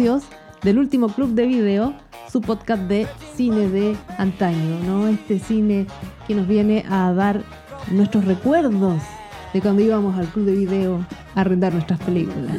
socios 0.00 0.22
del 0.62 0.78
último 0.78 1.08
club 1.08 1.34
de 1.34 1.46
video, 1.46 1.92
su 2.32 2.40
podcast 2.40 2.82
de 2.84 3.06
cine 3.36 3.68
de 3.68 3.96
antaño, 4.16 4.78
¿no? 4.86 5.08
Este 5.08 5.38
cine 5.38 5.86
que 6.26 6.34
nos 6.34 6.48
viene 6.48 6.86
a 6.88 7.12
dar 7.12 7.42
nuestros 7.90 8.24
recuerdos 8.24 9.02
de 9.52 9.60
cuando 9.60 9.82
íbamos 9.82 10.18
al 10.18 10.26
club 10.28 10.46
de 10.46 10.52
video 10.52 11.04
a 11.34 11.40
arrendar 11.42 11.74
nuestras 11.74 12.00
películas. 12.00 12.56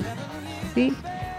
¿Sí? 0.75 0.93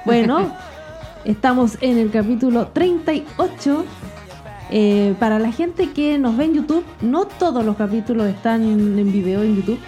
Bueno, 0.05 0.53
estamos 1.25 1.79
en 1.81 1.99
el 1.99 2.11
capítulo 2.11 2.67
38. 2.69 3.85
Eh, 4.73 5.15
para 5.21 5.39
la 5.39 5.53
gente 5.53 5.91
que 5.91 6.19
nos 6.19 6.37
ve 6.37 6.47
en 6.47 6.55
YouTube, 6.55 6.85
no 7.01 7.27
todos 7.27 7.65
los 7.65 7.77
capítulos 7.77 8.27
están 8.27 8.63
en 8.63 9.13
video 9.13 9.45
en 9.45 9.55
YouTube, 9.55 9.79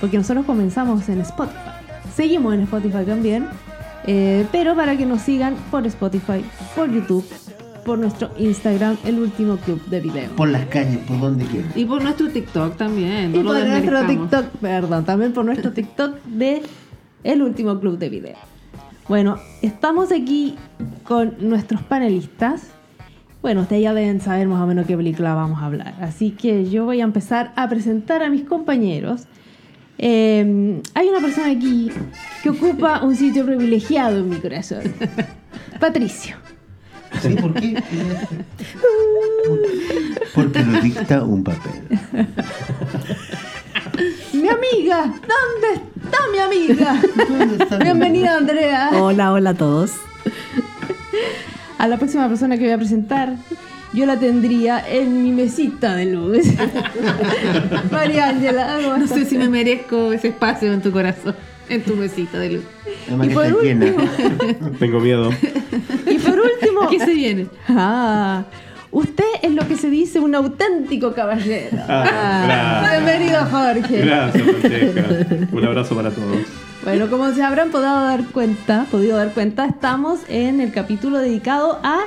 porque 0.00 0.16
nosotros 0.16 0.46
comenzamos 0.46 1.08
en 1.08 1.20
Spotify. 1.20 1.58
Seguimos 2.12 2.54
en 2.54 2.62
Spotify 2.62 3.04
también, 3.04 3.46
eh, 4.12 4.46
pero 4.50 4.74
para 4.74 4.96
que 4.96 5.06
nos 5.06 5.20
sigan 5.20 5.54
por 5.70 5.86
Spotify, 5.86 6.44
por 6.74 6.92
YouTube, 6.92 7.24
por 7.84 7.96
nuestro 7.96 8.32
Instagram, 8.38 8.96
el 9.04 9.20
último 9.20 9.56
club 9.58 9.80
de 9.86 10.00
video. 10.00 10.30
Por 10.32 10.48
las 10.48 10.66
calles, 10.66 10.98
por 11.06 11.20
donde 11.20 11.44
quieran. 11.44 11.70
Y 11.76 11.84
por 11.84 12.02
nuestro 12.02 12.28
TikTok 12.28 12.76
también. 12.76 13.32
Y 13.32 13.38
no 13.38 13.44
por 13.44 13.64
nuestro. 13.64 14.06
TikTok, 14.06 14.46
perdón, 14.60 15.04
también 15.04 15.32
por 15.32 15.44
nuestro 15.44 15.70
TikTok 15.70 16.24
de 16.24 16.60
El 17.22 17.42
Último 17.42 17.78
Club 17.78 17.98
de 17.98 18.08
Video. 18.08 18.36
Bueno, 19.06 19.38
estamos 19.62 20.10
aquí 20.10 20.56
con 21.04 21.36
nuestros 21.38 21.80
panelistas. 21.82 22.66
Bueno, 23.42 23.60
ustedes 23.60 23.84
ya 23.84 23.94
deben 23.94 24.20
saber 24.20 24.48
más 24.48 24.60
o 24.60 24.66
menos 24.66 24.88
qué 24.88 24.96
película 24.96 25.36
vamos 25.36 25.62
a 25.62 25.66
hablar. 25.66 25.94
Así 26.00 26.32
que 26.32 26.68
yo 26.68 26.84
voy 26.84 27.00
a 27.00 27.04
empezar 27.04 27.52
a 27.54 27.68
presentar 27.68 28.24
a 28.24 28.28
mis 28.28 28.42
compañeros. 28.42 29.28
Eh, 30.02 30.80
hay 30.94 31.08
una 31.08 31.20
persona 31.20 31.50
aquí 31.50 31.92
que 32.42 32.48
ocupa 32.48 33.02
un 33.04 33.14
sitio 33.14 33.44
privilegiado 33.44 34.20
en 34.20 34.30
mi 34.30 34.36
corazón. 34.36 34.80
Patricio. 35.80 36.36
¿Sí? 37.20 37.34
¿Por 37.34 37.52
qué? 37.52 37.82
Porque 40.34 40.60
lo 40.60 40.80
dicta 40.80 41.22
un 41.22 41.44
papel. 41.44 41.82
Mi 44.32 44.48
amiga, 44.48 45.04
¿dónde 45.04 45.82
está 46.02 46.18
mi 46.32 46.38
amiga? 46.38 47.02
¿Dónde 47.28 47.62
está 47.62 47.76
mi 47.76 47.84
Bienvenida, 47.84 48.38
Andrea. 48.38 48.90
Hola, 48.94 49.32
hola 49.32 49.50
a 49.50 49.54
todos. 49.54 49.92
A 51.76 51.86
la 51.88 51.98
próxima 51.98 52.26
persona 52.26 52.56
que 52.56 52.64
voy 52.64 52.72
a 52.72 52.78
presentar, 52.78 53.36
yo 53.92 54.06
la 54.06 54.18
tendría 54.18 54.84
en 54.88 55.22
mi 55.22 55.32
mesita 55.32 55.94
de 55.96 56.06
luz. 56.06 56.38
María 57.90 58.28
Ángela, 58.28 58.78
¿cómo 58.82 58.96
No 58.98 59.06
sé 59.06 59.24
si 59.24 59.36
me 59.36 59.48
merezco 59.48 60.12
ese 60.12 60.28
espacio 60.28 60.72
en 60.72 60.80
tu 60.82 60.90
corazón, 60.92 61.34
en 61.68 61.82
tu 61.82 61.96
mesita 61.96 62.38
de 62.38 62.50
luz. 62.52 62.64
Además 63.08 63.26
Y 63.28 63.30
por 63.30 63.62
llena. 63.62 63.86
Tengo 64.78 65.00
miedo. 65.00 65.30
Y 66.06 66.18
por 66.18 66.38
último, 66.38 66.88
¿Qué 66.90 66.98
se 67.00 67.14
viene? 67.14 67.46
ah, 67.68 68.44
usted 68.90 69.24
es 69.42 69.52
lo 69.54 69.66
que 69.66 69.76
se 69.76 69.90
dice 69.90 70.20
un 70.20 70.34
auténtico 70.34 71.12
caballero. 71.12 71.76
Ah, 71.88 72.42
gracias. 72.46 73.04
Bienvenido, 73.04 73.44
Jorge. 73.50 74.00
Gracias, 74.04 74.42
Francesca. 74.42 75.46
Un 75.52 75.64
abrazo 75.64 75.94
para 75.96 76.10
todos. 76.10 76.38
Bueno, 76.84 77.10
como 77.10 77.30
se 77.32 77.42
habrán 77.42 77.70
podido 77.70 77.92
dar 77.92 78.24
cuenta, 78.32 78.86
podido 78.90 79.18
dar 79.18 79.32
cuenta, 79.34 79.66
estamos 79.66 80.20
en 80.28 80.60
el 80.62 80.72
capítulo 80.72 81.18
dedicado 81.18 81.78
a 81.82 82.00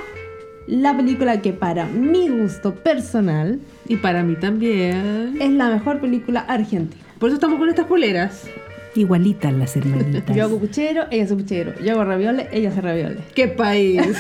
la 0.68 0.96
película 0.96 1.42
que 1.42 1.54
para 1.54 1.86
mi 1.86 2.30
gusto 2.30 2.74
personal 2.74 3.60
Y 3.88 3.98
para 3.98 4.24
mí 4.24 4.36
también. 4.36 5.38
es 5.40 5.52
la 5.52 5.70
mejor 5.70 6.00
película 6.00 6.42
argentina. 6.42 7.04
Por 7.20 7.30
eso 7.30 7.36
estamos 7.36 7.60
con 7.60 7.70
estas 7.70 7.86
poleras. 7.86 8.48
Igualitas 8.96 9.54
las 9.54 9.76
hermanitas. 9.76 10.24
Yo 10.36 10.44
hago 10.44 10.60
puchero, 10.60 11.06
ella 11.10 11.24
hace 11.24 11.36
puchero. 11.36 11.74
Yo 11.84 11.94
hago 11.94 12.06
ravioles, 12.06 12.48
ella 12.52 12.70
hace 12.70 12.82
ravioles. 12.82 13.20
¡Qué 13.34 13.48
país! 13.48 14.02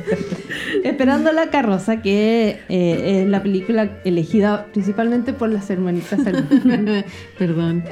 Esperando 0.84 1.32
la 1.32 1.50
carroza, 1.50 2.02
que 2.02 2.60
eh, 2.68 3.22
es 3.22 3.28
la 3.28 3.42
película 3.42 4.00
elegida 4.04 4.66
principalmente 4.72 5.32
por 5.32 5.50
las 5.50 5.70
hermanitas. 5.70 6.20
Perdón. 7.38 7.84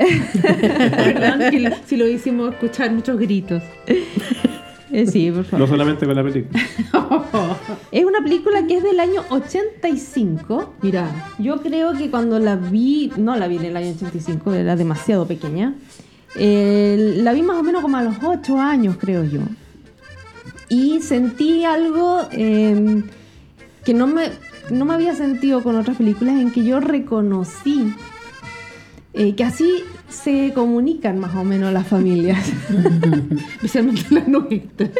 Perdón 0.42 1.50
que 1.50 1.72
si 1.86 1.96
lo 1.96 2.08
hicimos 2.08 2.54
escuchar 2.54 2.90
muchos 2.92 3.18
gritos. 3.18 3.62
Eh, 4.92 5.06
sí, 5.06 5.30
por 5.30 5.38
No 5.38 5.44
favor. 5.44 5.68
solamente 5.68 6.06
con 6.06 6.14
la 6.16 6.22
película. 6.24 6.60
Es 7.92 8.04
una 8.04 8.20
película 8.22 8.66
que 8.66 8.76
es 8.78 8.82
del 8.82 9.00
año 9.00 9.22
85. 9.30 10.74
Mira, 10.82 11.32
Yo 11.38 11.60
creo 11.62 11.92
que 11.94 12.10
cuando 12.10 12.38
la 12.38 12.56
vi, 12.56 13.12
no 13.16 13.36
la 13.36 13.48
vi 13.48 13.56
en 13.56 13.64
el 13.66 13.76
año 13.76 13.90
85, 13.96 14.52
era 14.54 14.76
demasiado 14.76 15.26
pequeña. 15.26 15.74
Eh, 16.36 17.14
la 17.22 17.32
vi 17.32 17.42
más 17.42 17.56
o 17.56 17.62
menos 17.62 17.82
como 17.82 17.96
a 17.96 18.02
los 18.02 18.16
8 18.22 18.60
años, 18.60 18.96
creo 18.98 19.24
yo. 19.24 19.40
Y 20.68 21.00
sentí 21.00 21.64
algo 21.64 22.20
eh, 22.30 23.02
que 23.84 23.94
no 23.94 24.06
me, 24.06 24.24
no 24.70 24.84
me 24.84 24.94
había 24.94 25.14
sentido 25.14 25.62
con 25.62 25.74
otras 25.76 25.96
películas, 25.96 26.36
en 26.40 26.52
que 26.52 26.64
yo 26.64 26.78
reconocí 26.78 27.92
eh, 29.14 29.34
que 29.34 29.42
así 29.42 29.82
se 30.10 30.52
comunican 30.54 31.18
más 31.18 31.34
o 31.34 31.44
menos 31.44 31.72
las 31.72 31.86
familias. 31.86 32.52
especialmente 33.54 34.02
la 34.10 34.24
nuestra. 34.26 34.90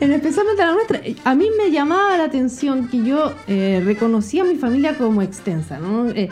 En 0.00 0.12
especialmente 0.12 0.62
la 0.62 0.72
nuestra. 0.72 1.00
A 1.24 1.34
mí 1.34 1.48
me 1.56 1.70
llamaba 1.70 2.16
la 2.18 2.24
atención 2.24 2.88
que 2.88 3.04
yo 3.04 3.32
eh, 3.46 3.80
reconocía 3.84 4.42
a 4.42 4.46
mi 4.46 4.56
familia 4.56 4.96
como 4.96 5.22
extensa, 5.22 5.78
¿no? 5.78 6.08
Eh, 6.08 6.28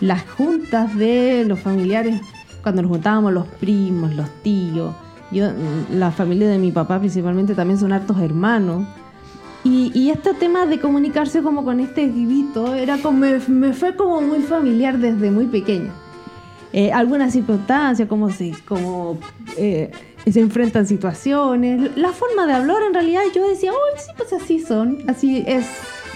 las 0.00 0.22
juntas 0.30 0.96
de 0.96 1.44
los 1.46 1.60
familiares, 1.60 2.20
cuando 2.62 2.82
nos 2.82 2.90
juntábamos 2.90 3.32
los 3.32 3.46
primos, 3.46 4.14
los 4.14 4.28
tíos, 4.42 4.94
yo, 5.30 5.48
mm, 5.50 5.98
la 5.98 6.10
familia 6.10 6.48
de 6.48 6.58
mi 6.58 6.72
papá 6.72 6.98
principalmente 6.98 7.54
también 7.54 7.78
son 7.78 7.92
hartos 7.92 8.18
hermanos. 8.20 8.86
Y, 9.64 9.90
y 9.92 10.10
este 10.10 10.34
tema 10.34 10.66
de 10.66 10.78
comunicarse 10.78 11.42
como 11.42 11.64
con 11.64 11.80
este 11.80 12.06
grito 12.06 12.74
era 12.74 12.98
como, 12.98 13.18
me, 13.18 13.38
me 13.48 13.72
fue 13.72 13.96
como 13.96 14.20
muy 14.20 14.40
familiar 14.40 14.98
desde 14.98 15.30
muy 15.30 15.46
pequeña. 15.46 15.90
Eh, 16.72 16.92
algunas 16.92 17.32
circunstancias, 17.32 18.08
cómo 18.08 18.30
se, 18.30 18.52
cómo, 18.66 19.18
eh, 19.56 19.90
se 20.30 20.40
enfrentan 20.40 20.86
situaciones, 20.86 21.96
la 21.96 22.12
forma 22.12 22.46
de 22.46 22.52
hablar 22.52 22.76
en 22.86 22.92
realidad 22.92 23.22
yo 23.34 23.48
decía, 23.48 23.72
uy, 23.72 23.98
sí, 23.98 24.10
pues 24.18 24.32
así 24.34 24.60
son, 24.60 24.98
así 25.08 25.42
es, 25.46 25.64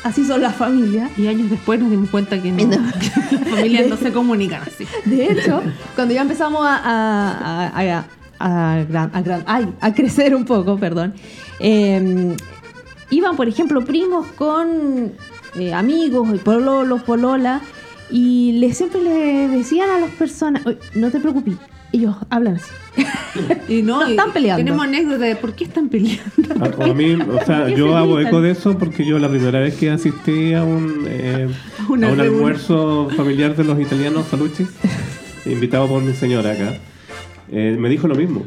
así 0.05 0.25
son 0.27 0.43
las 0.43 0.55
familias. 0.55 1.11
Y 1.19 1.27
años 1.29 1.49
después 1.49 1.81
nos 1.81 1.91
dimos 1.91 2.11
cuenta 2.11 2.41
que 2.43 2.53
no, 2.53 2.59
que 3.31 3.37
las 3.37 3.49
familias 3.49 3.89
no 3.89 3.97
se 3.97 4.13
comunican 4.13 4.61
así. 4.63 4.87
De 5.07 5.33
hecho, 5.33 5.63
cuando 5.95 6.13
ya 6.13 6.21
empezamos 6.23 6.61
a, 6.67 6.77
a, 6.77 7.67
a, 7.69 7.99
a- 7.99 8.05
a 8.39 8.85
gran- 8.85 9.11
a 9.15 9.23
gran- 9.23 9.45
ay, 9.47 9.73
a 9.81 9.95
crecer 9.95 10.35
un 10.35 10.45
poco, 10.45 10.77
perdón, 10.77 11.15
eh, 11.61 12.37
iban, 13.11 13.37
por 13.37 13.49
ejemplo, 13.49 13.85
primos 13.85 14.27
con 14.37 15.13
eh, 15.55 15.73
amigos, 15.73 16.29
y 16.35 16.39
pololos, 16.39 17.03
polola, 17.05 17.61
y 18.13 18.53
le, 18.53 18.73
siempre 18.75 19.01
le 19.03 19.49
decían 19.49 19.91
a 19.91 19.99
las 19.99 20.11
personas, 20.11 20.65
"Oye, 20.67 20.79
no 20.95 21.11
te 21.11 21.19
preocupes, 21.19 21.55
ellos 21.93 22.17
hablan 22.31 22.57
así. 22.57 22.71
Y 23.69 23.83
no, 23.83 24.01
No 24.01 24.09
y 24.09 24.11
están 24.13 24.33
peleando. 24.33 24.59
Tenemos 24.65 24.85
anécdotas 24.85 25.21
de 25.21 25.37
por 25.37 25.55
qué 25.55 25.65
están 25.65 25.89
peleando. 25.89 26.23
A, 26.61 26.85
a 26.91 26.95
mí, 26.95 27.15
o 27.15 27.45
sea, 27.45 27.61
¿Por 27.61 27.67
qué 27.69 27.77
yo 27.77 27.89
se 27.89 27.95
hago 27.95 28.21
eco 28.21 28.41
de 28.41 28.51
eso 28.51 28.77
porque 28.79 29.07
yo 29.07 29.19
la 29.19 29.29
primera 29.29 29.61
vez 29.61 29.75
que 29.77 29.91
asistí 29.91 30.53
a 30.55 30.65
un, 30.65 31.07
eh, 31.09 31.49
A 31.89 31.91
un 31.91 32.05
almuerzo 32.05 33.09
familiar 33.17 33.57
de 33.57 33.65
los 33.65 33.81
italianos 33.81 34.27
Salucci, 34.31 34.67
invitado 35.47 35.87
por 35.89 36.03
mi 36.03 36.13
señora 36.13 36.53
acá, 36.53 36.75
eh, 37.51 37.77
me 37.79 37.89
dijo 37.89 38.09
lo 38.09 38.15
mismo. 38.15 38.45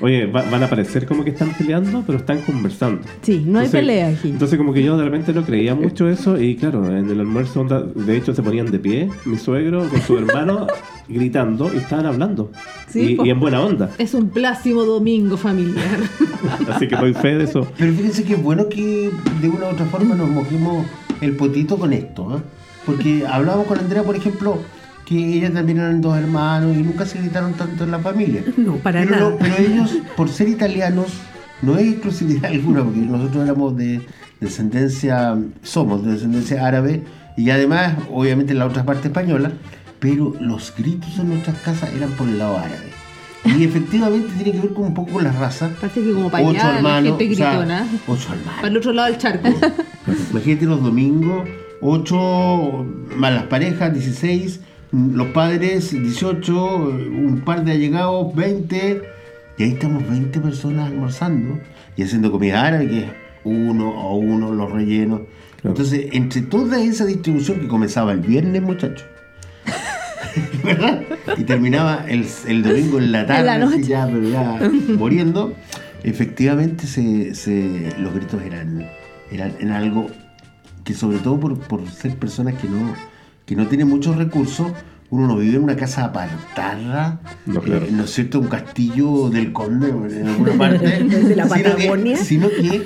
Oye, 0.00 0.26
va- 0.26 0.44
van 0.50 0.62
a 0.62 0.68
parecer 0.68 1.06
como 1.06 1.24
que 1.24 1.30
están 1.30 1.52
peleando, 1.54 2.02
pero 2.06 2.18
están 2.18 2.40
conversando. 2.42 3.02
Sí, 3.22 3.42
no 3.46 3.58
hay 3.58 3.66
Entonces- 3.66 3.70
pelea 3.72 4.08
aquí. 4.08 4.28
Entonces 4.30 4.58
como 4.58 4.72
que 4.72 4.82
yo 4.82 4.96
de 4.96 5.04
repente 5.04 5.32
no 5.32 5.44
creía 5.44 5.74
mucho 5.74 6.08
eso 6.08 6.40
y 6.40 6.56
claro, 6.56 6.86
en 6.96 7.08
el 7.10 7.20
almuerzo 7.20 7.60
onda, 7.60 7.82
de 7.82 8.16
hecho 8.16 8.34
se 8.34 8.42
ponían 8.42 8.70
de 8.70 8.78
pie, 8.78 9.08
mi 9.24 9.36
suegro 9.38 9.88
con 9.88 10.00
su 10.02 10.16
hermano 10.18 10.66
gritando 11.08 11.70
y 11.72 11.78
estaban 11.78 12.06
hablando. 12.06 12.50
Sí, 12.88 13.12
y, 13.12 13.14
po. 13.16 13.24
y 13.26 13.30
en 13.30 13.40
buena 13.40 13.60
onda. 13.60 13.90
Es 13.98 14.14
un 14.14 14.28
plácimo 14.30 14.84
domingo 14.84 15.36
familiar. 15.36 15.98
Así 16.70 16.88
que 16.88 16.96
doy 16.96 17.12
fe 17.14 17.36
de 17.36 17.44
eso. 17.44 17.66
Pero 17.78 17.92
fíjense 17.92 18.24
que 18.24 18.34
es 18.34 18.42
bueno 18.42 18.68
que 18.68 19.10
de 19.40 19.48
una 19.48 19.66
u 19.66 19.70
otra 19.72 19.86
forma 19.86 20.14
nos 20.14 20.28
mojemos 20.28 20.86
el 21.20 21.32
potito 21.36 21.76
con 21.78 21.92
esto, 21.92 22.28
¿ah? 22.30 22.42
Porque 22.84 23.24
hablábamos 23.26 23.66
con 23.66 23.78
Andrea, 23.78 24.02
por 24.04 24.14
ejemplo, 24.14 24.58
que 25.06 25.16
ella 25.38 25.52
también 25.52 25.78
eran 25.78 26.00
dos 26.02 26.18
hermanos 26.18 26.76
y 26.76 26.82
nunca 26.82 27.06
se 27.06 27.18
gritaron 27.20 27.54
tanto 27.54 27.84
en 27.84 27.92
la 27.92 27.98
familia. 28.00 28.42
No, 28.58 28.74
para 28.76 29.00
pero, 29.00 29.10
nada. 29.16 29.30
no- 29.30 29.36
pero 29.38 29.54
ellos, 29.58 29.96
por 30.16 30.28
ser 30.28 30.48
italianos, 30.48 31.06
no 31.62 31.78
es 31.78 31.86
exclusividad 31.92 32.44
alguna, 32.52 32.82
porque 32.84 32.98
nosotros 33.00 33.44
éramos 33.44 33.76
de 33.76 34.00
descendencia, 34.40 35.36
somos 35.62 36.04
de 36.04 36.12
descendencia 36.12 36.66
árabe 36.66 37.02
y 37.36 37.50
además, 37.50 37.94
obviamente, 38.12 38.52
en 38.52 38.58
la 38.58 38.66
otra 38.66 38.84
parte 38.84 39.08
española, 39.08 39.52
pero 40.00 40.34
los 40.40 40.74
gritos 40.76 41.18
en 41.18 41.28
nuestras 41.28 41.56
casas 41.60 41.90
eran 41.94 42.10
por 42.10 42.28
el 42.28 42.38
lado 42.38 42.58
árabe. 42.58 42.90
Y 43.58 43.62
efectivamente 43.62 44.28
tiene 44.36 44.52
que 44.52 44.60
ver 44.66 44.74
con 44.74 44.86
un 44.86 44.94
poco 44.94 45.12
con 45.12 45.24
la 45.24 45.30
raza. 45.30 45.70
Parece 45.80 46.02
que 46.02 46.12
como 46.12 46.30
para 46.30 46.44
Ocho 46.44 46.58
allá 46.58 46.70
la 46.72 46.76
hermanos, 46.78 47.12
o 47.20 47.34
sea, 47.36 47.52
ocho 48.08 48.32
hermanos. 48.32 48.54
Para 48.56 48.68
el 48.68 48.76
otro 48.76 48.92
lado 48.92 49.08
del 49.08 49.18
charco. 49.18 49.48
Imagínate 50.32 50.66
los 50.66 50.82
domingos, 50.82 51.48
ocho 51.80 52.84
más 53.16 53.32
las 53.32 53.44
parejas, 53.44 53.92
16, 53.92 54.60
los 55.14 55.28
padres 55.28 55.90
18, 55.92 56.76
un 56.76 57.42
par 57.44 57.64
de 57.64 57.72
allegados 57.72 58.34
20, 58.34 59.02
y 59.58 59.62
ahí 59.62 59.70
estamos 59.72 60.08
20 60.08 60.40
personas 60.40 60.88
almorzando 60.90 61.58
y 61.96 62.02
haciendo 62.02 62.30
comida 62.30 62.66
árabe, 62.66 62.88
que 62.88 62.98
es 63.00 63.06
uno 63.44 63.92
a 64.00 64.14
uno 64.14 64.52
los 64.52 64.70
rellenos. 64.72 65.20
Entonces, 65.64 66.06
entre 66.12 66.42
toda 66.42 66.80
esa 66.82 67.04
distribución 67.06 67.60
que 67.60 67.68
comenzaba 67.68 68.12
el 68.12 68.20
viernes, 68.20 68.62
muchachos, 68.62 69.04
¿verdad? 70.64 71.02
Y 71.36 71.44
terminaba 71.44 72.04
el, 72.08 72.26
el 72.46 72.62
domingo 72.62 72.98
en 72.98 73.12
la 73.12 73.26
tarde, 73.26 73.44
la 73.44 73.54
así 73.54 73.64
noche. 73.78 73.82
ya, 73.88 74.06
pero 74.06 74.28
ya 74.28 74.70
muriendo, 74.96 75.54
efectivamente 76.04 76.86
se, 76.86 77.34
se- 77.34 77.94
los 77.98 78.14
gritos 78.14 78.42
eran, 78.42 78.86
eran, 79.30 79.52
eran 79.58 79.72
algo 79.72 80.08
que 80.84 80.94
sobre 80.94 81.18
todo 81.18 81.40
por, 81.40 81.58
por 81.58 81.88
ser 81.90 82.14
personas 82.16 82.54
que 82.54 82.68
no, 82.68 82.94
que 83.46 83.56
no 83.56 83.66
tienen 83.68 83.88
muchos 83.88 84.16
recursos, 84.16 84.72
uno 85.08 85.28
no 85.28 85.36
vive 85.36 85.56
en 85.56 85.62
una 85.62 85.76
casa 85.76 86.04
apartada, 86.04 87.20
No, 87.46 87.60
claro. 87.60 87.86
eh, 87.86 87.90
¿no 87.92 88.04
es 88.04 88.10
cierto? 88.10 88.40
Un 88.40 88.48
castillo 88.48 89.30
del 89.30 89.52
conde 89.52 89.88
en 89.88 90.26
alguna 90.26 90.52
parte. 90.58 91.04
De 91.04 91.36
la 91.36 91.44
sino 91.48 91.56
que- 91.56 91.70
Patagonia. 91.70 92.16
Sino 92.16 92.48
que, 92.48 92.84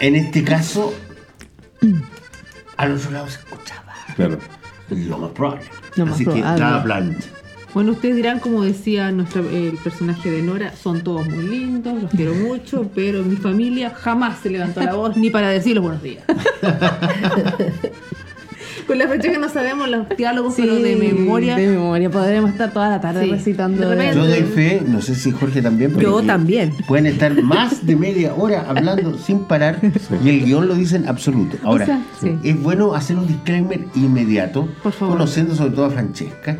en 0.00 0.14
este 0.16 0.44
caso, 0.44 0.94
al 2.76 2.92
otro 2.92 3.10
lado 3.10 3.28
se 3.28 3.38
escuchaba. 3.40 3.92
Claro. 4.16 4.38
Lo 4.90 5.18
más 5.18 5.30
probable. 5.30 5.64
Lo 5.96 6.06
más 6.06 6.14
Así 6.14 6.24
que 6.24 6.30
probable. 6.30 6.54
estaba 6.54 6.82
plan. 6.84 7.16
Bueno, 7.74 7.92
ustedes 7.92 8.16
dirán, 8.16 8.40
como 8.40 8.62
decía 8.62 9.12
nuestra, 9.12 9.42
el 9.42 9.78
personaje 9.84 10.28
de 10.30 10.42
Nora, 10.42 10.74
son 10.74 11.02
todos 11.04 11.28
muy 11.28 11.44
lindos, 11.46 12.02
los 12.02 12.10
quiero 12.10 12.34
mucho, 12.34 12.90
pero 12.94 13.22
mi 13.24 13.36
familia 13.36 13.90
jamás 13.90 14.38
se 14.40 14.50
levantó 14.50 14.80
la 14.82 14.94
voz 14.94 15.16
ni 15.16 15.30
para 15.30 15.48
decir 15.50 15.74
los 15.76 15.82
buenos 15.84 16.02
días. 16.02 16.22
Con 18.90 18.98
la 18.98 19.06
fecha 19.06 19.30
que 19.30 19.38
no 19.38 19.48
sabemos 19.48 19.88
los 19.88 20.08
diálogos, 20.16 20.54
pero 20.56 20.74
de 20.74 20.96
memoria. 20.96 21.54
De 21.54 21.68
memoria. 21.68 22.10
Podremos 22.10 22.50
estar 22.50 22.72
toda 22.72 22.88
la 22.90 23.00
tarde 23.00 23.24
Sí. 23.24 23.30
recitando. 23.30 23.88
De 23.88 24.12
Yo 24.12 24.26
doy 24.26 24.42
fe, 24.42 24.82
no 24.84 25.00
sé 25.00 25.14
si 25.14 25.30
Jorge 25.30 25.62
también, 25.62 25.92
pero 25.94 26.20
Yo 26.20 26.26
también. 26.26 26.72
Pueden 26.88 27.06
estar 27.06 27.40
más 27.40 27.86
de 27.86 27.94
media 27.94 28.34
hora 28.34 28.64
hablando 28.68 29.16
sin 29.16 29.44
parar 29.44 29.78
y 30.24 30.28
el 30.28 30.44
guion 30.44 30.66
lo 30.66 30.74
dice 30.74 30.96
en 30.96 31.06
absoluto. 31.06 31.56
Ahora, 31.62 31.84
O 31.84 31.86
sea, 31.86 32.02
sí. 32.20 32.36
es 32.42 32.60
bueno 32.60 32.94
hacer 32.94 33.16
un 33.16 33.28
disclaimer 33.28 33.84
inmediato, 33.94 34.68
Por 34.82 34.90
favor. 34.92 35.18
conociendo 35.18 35.54
sobre 35.54 35.70
todo 35.70 35.84
a 35.84 35.90
Francesca, 35.90 36.56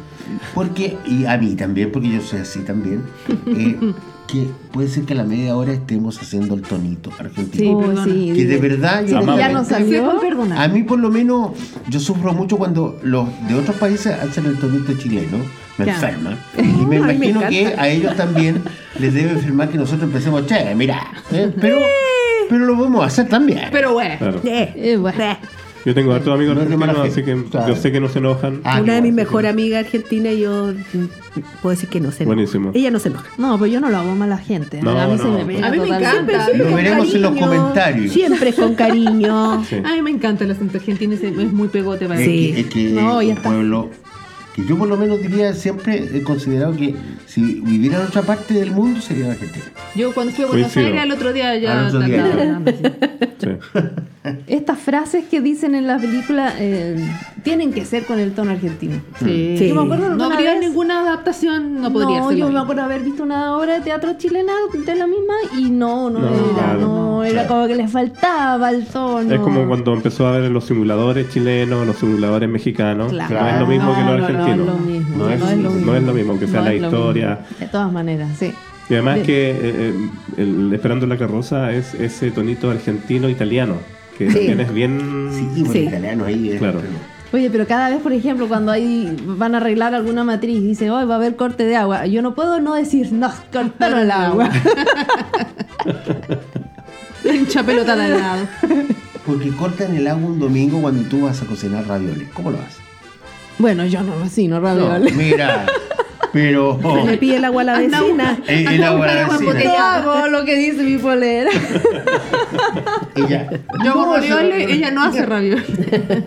porque, 0.55 0.97
y 1.07 1.25
a 1.25 1.37
mí 1.37 1.57
también, 1.57 1.91
porque 1.91 2.11
yo 2.13 2.21
soy 2.21 2.41
así 2.43 2.61
también, 2.61 3.03
eh, 3.49 3.77
que 4.31 4.47
puede 4.73 4.89
ser 4.89 5.05
que 5.05 5.13
a 5.15 5.17
la 5.17 5.25
media 5.25 5.57
hora 5.57 5.73
estemos 5.73 6.21
haciendo 6.21 6.55
el 6.55 6.63
tonito 6.63 7.11
argentino. 7.19 7.81
Sí, 7.83 7.91
Oh, 8.01 8.05
sí, 8.05 8.33
que 8.35 8.45
de 8.47 8.57
verdad, 8.59 9.05
yo 9.07 9.21
ya 9.37 9.49
no 9.51 9.65
salió. 9.65 10.11
A 10.57 10.69
mí 10.69 10.83
por 10.83 10.99
lo 10.99 11.11
menos 11.11 11.51
yo 11.89 11.99
sufro 12.01 12.33
mucho 12.33 12.57
cuando 12.57 12.99
los 13.03 13.29
de 13.49 13.55
otros 13.55 13.77
países 13.77 14.13
hacen 14.15 14.47
el 14.47 14.59
tonito 14.59 14.93
chileno, 14.95 15.39
me 15.79 15.87
Ya. 15.87 15.95
enferma. 15.95 16.37
Y 16.59 16.87
me 16.87 16.97
imagino 16.97 17.41
que 17.49 17.75
a 17.77 17.89
ellos 17.89 18.17
también 18.17 18.63
les 18.99 19.13
debe 19.15 19.33
enfermar 19.33 19.69
que 19.71 19.79
nosotros 19.79 20.05
empecemos, 20.05 20.47
che, 20.47 20.75
mira, 20.75 21.01
¿eh? 21.33 21.51
pero, 21.61 21.79
pero 22.49 22.65
lo 22.67 22.77
podemos 22.77 23.05
hacer 23.05 23.29
también. 23.29 23.69
Pero 23.73 23.93
bueno, 23.95 24.17
Claro. 24.19 24.41
Eh, 24.45 24.73
Eh, 24.77 24.97
bueno. 24.97 25.19
Yo 25.85 25.95
tengo 25.95 26.13
hartos 26.13 26.35
amigos 26.35 26.55
No 26.57 26.63
argentinos, 26.63 27.09
así 27.09 27.23
que 27.23 27.43
Claro. 27.51 27.69
yo 27.69 27.77
sé 27.81 27.91
que 27.91 28.01
no 28.01 28.09
se 28.09 28.19
enojan. 28.19 28.61
Ah, 28.65 28.81
Una 28.83 28.95
de 28.95 29.03
mis 29.03 29.15
sí. 29.15 29.47
amigas 29.47 29.85
argentinas, 29.87 30.37
yo 30.37 30.73
puedo 31.63 31.71
decir 31.75 31.89
que 31.89 32.01
no 32.01 32.11
se 32.13 32.25
enoja. 32.25 32.35
Buenísimo. 32.35 32.71
Ella 32.75 32.91
no 32.91 32.99
se 32.99 33.09
enoja. 33.09 33.27
No, 33.39 33.59
pues 33.59 33.73
yo 33.73 33.81
no 33.81 33.89
lo 33.89 33.97
hago 33.97 34.15
mal 34.15 34.31
a 34.33 34.37
la 34.37 34.43
gente. 34.43 34.83
No, 34.83 34.91
a 34.99 35.07
mí 35.09 35.17
se 35.17 35.25
no. 35.25 35.39
me 35.39 35.45
pega 35.47 35.67
A 35.67 35.71
mí 35.71 35.79
me 35.79 35.85
totalmente. 35.87 36.33
encanta. 36.35 36.59
Lo 36.59 36.75
veremos 36.75 37.15
en 37.15 37.23
los 37.23 37.35
comentarios. 37.37 38.13
Siempre 38.13 38.53
con 38.53 38.75
cariño. 38.75 39.65
Sí. 39.65 39.77
a 39.77 39.95
mí 39.95 40.03
me 40.03 40.11
encanta 40.11 40.45
el 40.45 40.51
acento 40.51 40.79
argentino, 40.79 41.15
es, 41.15 41.23
es 41.23 41.53
muy 41.53 41.69
pegote 41.69 42.07
para 42.07 42.21
mí. 42.21 42.27
Sí. 42.27 42.53
que, 42.53 42.61
es 42.61 42.67
que 42.67 42.85
No, 42.91 43.21
es 43.21 43.29
ya 43.29 43.33
un 43.33 43.37
está. 43.39 43.49
pueblo 43.51 43.91
que 44.63 44.69
yo 44.69 44.77
por 44.79 44.89
lo 44.89 44.97
menos 44.97 45.21
diría 45.21 45.53
siempre 45.55 46.09
he 46.15 46.23
considerado 46.23 46.75
que 46.77 46.95
si 47.27 47.61
viviera 47.61 48.01
en 48.01 48.07
otra 48.07 48.23
parte 48.23 48.55
del 48.55 48.71
mundo 48.73 49.01
sería 49.01 49.27
la 49.27 49.33
Argentina. 49.33 49.65
Yo 49.95 50.13
cuando 50.13 50.33
fui 50.33 50.45
a 50.45 50.49
Buenos 50.49 50.73
Coincido. 50.73 50.87
Aires, 50.87 51.03
al 51.03 51.13
otro 51.13 51.33
día 51.33 51.57
ya 51.59 51.87
otro 51.89 52.01
día. 52.01 52.61
Sí. 53.39 53.49
Estas 54.47 54.79
frases 54.79 55.25
que 55.31 55.41
dicen 55.41 55.75
en 55.75 55.87
la 55.87 55.97
película 55.99 56.53
eh, 56.59 57.03
tienen 57.43 57.73
que 57.73 57.87
ser 57.87 58.05
con 58.05 58.19
el 58.19 58.33
tono 58.33 58.51
argentino. 58.51 59.01
Sí. 59.19 59.57
Sí. 59.59 59.69
Yo 59.69 59.75
me 59.75 59.83
acuerdo 59.83 60.15
No 60.15 60.25
habría 60.25 60.53
vez- 60.53 60.61
ninguna 60.61 61.01
adaptación, 61.01 61.81
no 61.81 61.91
podría 61.91 62.21
no, 62.21 62.29
ser. 62.29 62.37
yo 62.39 62.51
me 62.51 62.61
acuerdo 62.61 62.83
haber 62.83 63.01
visto 63.01 63.23
una 63.23 63.57
obra 63.57 63.75
de 63.75 63.81
teatro 63.81 64.13
chilena 64.19 64.53
de 64.85 64.95
la 64.95 65.07
misma 65.07 65.35
y 65.59 65.71
no, 65.71 66.11
no, 66.11 66.19
No, 66.21 66.29
era, 66.29 66.53
claro. 66.55 66.81
no, 66.81 67.25
era 67.25 67.33
Claro. 67.33 67.49
como 67.49 67.67
que 67.67 67.75
le 67.77 67.89
faltaba 67.89 68.71
el 68.71 68.85
tono. 68.87 69.33
Es 69.35 69.41
como 69.41 69.67
cuando 69.67 69.95
empezó 69.95 70.27
a 70.27 70.33
ver 70.33 70.51
los 70.51 70.65
simuladores 70.67 71.31
chilenos, 71.31 71.87
los 71.87 71.97
simuladores 71.97 72.49
mexicanos. 72.49 73.11
Claro. 73.13 73.41
No 73.41 73.49
es 73.49 73.61
lo 73.61 73.67
mismo 73.67 73.95
que 73.95 74.01
No, 74.03 74.19
los 74.19 74.31
no, 74.33 74.45
No, 74.57 74.63
es 74.63 74.69
lo 74.69 74.79
mismo. 74.87 75.17
No 75.17 75.31
es- 75.31 75.41
lo 75.41 75.47
mismo. 75.71 75.87
no 75.87 75.97
es 75.97 76.03
lo 76.03 76.13
mismo, 76.15 76.31
aunque 76.33 76.47
sea 76.47 76.61
No 76.61 76.67
la 76.67 76.75
historia. 76.75 77.39
De 77.59 77.67
todas 77.67 77.93
maneras, 77.93 78.29
sí. 78.39 78.53
Y 78.89 78.95
además 78.95 79.15
Bien. 79.17 79.27
que 79.27 79.51
eh, 79.51 79.59
eh, 79.63 79.95
el 80.39 80.73
Esperando 80.75 81.07
la 81.07 81.17
carroza 81.17 81.73
es 81.73 81.95
ese 81.95 82.31
tonito 82.33 82.71
argentino-italiano, 82.71 83.75
que 84.19 84.29
Sí. 84.31 84.35
también 84.39 84.61
es 84.61 84.73
bien... 84.75 85.31
Sí, 85.33 85.65
Sí. 85.73 85.79
italiano 85.81 86.25
ahí. 86.25 86.51
eh, 86.51 86.59
Claro. 86.59 86.81
Oye, 87.33 87.49
pero 87.49 87.65
cada 87.65 87.89
vez, 87.91 88.01
por 88.01 88.13
ejemplo, 88.13 88.49
cuando 88.49 88.73
hay, 88.73 89.17
van 89.25 89.55
a 89.55 89.59
arreglar 89.59 89.95
alguna 89.95 90.25
matriz 90.25 90.57
y 90.59 90.67
dice, 90.67 90.91
hoy 90.91 91.05
va 91.07 91.15
a 91.15 91.17
haber 91.19 91.37
corte 91.37 91.65
de 91.65 91.77
agua, 91.77 92.05
yo 92.07 92.23
no 92.23 92.35
puedo 92.35 92.59
no 92.59 92.75
decir, 92.75 93.13
no, 93.13 93.31
cortaron 93.53 94.01
el 94.01 94.11
agua. 94.11 94.51
Hincha 97.25 97.63
pelota 97.63 97.93
al 97.93 98.11
lado. 98.11 98.47
Porque 99.25 99.51
cortan 99.51 99.95
el 99.95 100.09
agua 100.09 100.29
un 100.29 100.41
domingo 100.41 100.81
cuando 100.81 101.09
tú 101.09 101.23
vas 101.23 101.41
a 101.43 101.47
cocinar 101.47 101.87
ravioles. 101.87 102.29
¿Cómo 102.35 102.51
lo 102.51 102.59
haces? 102.59 102.79
Bueno, 103.61 103.87
yo 103.87 104.03
no 104.03 104.15
cocino 104.15 104.59
No, 104.61 104.67
ravioles. 104.67 105.15
mira, 105.15 105.67
pero 106.33 106.79
Se 107.05 107.11
le 107.11 107.17
pide 107.19 107.37
el 107.37 107.45
agua 107.45 107.63
a 107.63 107.65
la 107.67 107.79
vecina. 107.79 108.39
Eh, 108.47 108.65
el 108.69 108.83
agua 108.85 109.07
a 109.09 109.15
la 109.15 109.29
vecina. 109.29 109.65
No 109.65 109.79
hago 109.79 110.29
lo 110.29 110.45
que 110.45 110.57
dice 110.57 110.83
mi 110.83 110.97
polera. 110.99 111.51
Ella, 113.17 113.51
Yo 113.85 113.91
hago 113.91 114.01
¿cómo 114.01 114.15
hace 114.15 114.29
ravioles, 114.29 114.51
ravioles? 114.53 114.77
ella 114.77 114.91
no 114.91 115.05
hace 115.05 115.27
ravioles. 115.27 115.65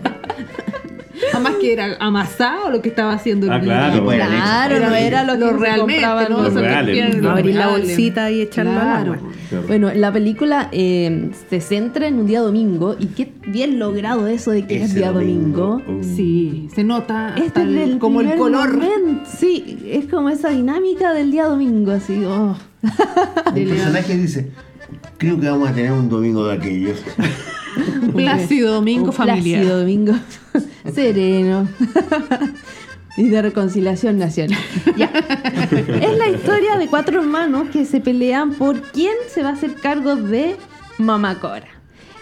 Además 1.32 1.54
que 1.60 1.72
era 1.72 1.96
amasado 2.00 2.70
lo 2.70 2.82
que 2.82 2.88
estaba 2.88 3.12
haciendo 3.12 3.46
el 3.46 3.52
Ah, 3.52 3.60
claro. 3.60 4.02
Bueno, 4.02 4.24
Claro, 4.26 4.74
leche. 4.76 4.86
no 4.88 4.94
era 4.94 5.24
lo 5.24 5.32
que 5.34 5.38
Lo 5.38 5.52
realmente, 5.56 6.02
compraba, 6.02 6.28
¿no? 6.28 6.42
¿no? 6.48 6.60
Reales. 6.60 7.16
los 7.22 7.30
Abrir 7.32 7.54
la 7.56 7.68
bolsita 7.68 8.30
y 8.30 8.40
echarlo 8.40 8.72
al 8.72 8.76
Claro. 8.80 9.12
agua. 9.14 9.30
Claro. 9.48 9.66
Bueno, 9.68 9.90
la 9.94 10.12
película 10.12 10.68
eh, 10.72 11.30
se 11.50 11.60
centra 11.60 12.06
en 12.08 12.18
un 12.18 12.26
día 12.26 12.40
domingo 12.40 12.96
y 12.98 13.06
qué 13.06 13.30
bien 13.46 13.78
logrado 13.78 14.26
eso 14.26 14.50
de 14.50 14.66
que 14.66 14.82
es 14.82 14.94
día 14.94 15.12
domingo. 15.12 15.80
Uh, 15.86 16.02
Sí, 16.02 16.68
se 16.74 16.82
nota 16.84 17.28
hasta 17.28 17.44
Este 17.44 17.60
es 17.62 17.88
el- 17.90 17.98
como 17.98 18.20
el 18.20 18.34
color. 18.36 18.72
momento. 18.76 19.28
Sí, 19.38 19.78
es 19.86 20.06
como 20.06 20.30
esa 20.30 20.50
dinámica 20.50 21.12
del 21.12 21.30
día 21.30 21.44
domingo, 21.46 21.92
así. 21.92 22.24
oh. 22.26 22.56
El 23.54 23.68
personaje 23.68 24.16
dice, 24.16 24.50
creo 25.18 25.38
que 25.40 25.48
vamos 25.48 25.68
a 25.68 25.72
tener 25.74 25.92
un 25.92 26.08
domingo 26.08 26.46
de 26.46 26.54
aquellos. 26.54 26.98
Plácido 28.14 28.74
domingo 28.74 29.06
Un 29.06 29.12
familiar. 29.12 29.60
Plácido 29.60 29.78
domingo 29.80 30.12
sereno. 30.94 31.68
y 33.16 33.28
de 33.28 33.42
reconciliación 33.42 34.18
nacional. 34.18 34.58
Ya. 34.96 35.06
es 35.10 36.18
la 36.18 36.28
historia 36.28 36.76
de 36.78 36.86
cuatro 36.88 37.20
hermanos 37.20 37.68
que 37.72 37.84
se 37.84 38.00
pelean 38.00 38.52
por 38.54 38.80
quién 38.92 39.14
se 39.28 39.42
va 39.42 39.50
a 39.50 39.52
hacer 39.52 39.74
cargo 39.74 40.14
de 40.16 40.56
Mamacora. 40.98 41.66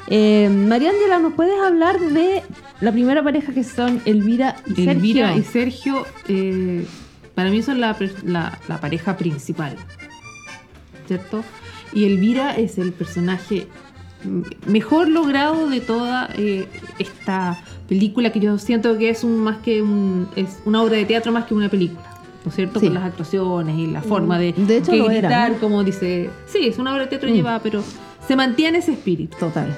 Eh, 0.09 0.49
María 0.51 0.91
Ángela, 0.91 1.19
¿nos 1.19 1.35
puedes 1.35 1.59
hablar 1.61 1.99
de 2.01 2.43
la 2.81 2.93
primera 2.93 3.23
pareja 3.23 3.53
que 3.53 3.63
son 3.65 4.01
Elvira 4.05 4.57
y 4.67 4.75
Sergio? 4.75 4.91
Elvira 4.93 5.37
y 5.37 5.43
Sergio, 5.43 6.07
eh, 6.29 6.87
para 7.35 7.51
mí 7.51 7.63
son 7.63 7.81
la, 7.81 7.97
la- 8.25 8.59
la 8.69 8.81
pareja 8.81 9.17
principal, 9.17 9.77
¿cierto? 11.07 11.45
Y 11.93 12.05
Elvira 12.05 12.57
es 12.57 12.79
el 12.79 12.93
personaje 12.93 13.67
mejor 14.67 15.09
logrado 15.09 15.69
de 15.69 15.81
toda 15.81 16.31
eh, 16.37 16.67
esta 16.99 17.63
película 17.93 18.31
que 18.33 18.41
yo 18.41 18.57
siento 18.59 18.97
que 18.99 19.11
es 19.11 19.23
un 19.25 19.37
más 19.39 19.59
que 19.59 19.83
un, 19.83 20.29
es 20.37 20.59
una 20.65 20.83
obra 20.83 20.97
de 20.97 21.05
teatro 21.05 21.31
más 21.33 21.45
que 21.45 21.55
una 21.55 21.69
película. 21.69 22.09
¿No 22.45 22.49
es 22.49 22.55
cierto? 22.57 22.81
Sí. 22.81 22.87
Con 22.87 22.95
las 22.95 23.05
actuaciones 23.05 23.77
y 23.79 23.87
la 23.87 24.03
forma 24.03 24.39
de, 24.39 24.53
De 24.57 24.79
hecho 24.79 24.91
que 24.93 24.99
lo 24.99 25.11
era, 25.11 25.29
gritar, 25.29 25.53
¿no? 25.53 25.59
como 25.59 25.85
dice. 25.85 26.29
Sí, 26.47 26.67
es 26.67 26.79
una 26.79 26.93
obra 26.93 27.03
de 27.03 27.09
teatro 27.09 27.29
Mm. 27.31 27.35
llevada, 27.35 27.61
pero 27.63 27.85
se 28.27 28.35
mantiene 28.35 28.79
ese 28.79 28.93
espíritu. 28.93 29.37
Total. 29.39 29.69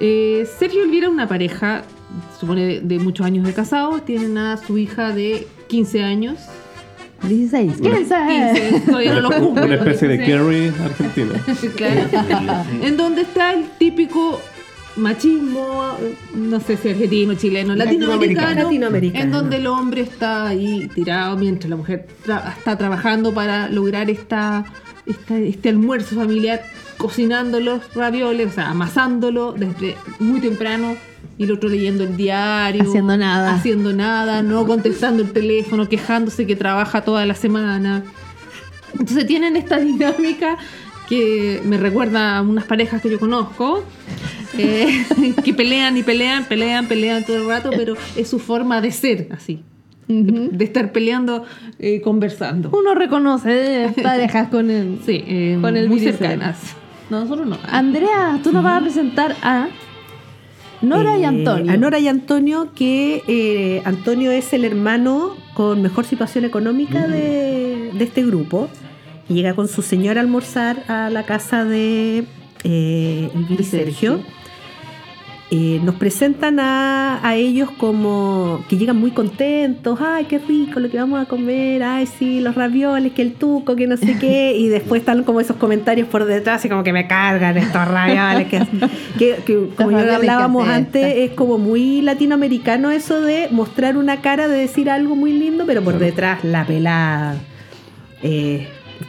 Eh, 0.00 0.44
Sergio 0.58 0.80
y 0.80 0.88
Elvira, 0.88 1.08
una 1.08 1.28
pareja, 1.28 1.82
supone 2.40 2.64
de, 2.64 2.80
de 2.80 2.98
muchos 2.98 3.24
años 3.26 3.46
de 3.46 3.52
casados, 3.52 4.04
tienen 4.04 4.36
a 4.38 4.56
su 4.56 4.76
hija 4.78 5.12
de 5.12 5.46
15 5.68 6.02
años. 6.02 6.38
16. 7.22 7.80
Una- 7.80 7.96
15. 7.98 8.14
15, 8.70 8.80
todavía 8.86 9.14
no 9.14 9.20
lo 9.20 9.30
cumple. 9.30 9.64
Una 9.66 9.74
especie 9.76 10.08
de 10.08 10.18
16. 10.18 10.26
Kerry 10.26 10.72
argentina. 10.84 11.32
Claro. 11.76 12.64
En 12.82 12.96
donde 12.96 13.22
está 13.22 13.52
el 13.52 13.66
típico 13.78 14.40
machismo, 14.96 15.96
no 16.34 16.60
sé 16.60 16.76
si 16.76 16.88
argentino, 16.90 17.34
chileno, 17.34 17.74
latinoamericano, 17.74 18.62
Latinoamericano. 18.64 19.24
en 19.24 19.30
donde 19.32 19.56
el 19.56 19.66
hombre 19.66 20.02
está 20.02 20.46
ahí 20.48 20.88
tirado 20.94 21.36
mientras 21.36 21.68
la 21.70 21.76
mujer 21.76 22.06
tra- 22.26 22.52
está 22.56 22.76
trabajando 22.78 23.32
para 23.34 23.68
lograr 23.68 24.08
esta, 24.10 24.64
esta- 25.06 25.36
este 25.38 25.68
almuerzo 25.68 26.14
familiar, 26.16 26.62
cocinando 26.96 27.60
los 27.60 27.92
ravioles, 27.94 28.48
o 28.48 28.52
sea, 28.54 28.70
amasándolo 28.70 29.52
desde 29.52 29.96
muy 30.20 30.40
temprano, 30.40 30.96
y 31.36 31.44
el 31.44 31.52
otro 31.52 31.68
leyendo 31.68 32.04
el 32.04 32.16
diario. 32.16 32.82
Haciendo 32.84 33.16
nada. 33.16 33.54
Haciendo 33.54 33.92
nada, 33.92 34.42
no 34.42 34.64
contestando 34.66 35.22
el 35.24 35.32
teléfono, 35.32 35.88
quejándose 35.88 36.46
que 36.46 36.54
trabaja 36.54 37.00
toda 37.00 37.26
la 37.26 37.34
semana. 37.34 38.04
Entonces 38.92 39.26
tienen 39.26 39.56
esta 39.56 39.78
dinámica 39.78 40.56
que 41.08 41.60
me 41.64 41.76
recuerda 41.78 42.38
a 42.38 42.42
unas 42.42 42.64
parejas 42.64 43.00
que 43.02 43.10
yo 43.10 43.18
conozco, 43.20 43.84
eh, 44.58 45.04
que 45.44 45.54
pelean 45.54 45.96
y 45.96 46.02
pelean, 46.02 46.44
pelean, 46.44 46.86
pelean 46.86 47.24
todo 47.24 47.36
el 47.36 47.46
rato, 47.46 47.70
pero 47.70 47.94
es 48.16 48.28
su 48.28 48.38
forma 48.38 48.80
de 48.80 48.92
ser 48.92 49.28
así. 49.32 49.62
De 50.06 50.64
estar 50.64 50.92
peleando, 50.92 51.44
eh, 51.78 52.02
conversando. 52.02 52.68
Uno 52.78 52.94
reconoce 52.94 53.84
eh, 53.84 53.94
parejas 54.02 54.48
con 54.48 54.70
el... 54.70 54.98
Sí, 55.06 55.24
eh, 55.26 55.58
Con 55.60 55.76
el 55.78 55.88
muy 55.88 55.98
cercanas. 55.98 56.58
No, 57.08 57.20
nosotros 57.20 57.46
no. 57.46 57.58
Andrea, 57.70 58.38
tú 58.42 58.52
nos 58.52 58.62
vas 58.62 58.80
a 58.80 58.82
presentar 58.82 59.34
a 59.42 59.68
Nora 60.82 61.16
y 61.18 61.22
Eh, 61.22 61.26
Antonio. 61.26 61.72
A 61.72 61.76
Nora 61.78 61.98
y 61.98 62.08
Antonio, 62.08 62.68
que 62.74 63.22
eh, 63.26 63.80
Antonio 63.86 64.30
es 64.30 64.52
el 64.52 64.66
hermano 64.66 65.36
con 65.54 65.80
mejor 65.80 66.04
situación 66.04 66.44
económica 66.44 67.06
de, 67.08 67.90
de 67.94 68.04
este 68.04 68.22
grupo. 68.24 68.68
Y 69.28 69.34
llega 69.34 69.54
con 69.54 69.68
su 69.68 69.82
señora 69.82 70.20
a 70.20 70.24
almorzar 70.24 70.82
a 70.88 71.08
la 71.10 71.22
casa 71.24 71.64
de 71.64 72.24
eh, 72.64 73.30
Sergio. 73.62 74.20
Eh, 75.50 75.78
nos 75.84 75.94
presentan 75.96 76.58
a, 76.58 77.20
a 77.22 77.36
ellos 77.36 77.70
como 77.78 78.64
que 78.68 78.76
llegan 78.76 78.96
muy 78.96 79.12
contentos, 79.12 80.00
ay, 80.02 80.24
qué 80.24 80.38
rico 80.38 80.80
lo 80.80 80.90
que 80.90 80.96
vamos 80.96 81.20
a 81.22 81.26
comer, 81.26 81.82
ay, 81.84 82.06
sí, 82.06 82.40
los 82.40 82.56
ravioles, 82.56 83.12
que 83.12 83.22
el 83.22 83.34
tuco, 83.34 83.76
que 83.76 83.86
no 83.86 83.96
sé 83.96 84.16
qué, 84.18 84.54
y 84.58 84.66
después 84.68 85.02
están 85.02 85.22
como 85.22 85.40
esos 85.40 85.56
comentarios 85.56 86.08
por 86.08 86.24
detrás 86.24 86.64
y 86.64 86.68
como 86.68 86.82
que 86.82 86.92
me 86.92 87.06
cargan 87.06 87.56
estos 87.56 87.86
ravioles, 87.86 88.48
que, 88.48 88.58
que- 89.18 89.36
que 89.44 89.68
como 89.76 89.90
ya 89.92 89.98
ravioles 89.98 90.08
que 90.08 90.14
hablábamos 90.16 90.66
antes, 90.66 91.14
es 91.18 91.30
como 91.32 91.58
muy 91.58 92.00
latinoamericano 92.00 92.90
eso 92.90 93.20
de 93.20 93.46
mostrar 93.52 93.96
una 93.96 94.22
cara, 94.22 94.48
de 94.48 94.56
decir 94.58 94.90
algo 94.90 95.14
muy 95.14 95.32
lindo, 95.34 95.64
pero 95.66 95.82
por 95.82 95.98
detrás 95.98 96.42
la 96.42 96.66
pelada. 96.66 97.36
eh, 98.22 98.66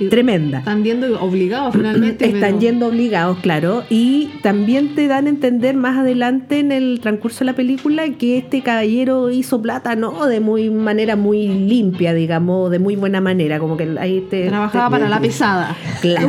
tremenda. 0.10 0.60
Están 0.60 0.84
yendo 0.84 1.20
obligados 1.22 1.76
finalmente. 1.76 2.26
Están 2.34 2.42
pero- 2.42 2.60
yendo 2.60 2.88
obligados, 2.88 3.38
claro. 3.40 3.84
Y 3.90 4.30
también 4.42 4.96
te 4.96 5.08
dan 5.08 5.28
a 5.28 5.30
entender 5.30 5.76
más 5.76 5.98
adelante 5.98 6.60
en 6.60 6.72
el 6.72 7.00
transcurso 7.02 7.40
de 7.40 7.46
la 7.46 7.54
película 7.54 8.10
que 8.18 8.38
este 8.38 8.62
caballero 8.62 9.30
hizo 9.32 9.62
plata, 9.62 9.96
¿no? 9.96 10.26
De 10.26 10.40
muy 10.40 10.70
manera 10.70 11.16
muy 11.16 11.48
limpia, 11.48 12.14
digamos, 12.14 12.72
de 12.72 12.80
muy 12.80 12.96
buena 12.96 13.22
manera. 13.22 13.60
Como 13.60 13.78
que 13.78 13.88
ahí 14.00 14.26
te. 14.30 14.48
Trabajaba 14.48 14.88
te- 14.88 14.92
para 15.02 15.10
la 15.10 15.20
pesada. 15.20 15.76
Claro. 16.02 16.28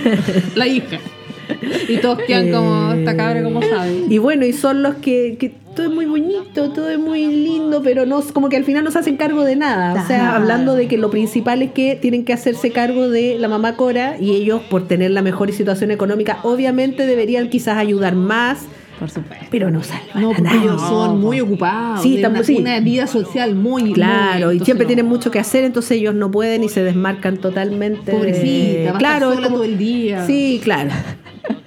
la 0.54 0.66
hija. 0.66 0.98
Y 1.88 1.96
todos 1.96 2.18
quedan 2.26 2.50
como 2.52 2.92
esta 2.92 3.16
cabra, 3.16 3.42
como 3.42 3.62
sabe. 3.62 4.04
Y 4.08 4.18
bueno, 4.18 4.44
y 4.44 4.52
son 4.52 4.82
los 4.82 4.96
que, 4.96 5.36
que 5.40 5.52
todo 5.78 5.86
es 5.86 5.94
muy 5.94 6.06
bonito, 6.06 6.70
todo 6.72 6.90
es 6.90 6.98
muy 6.98 7.24
lindo, 7.26 7.80
pero 7.84 8.04
no 8.04 8.20
como 8.32 8.48
que 8.48 8.56
al 8.56 8.64
final 8.64 8.82
no 8.82 8.90
se 8.90 8.98
hacen 8.98 9.16
cargo 9.16 9.44
de 9.44 9.54
nada. 9.54 10.02
O 10.02 10.06
sea, 10.08 10.34
hablando 10.34 10.74
de 10.74 10.88
que 10.88 10.98
lo 10.98 11.08
principal 11.08 11.62
es 11.62 11.70
que 11.70 11.94
tienen 11.94 12.24
que 12.24 12.32
hacerse 12.32 12.72
cargo 12.72 13.08
de 13.08 13.36
la 13.38 13.46
mamá 13.46 13.76
Cora 13.76 14.16
y 14.18 14.32
ellos 14.32 14.60
por 14.68 14.88
tener 14.88 15.12
la 15.12 15.22
mejor 15.22 15.52
situación 15.52 15.92
económica, 15.92 16.38
obviamente 16.42 17.06
deberían 17.06 17.48
quizás 17.48 17.76
ayudar 17.78 18.16
más, 18.16 18.58
Por 18.98 19.08
supuesto. 19.08 19.46
pero 19.52 19.70
no 19.70 19.84
salvan 19.84 20.20
No, 20.20 20.32
a 20.32 20.34
porque 20.34 20.56
ellos 20.56 20.80
son 20.80 21.20
muy 21.20 21.40
ocupados. 21.40 22.02
Sí, 22.02 22.10
de 22.10 22.16
estamos- 22.16 22.38
una, 22.40 22.44
sí. 22.46 22.56
una 22.56 22.80
vida 22.80 23.06
social 23.06 23.54
muy. 23.54 23.92
Claro, 23.92 24.46
muy- 24.48 24.56
y 24.56 24.60
siempre 24.64 24.84
no. 24.84 24.88
tienen 24.88 25.06
mucho 25.06 25.30
que 25.30 25.38
hacer, 25.38 25.62
entonces 25.62 25.92
ellos 25.92 26.16
no 26.16 26.28
pueden 26.32 26.64
y 26.64 26.68
se 26.68 26.82
desmarcan 26.82 27.36
totalmente. 27.36 28.10
de- 28.10 28.16
Pobrecita, 28.18 28.90
a 28.96 28.98
claro, 28.98 29.32
como- 29.36 29.48
todo 29.48 29.62
el 29.64 29.78
día. 29.78 30.26
Sí, 30.26 30.60
claro. 30.64 30.90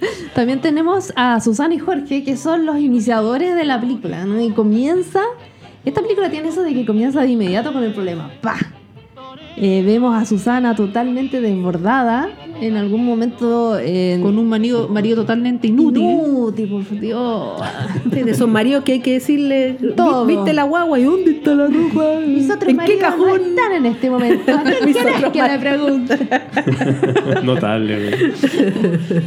También 0.34 0.60
tenemos 0.60 1.12
a 1.16 1.40
Susana 1.40 1.74
y 1.74 1.78
Jorge, 1.78 2.24
que 2.24 2.36
son 2.36 2.66
los 2.66 2.78
iniciadores 2.78 3.54
de 3.54 3.64
la 3.64 3.80
película. 3.80 4.24
Y 4.40 4.50
comienza. 4.50 5.20
Esta 5.84 6.00
película 6.00 6.30
tiene 6.30 6.48
eso 6.48 6.62
de 6.62 6.74
que 6.74 6.86
comienza 6.86 7.22
de 7.22 7.28
inmediato 7.28 7.72
con 7.72 7.82
el 7.82 7.92
problema. 7.92 8.30
¡Pah! 8.40 8.58
Eh, 9.56 9.82
vemos 9.84 10.20
a 10.20 10.24
Susana 10.24 10.74
totalmente 10.74 11.40
desbordada. 11.40 12.30
En 12.62 12.76
algún 12.76 13.04
momento. 13.04 13.76
eh, 13.78 14.18
Con 14.22 14.38
un 14.38 14.48
marido, 14.48 14.88
marido 14.88 15.16
totalmente 15.16 15.66
inútil. 15.66 16.02
Inútil, 16.02 16.68
por 16.68 17.00
Dios. 17.00 17.60
De 18.04 18.30
esos 18.30 18.48
maridos 18.48 18.84
que 18.84 18.92
hay 18.92 19.00
que 19.00 19.14
decirle, 19.14 19.76
Todo. 19.96 20.24
"Vi- 20.26 20.36
¿viste 20.36 20.52
la 20.52 20.62
guagua? 20.62 20.98
¿Y 21.00 21.04
dónde 21.04 21.32
está 21.32 21.54
la 21.54 21.66
ropa? 21.66 22.20
Mis 22.26 22.48
otros 22.48 22.68
¿En 22.70 22.78
qué 22.78 22.96
maridos 22.96 23.02
no 23.18 23.24
cajón? 23.24 23.40
están 23.40 23.72
en 23.72 23.86
este 23.86 24.10
momento. 24.10 24.52
¿A 24.52 24.62
quién 24.92 24.96
otros 25.08 25.32
que 25.32 25.58
pregunte? 25.60 26.18
Notable. 27.42 28.32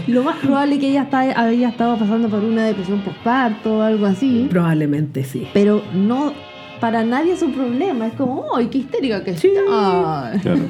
Lo 0.07 0.23
más 0.23 0.37
probable 0.37 0.75
es 0.75 0.81
que 0.81 0.89
ella 0.89 1.03
está, 1.03 1.19
había 1.33 1.69
estado 1.69 1.97
pasando 1.97 2.29
por 2.29 2.43
una 2.43 2.65
depresión 2.65 2.99
postparto 3.01 3.79
o 3.79 3.81
algo 3.81 4.05
así. 4.05 4.47
Probablemente 4.49 5.23
sí. 5.23 5.47
Pero 5.53 5.81
no, 5.93 6.33
para 6.79 7.03
nadie 7.03 7.33
es 7.33 7.41
un 7.41 7.51
problema. 7.53 8.07
Es 8.07 8.13
como, 8.13 8.43
¡ay, 8.55 8.67
qué 8.67 8.77
histérica 8.79 9.23
que 9.23 9.31
está! 9.31 10.33
Claro. 10.41 10.61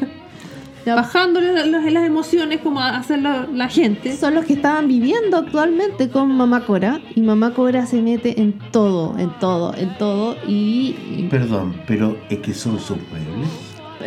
Ya, 0.86 0.94
Bajándole 0.96 1.52
la- 1.54 1.66
las, 1.66 1.92
las 1.92 2.06
emociones 2.06 2.60
como 2.62 2.80
hace 2.80 3.18
la, 3.18 3.48
la 3.52 3.68
gente. 3.70 4.16
Son 4.16 4.36
los 4.36 4.46
que 4.46 4.54
estaban 4.54 4.88
viviendo 4.88 5.38
actualmente 5.38 6.10
con 6.10 6.32
Mamá 6.38 6.62
Cora. 6.66 7.02
Y 7.16 7.22
Mamá 7.22 7.54
Cora 7.56 7.86
se 7.88 8.02
mete 8.02 8.40
en 8.40 8.54
todo, 8.72 9.18
en 9.18 9.32
todo, 9.40 9.74
en 9.76 9.98
todo. 9.98 10.36
Y. 10.48 10.96
y- 11.18 11.28
Perdón, 11.30 11.76
pero 11.88 12.18
es 12.30 12.38
que 12.40 12.54
son 12.54 12.80
sus 12.80 12.98
muebles. 13.10 13.50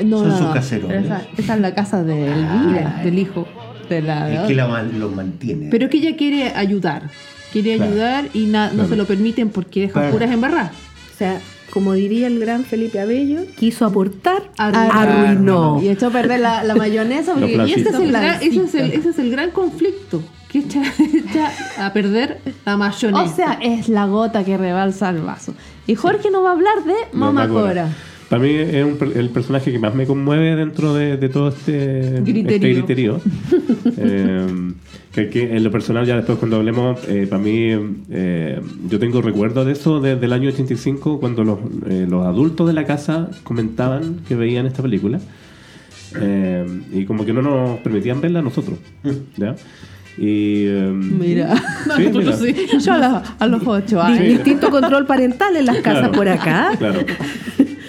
no, 0.05 0.19
son 0.21 0.29
no, 0.29 0.39
sus 0.39 0.47
no. 0.47 0.53
caserones. 0.55 1.05
Esa, 1.07 1.23
esa 1.37 1.55
es 1.57 1.61
la 1.61 1.75
casa 1.75 2.05
de 2.05 2.27
Elvira, 2.33 3.01
del 3.03 3.19
hijo. 3.19 3.49
de 3.89 4.03
la. 4.03 4.33
Es 4.43 4.47
que 4.47 4.55
la, 4.55 4.69
man- 4.69 5.01
los 5.01 5.13
mantiene. 5.13 5.69
Pero 5.71 5.87
es 5.87 5.91
que 5.91 5.97
ella 5.99 6.17
quiere 6.17 6.51
ayudar. 6.55 7.11
Quiere 7.53 7.77
Claro. 7.77 7.91
ayudar 7.93 8.25
y 8.35 8.45
na- 8.45 8.67
no 8.69 8.73
Claro. 8.75 8.89
se 8.91 8.97
lo 8.97 9.05
permiten 9.07 9.49
porque 9.49 9.81
dejan 9.81 10.11
puras 10.13 10.31
embarradas. 10.31 10.71
O 11.15 11.19
sea, 11.19 11.41
como 11.79 11.93
diría 11.93 12.27
el 12.27 12.41
gran 12.41 12.65
Felipe 12.65 12.99
Abello, 12.99 13.43
quiso 13.57 13.87
aportar, 13.87 14.51
Arruinó. 14.59 14.93
arruinó. 14.93 15.81
Y 15.83 15.89
echó 15.91 16.09
a 16.09 16.11
perder 16.11 16.41
la, 16.41 16.65
la 16.65 16.75
mayonesa. 16.75 17.35
porque- 17.35 17.55
Y 17.55 17.73
ese 17.73 17.89
es, 17.91 17.95
el 17.95 18.11
gran, 18.11 18.25
ese, 18.43 18.47
es 18.47 18.57
el, 18.57 18.69
flancitos. 18.69 18.99
ese 18.99 19.09
es 19.11 19.19
el 19.21 19.31
gran 19.31 19.51
conflicto. 19.53 20.21
Que 20.51 20.59
echa, 20.61 20.83
echa 20.99 21.53
a 21.87 21.93
perder 21.93 22.41
la 22.67 22.77
mayonesa. 22.77 23.23
O 23.23 23.29
sea, 23.37 23.59
es 23.63 23.89
la 23.89 24.07
gota 24.07 24.45
que 24.45 24.57
rebalsa 24.59 25.11
el 25.11 25.21
vaso. 25.21 25.55
Y 25.87 25.95
Jorge 25.95 26.31
nos 26.33 26.43
va 26.43 26.49
a 26.49 26.53
hablar 26.55 26.83
de 26.85 26.95
Mamá 27.13 27.47
Mamá 27.47 27.49
Cora. 27.49 27.89
Para 28.29 28.43
mí 28.43 28.51
es 28.51 28.85
un 28.85 28.99
el 29.15 29.31
personaje 29.31 29.71
que 29.73 29.79
más 29.79 29.95
me 29.95 30.05
conmueve 30.07 30.57
dentro 30.57 30.93
de, 30.95 31.17
de 31.17 31.29
todo 31.29 31.49
este 31.49 32.21
Griterío. 32.25 32.55
este 32.55 32.69
griterío. 32.75 33.21
Eh, 33.97 34.47
que, 35.13 35.29
que 35.31 35.57
en 35.57 35.65
lo 35.65 35.71
personal, 35.71 36.07
ya 36.07 36.17
después 36.17 36.39
cuando 36.39 36.57
hablemos, 36.57 37.01
eh, 37.09 37.27
para 37.29 37.43
mí, 37.43 37.71
eh, 38.11 38.61
yo 38.89 38.99
tengo 38.99 39.21
recuerdos 39.23 39.67
de 39.67 39.73
eso 39.73 40.01
desde 40.01 40.25
el 40.27 40.33
año 40.33 40.49
85, 40.51 41.19
cuando 41.21 41.45
los, 41.45 41.59
eh, 41.89 42.07
los 42.09 42.27
adultos 42.27 42.67
de 42.67 42.73
la 42.75 42.85
casa 42.85 43.31
comentaban 43.43 44.21
que 44.29 44.35
veían 44.35 44.67
esta 44.67 44.83
película. 44.83 45.19
Eh, 46.21 46.65
y 46.93 47.05
como 47.05 47.25
que 47.27 47.33
no 47.33 47.43
nos 47.43 47.81
permitían 47.81 48.21
verla 48.21 48.39
a 48.39 48.43
nosotros. 48.43 48.79
¿ya? 49.37 49.55
Y, 50.17 50.65
eh, 50.67 50.91
Mira. 50.95 51.57
sí, 51.97 52.11
mira. 52.13 52.79
Yo 52.79 52.93
a, 52.93 52.99
los- 52.99 53.23
a 53.39 53.47
los 53.47 53.67
ocho 53.67 54.03
años. 54.03 54.21
Distinto 54.29 54.71
control 54.71 55.07
parental 55.07 55.57
en 55.57 55.67
las 55.67 55.77
casas 55.79 55.99
Claro. 56.11 56.13
por 56.13 56.29
acá. 56.29 56.73
Claro. 56.79 57.01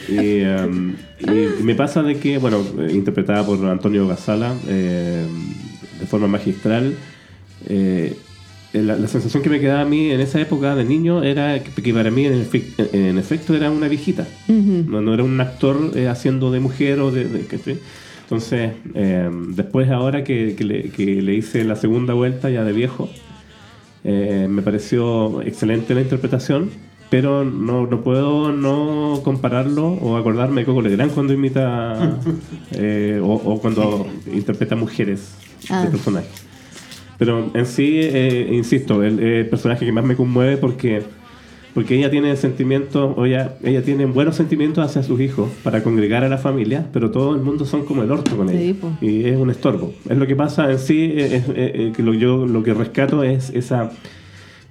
Y, 0.09 0.41
um, 0.41 0.93
y 1.21 1.63
me 1.63 1.75
pasa 1.75 2.01
de 2.01 2.17
que, 2.17 2.37
bueno, 2.39 2.63
interpretada 2.91 3.45
por 3.45 3.63
Antonio 3.65 4.07
Gasala 4.07 4.53
eh, 4.67 5.23
forma 6.09 6.27
magistral, 6.27 6.95
eh, 7.67 8.15
la, 8.73 8.95
la 8.95 9.07
sensación 9.07 9.41
que 9.41 9.49
me 9.49 9.59
quedaba 9.59 9.81
a 9.81 9.85
mí 9.85 10.11
en 10.11 10.19
esa 10.19 10.39
época 10.39 10.75
de 10.75 10.85
niño 10.85 11.23
era 11.23 11.63
que, 11.63 11.81
que 11.81 11.93
para 11.93 12.11
mí 12.11 12.25
en, 12.25 12.45
efe- 12.45 12.63
en 12.93 13.17
efecto 13.17 13.55
era 13.55 13.71
una 13.71 13.87
viejita. 13.87 14.27
No, 14.91 15.01
no 15.01 15.13
era 15.13 15.23
un 15.23 15.39
actor 15.41 15.91
eh, 15.95 16.07
haciendo 16.07 16.51
de 16.51 16.59
mujer 16.59 16.99
o 16.99 17.11
de... 17.11 17.25
de-. 17.25 17.77
Entonces, 18.23 18.73
eh, 18.93 19.27
después 19.55 19.89
ahora 19.89 20.23
que, 20.23 20.53
que 20.55 20.63
le, 20.63 20.89
que 20.91 21.19
le 21.21 21.33
hice 21.33 21.63
la 21.63 21.75
segunda 21.75 22.13
vuelta 22.13 22.49
ya 22.51 22.63
de 22.63 22.73
viejo, 22.73 23.09
eh, 24.03 24.45
me 24.47 24.61
pareció 24.61 25.41
excelente 25.41 25.95
la 25.95 26.01
interpretación, 26.01 26.69
pero 27.09 27.43
no, 27.43 27.87
no 27.87 28.01
puedo 28.03 28.51
no 28.51 29.21
compararlo 29.23 29.87
o 29.87 30.15
acordarme 30.15 30.61
de 30.61 30.65
Coco 30.65 30.83
Legrand 30.83 31.11
cuando 31.11 31.33
imita 31.33 32.19
eh, 32.73 33.19
o, 33.19 33.33
o 33.33 33.59
cuando 33.59 34.05
interpreta 34.31 34.75
mujeres 34.75 35.33
Ah. 35.69 35.83
Pero 37.17 37.51
en 37.53 37.65
sí, 37.65 37.99
eh, 38.01 38.49
insisto, 38.53 39.03
el, 39.03 39.19
el 39.19 39.47
personaje 39.49 39.85
que 39.85 39.91
más 39.91 40.05
me 40.05 40.15
conmueve 40.15 40.57
porque 40.57 41.01
porque 41.73 41.95
ella 41.95 42.09
tiene 42.09 42.35
sentimientos, 42.35 43.13
o 43.15 43.25
ella, 43.25 43.53
ella 43.63 43.83
tiene 43.83 44.05
buenos 44.05 44.35
sentimientos 44.35 44.83
hacia 44.83 45.03
sus 45.03 45.21
hijos 45.21 45.49
para 45.63 45.83
congregar 45.83 46.23
a 46.23 46.29
la 46.29 46.39
familia, 46.39 46.87
pero 46.91 47.11
todo 47.11 47.35
el 47.35 47.41
mundo 47.41 47.63
son 47.63 47.85
como 47.85 48.01
el 48.01 48.09
orto 48.11 48.35
con 48.35 48.49
ella. 48.49 48.59
Y 49.01 49.25
es 49.25 49.37
un 49.37 49.51
estorbo. 49.51 49.93
Es 50.09 50.17
lo 50.17 50.25
que 50.25 50.35
pasa 50.35 50.71
en 50.71 50.79
sí, 50.79 51.13
es, 51.15 51.31
es- 51.33 51.49
es 51.55 51.95
que 51.95 52.01
lo, 52.01 52.13
yo 52.15 52.47
lo 52.47 52.63
que 52.63 52.73
rescato 52.73 53.23
es 53.23 53.51
esa 53.51 53.91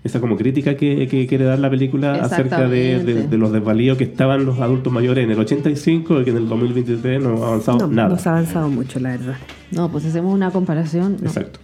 esa 0.05 0.21
como 0.21 0.37
crítica 0.37 0.77
que, 0.77 1.09
que 1.09 1.27
quiere 1.27 1.45
dar 1.45 1.59
la 1.59 1.69
película 1.71 2.15
acerca 2.15 2.69
de, 2.69 3.03
de- 3.03 3.27
de 3.29 3.39
los 3.39 3.53
desvalíos 3.53 3.99
que 3.99 4.05
estaban 4.05 4.45
los 4.47 4.61
adultos 4.61 4.93
mayores 4.93 5.25
en 5.25 5.31
el 5.33 5.39
85 5.39 6.21
y 6.21 6.25
que 6.25 6.31
en 6.31 6.37
el 6.37 6.49
2023 6.49 7.23
no 7.23 7.43
ha 7.45 7.49
avanzado 7.49 7.79
No, 7.79 7.89
nada. 7.89 8.09
no 8.11 8.19
se 8.19 8.29
ha 8.29 8.33
avanzado 8.33 8.69
mucho, 8.69 9.01
la 9.01 9.11
verdad. 9.11 9.37
No, 9.73 9.91
pues 9.91 10.05
hacemos 10.05 10.33
una 10.35 10.51
comparación. 10.51 11.17
no. 11.21 11.27
Exacto. 11.27 11.59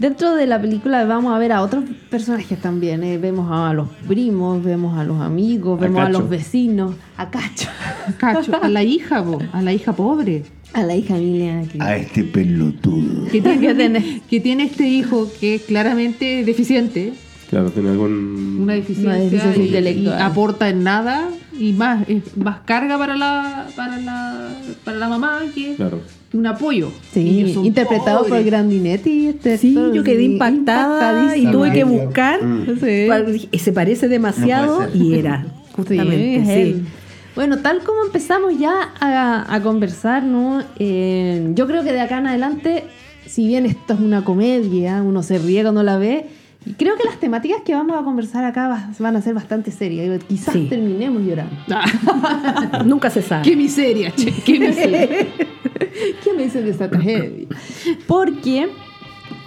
Dentro 0.00 0.34
de 0.34 0.46
la 0.46 0.58
película 0.58 1.04
vamos 1.04 1.34
a 1.34 1.38
ver 1.38 1.52
a 1.52 1.60
otros 1.60 1.84
personajes 2.08 2.58
también. 2.58 3.04
eh. 3.04 3.18
Vemos 3.18 3.48
a 3.52 3.74
los 3.74 3.86
primos, 4.08 4.64
vemos 4.64 4.98
a 4.98 5.04
los 5.04 5.20
amigos, 5.20 5.78
A 5.78 5.82
vemos 5.82 6.00
a, 6.00 6.08
los 6.08 6.26
vecinos, 6.28 6.94
a 7.18 7.28
Cacho, 7.30 7.68
Cacho, 8.16 8.52
a 8.62 8.68
la 8.70 8.82
hija, 8.82 9.22
po, 9.22 9.38
a 9.52 9.60
la 9.60 9.74
hija 9.74 9.92
pobre. 9.92 10.42
a 10.72 10.82
la 10.84 10.96
hija 10.96 11.18
Emilia. 11.18 11.62
A 11.80 11.96
este 11.96 12.24
pelotudo. 12.24 13.26
Que 13.30 13.42
tiene, 13.42 14.22
que 14.28 14.40
tiene 14.40 14.62
este 14.64 14.88
hijo 14.88 15.28
que 15.38 15.56
es 15.56 15.62
claramente 15.64 16.44
deficiente, 16.46 17.12
Claro, 17.50 17.70
tiene 17.70 17.90
algún. 17.90 18.58
una 18.62 18.74
deficiencia, 18.74 19.12
Una 19.12 19.18
deficiencia 19.24 19.62
y- 19.62 19.66
intelectual. 19.66 20.18
y 20.18 20.22
aporta 20.22 20.68
en 20.68 20.84
nada 20.84 21.28
y 21.58 21.72
más, 21.72 22.08
es 22.08 22.36
más 22.36 22.60
carga 22.64 22.96
para 22.96 23.16
la, 23.16 23.66
para 23.74 23.98
la, 23.98 24.48
para 24.84 24.96
la 24.98 25.08
mamá 25.08 25.40
que 25.54 25.74
Claro. 25.74 26.00
un 26.32 26.46
apoyo. 26.46 26.90
Sí, 27.12 27.52
interpretado 27.64 28.20
por 28.20 28.28
pobres. 28.28 28.46
Grandinetti. 28.46 29.26
Este 29.28 29.58
Sí, 29.58 29.76
actor 29.76 29.92
yo 29.92 30.04
quedé 30.04 30.22
impactada 30.22 31.36
y 31.36 31.46
tuve 31.50 31.72
que 31.72 31.84
Mm. 31.84 31.88
buscar. 31.90 32.38
Sí. 32.80 33.08
dije, 33.32 33.58
Se 33.58 33.72
parece 33.72 34.08
demasiado 34.08 34.82
No 34.86 34.94
y 34.94 35.14
era, 35.14 35.42
Sí, 35.44 35.72
justamente, 35.74 36.36
es 36.36 36.46
sí. 36.46 36.52
él. 36.52 36.84
Bueno, 37.34 37.58
tal 37.58 37.80
como 37.82 38.04
empezamos 38.04 38.58
ya 38.58 38.90
a, 39.00 39.52
a 39.54 39.60
conversar, 39.62 40.22
¿no? 40.22 40.62
Eh, 40.78 41.50
yo 41.54 41.66
creo 41.66 41.82
que 41.82 41.92
de 41.92 42.00
acá 42.00 42.18
en 42.18 42.26
adelante, 42.28 42.84
si 43.26 43.46
bien 43.48 43.66
esto 43.66 43.94
es 43.94 44.00
una 44.00 44.22
comedia, 44.24 45.02
uno 45.02 45.22
se 45.22 45.38
ríe 45.38 45.62
cuando 45.62 45.82
la 45.82 45.96
ve, 45.96 46.26
y 46.66 46.72
creo 46.74 46.96
que 46.96 47.04
las 47.04 47.18
temáticas 47.18 47.62
que 47.64 47.74
vamos 47.74 47.96
a 47.98 48.02
conversar 48.04 48.44
acá 48.44 48.68
va- 48.68 48.90
van 48.98 49.16
a 49.16 49.22
ser 49.22 49.34
bastante 49.34 49.70
serias. 49.70 50.22
Quizás 50.24 50.52
Sí. 50.54 50.66
terminemos 50.68 51.22
llorando. 51.22 51.54
Nunca 52.84 53.08
se 53.10 53.22
sabe. 53.22 53.42
Qué 53.42 53.56
miseria, 53.56 54.10
che, 54.14 54.32
qué 54.44 54.58
miseria. 54.60 55.08
¿Qué 56.24 56.32
me 56.36 56.44
dice 56.44 56.62
de 56.62 56.70
esta 56.70 56.88
tragedia? 56.90 57.48
Porque 58.06 58.68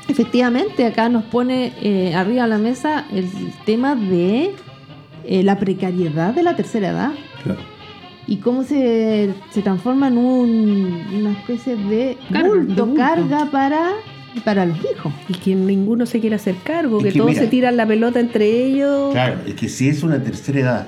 efectivamente 0.08 0.86
acá 0.86 1.10
nos 1.10 1.24
pone 1.26 1.74
eh, 1.82 2.14
arriba 2.16 2.44
de 2.44 2.50
la 2.50 2.58
mesa 2.58 3.06
el 3.12 3.30
tema 3.66 3.96
de 3.96 4.52
eh, 5.26 5.44
la 5.44 5.58
precariedad 5.60 6.34
de 6.34 6.44
la 6.44 6.56
tercera 6.56 6.90
edad. 6.90 7.12
Claro. 7.44 7.60
y 8.26 8.38
cómo 8.38 8.64
se, 8.64 9.34
se 9.52 9.62
transforma 9.62 10.08
en 10.08 10.18
un- 10.18 11.06
una 11.14 11.32
especie 11.34 11.76
de 11.76 12.18
Carga, 12.32 12.48
bulto, 12.50 12.74
de 12.74 12.82
bulto. 12.82 12.96
carga 12.96 13.46
para, 13.52 13.90
para 14.42 14.66
los 14.66 14.78
hijos. 14.80 15.14
Y 15.30 15.34
que 15.34 15.56
ninguno 15.56 16.06
se 16.06 16.20
quiere 16.20 16.36
hacer 16.36 16.56
cargo, 16.64 16.98
Es 17.00 17.04
que, 17.06 17.12
que 17.14 17.18
todos 17.20 17.32
mira. 17.32 17.42
se 17.44 17.48
tiran 17.48 17.78
la 17.78 17.86
pelota 17.88 18.20
entre 18.20 18.66
ellos. 18.66 19.12
Claro, 19.14 19.40
es 19.46 19.54
que 19.56 19.70
si 19.70 19.88
es 19.90 20.04
una 20.04 20.22
tercera 20.24 20.60
edad 20.60 20.88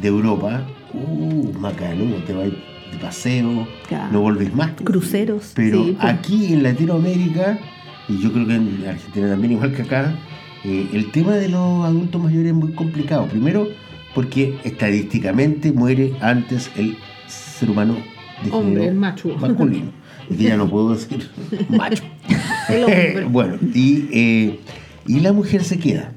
de 0.00 0.08
Europa, 0.08 0.62
uh, 0.92 1.52
macano, 1.58 2.04
te 2.26 2.32
vas 2.32 2.48
de 2.48 2.98
paseo, 3.00 3.66
Claro. 3.88 4.12
no 4.12 4.20
volvés 4.20 4.54
más. 4.54 4.70
Cruceros. 4.82 5.52
Pero 5.54 5.84
Sí, 5.84 5.96
pues. 6.00 6.12
aquí 6.12 6.52
en 6.52 6.62
Latinoamérica, 6.62 7.58
y 8.08 8.18
yo 8.18 8.32
creo 8.32 8.46
que 8.46 8.54
en 8.54 8.84
Argentina 8.88 9.28
también, 9.30 9.52
igual 9.52 9.72
que 9.74 9.82
acá, 9.82 10.14
eh, 10.64 10.88
el 10.92 11.10
tema 11.10 11.32
de 11.32 11.48
los 11.48 11.84
adultos 11.84 12.22
mayores 12.22 12.48
es 12.48 12.54
muy 12.54 12.72
complicado. 12.72 13.26
Primero, 13.26 13.68
porque 14.14 14.56
estadísticamente 14.64 15.72
muere 15.72 16.14
antes 16.20 16.70
el 16.76 16.96
ser 17.26 17.70
humano 17.70 17.96
de 18.44 18.50
Hombre, 18.50 18.90
macho. 18.92 19.28
masculino. 19.38 19.86
Es 20.30 20.38
que 20.38 20.44
ya 20.44 20.56
no 20.56 20.66
puedo 20.70 20.94
decir 20.94 21.28
macho. 21.68 22.02
El 22.68 22.84
hombre. 22.84 23.24
bueno, 23.30 23.56
y, 23.74 24.08
eh, 24.12 24.60
y 25.06 25.20
la 25.20 25.32
mujer 25.32 25.64
se 25.64 25.78
queda. 25.78 26.12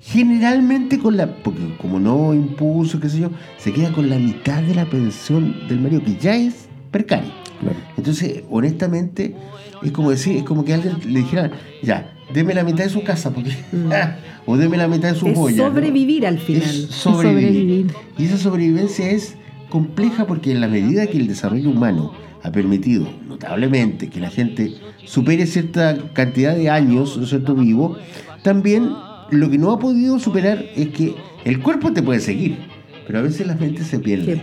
Generalmente 0.00 0.98
con 0.98 1.16
la, 1.16 1.26
porque 1.42 1.60
como 1.78 2.00
no 2.00 2.32
impuso, 2.32 2.98
qué 2.98 3.08
sé 3.08 3.20
yo, 3.20 3.30
se 3.58 3.72
queda 3.72 3.92
con 3.92 4.08
la 4.08 4.16
mitad 4.16 4.62
de 4.62 4.74
la 4.74 4.86
pensión 4.86 5.68
del 5.68 5.80
marido, 5.80 6.02
que 6.02 6.16
ya 6.16 6.34
es 6.34 6.68
precaria. 6.90 7.32
Claro. 7.60 7.76
Entonces, 7.96 8.42
honestamente, 8.48 9.34
es 9.82 9.92
como 9.92 10.10
decir, 10.10 10.36
es 10.36 10.44
como 10.44 10.64
que 10.64 10.74
alguien 10.74 10.96
le 11.06 11.20
dijera, 11.20 11.50
ya, 11.82 12.14
deme 12.32 12.54
la 12.54 12.64
mitad 12.64 12.84
de 12.84 12.90
su 12.90 13.02
casa, 13.02 13.32
porque, 13.32 13.52
o 14.46 14.56
deme 14.56 14.76
la 14.76 14.88
mitad 14.88 15.12
de 15.12 15.18
su 15.18 15.26
Es 15.26 15.36
joya. 15.36 15.56
¿no? 15.56 15.68
sobrevivir 15.68 16.26
al 16.26 16.38
final. 16.38 16.62
Es 16.62 16.86
sobrevivir. 16.86 17.48
sobrevivir. 17.50 17.94
Y 18.16 18.24
esa 18.24 18.38
sobrevivencia 18.38 19.10
es 19.10 19.34
compleja 19.68 20.26
porque 20.26 20.52
en 20.52 20.60
la 20.60 20.68
medida 20.68 21.06
que 21.06 21.18
el 21.18 21.26
desarrollo 21.26 21.68
humano 21.70 22.12
ha 22.42 22.52
permitido 22.52 23.08
notablemente 23.26 24.08
que 24.08 24.20
la 24.20 24.30
gente 24.30 24.74
supere 25.04 25.46
cierta 25.46 25.96
cantidad 26.12 26.54
de 26.54 26.70
años, 26.70 27.16
¿no 27.16 27.24
es 27.24 27.30
cierto?, 27.30 27.54
vivo, 27.54 27.96
también 28.42 28.92
lo 29.30 29.50
que 29.50 29.58
no 29.58 29.72
ha 29.72 29.78
podido 29.78 30.18
superar 30.18 30.64
es 30.74 30.88
que 30.88 31.14
el 31.44 31.60
cuerpo 31.60 31.92
te 31.92 32.02
puede 32.02 32.20
seguir, 32.20 32.58
pero 33.06 33.18
a 33.18 33.22
veces 33.22 33.46
la 33.46 33.54
mente 33.54 33.84
se 33.84 33.98
pierde. 33.98 34.36
Sí. 34.36 34.42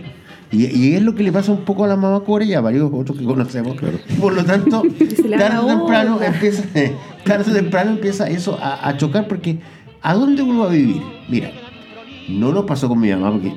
Y, 0.52 0.66
y 0.66 0.94
es 0.94 1.02
lo 1.02 1.14
que 1.14 1.24
le 1.24 1.32
pasa 1.32 1.50
un 1.50 1.64
poco 1.64 1.84
a 1.84 1.88
la 1.88 1.96
mamá 1.96 2.20
Core 2.20 2.44
y 2.44 2.54
a 2.54 2.60
varios 2.60 2.90
otros 2.92 3.18
que 3.18 3.24
conocemos. 3.24 3.76
Por 4.20 4.32
lo 4.32 4.44
tanto, 4.44 4.82
tarde 5.38 5.58
o 5.58 5.66
temprano 5.66 6.22
empieza, 6.22 6.62
tarde 7.24 7.50
o 7.50 7.54
temprano 7.54 7.90
empieza 7.90 8.28
eso 8.28 8.56
a, 8.60 8.88
a 8.88 8.96
chocar 8.96 9.26
porque 9.26 9.58
¿a 10.02 10.14
dónde 10.14 10.42
uno 10.42 10.60
va 10.60 10.66
a 10.66 10.72
vivir? 10.72 11.02
Mira, 11.28 11.50
no 12.28 12.52
nos 12.52 12.64
pasó 12.64 12.88
con 12.88 13.00
mi 13.00 13.10
mamá 13.10 13.32
porque 13.32 13.54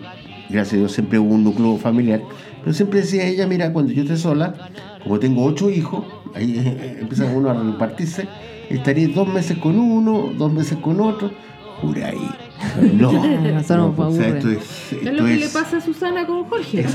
gracias 0.49 0.73
a 0.73 0.77
Dios 0.77 0.91
siempre 0.91 1.19
hubo 1.19 1.35
un 1.35 1.43
núcleo 1.43 1.77
familiar, 1.77 2.21
pero 2.61 2.73
siempre 2.73 3.01
decía 3.01 3.25
ella, 3.25 3.47
mira, 3.47 3.71
cuando 3.73 3.91
yo 3.91 4.03
esté 4.03 4.17
sola, 4.17 4.53
como 5.03 5.19
tengo 5.19 5.43
ocho 5.45 5.69
hijos, 5.69 6.05
ahí 6.35 6.55
eh, 6.57 6.97
empieza 7.01 7.25
uno 7.25 7.49
a 7.49 7.53
repartirse, 7.53 8.27
estaré 8.69 9.07
dos 9.07 9.27
meses 9.27 9.57
con 9.57 9.79
uno, 9.79 10.31
dos 10.37 10.51
meses 10.51 10.77
con 10.79 10.99
otro, 11.01 11.31
jura 11.81 12.07
ahí. 12.07 12.29
No, 12.93 13.09
Eso 13.59 13.77
no 13.77 13.93
o 13.97 14.11
sea, 14.11 14.27
esto 14.27 14.49
es, 14.49 14.57
Es 14.57 14.93
esto 14.93 15.11
lo 15.11 15.25
que 15.25 15.33
es- 15.35 15.39
le 15.39 15.49
pasa 15.49 15.77
a 15.77 15.81
Susana 15.81 16.25
con 16.27 16.43
Jorge. 16.45 16.85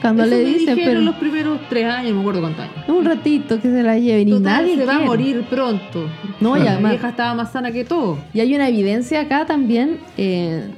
Cuando 0.00 0.22
Eso 0.24 0.30
le 0.34 0.44
dicen, 0.44 0.78
pero 0.82 1.00
los 1.02 1.16
primeros 1.16 1.60
tres 1.68 1.84
años, 1.84 2.10
no 2.12 2.14
me 2.16 2.20
acuerdo 2.22 2.40
cuántos 2.40 2.64
años. 2.64 2.88
un 2.88 3.04
ratito 3.04 3.56
que 3.60 3.68
se 3.68 3.82
la 3.82 3.98
lleven 3.98 4.28
y 4.28 4.30
Total, 4.30 4.42
nadie 4.62 4.76
se 4.76 4.86
va 4.86 4.92
a 4.94 4.96
quiere. 4.96 5.06
morir 5.10 5.44
pronto. 5.50 6.06
No, 6.40 6.56
y 6.56 6.60
la 6.60 6.72
además- 6.72 6.92
vieja 6.92 7.08
estaba 7.10 7.34
más 7.34 7.52
sana 7.52 7.70
que 7.70 7.84
todo. 7.84 8.16
Y 8.32 8.40
hay 8.40 8.54
una 8.54 8.68
evidencia 8.68 9.20
acá 9.20 9.44
también 9.44 9.98
eh, 10.16 10.70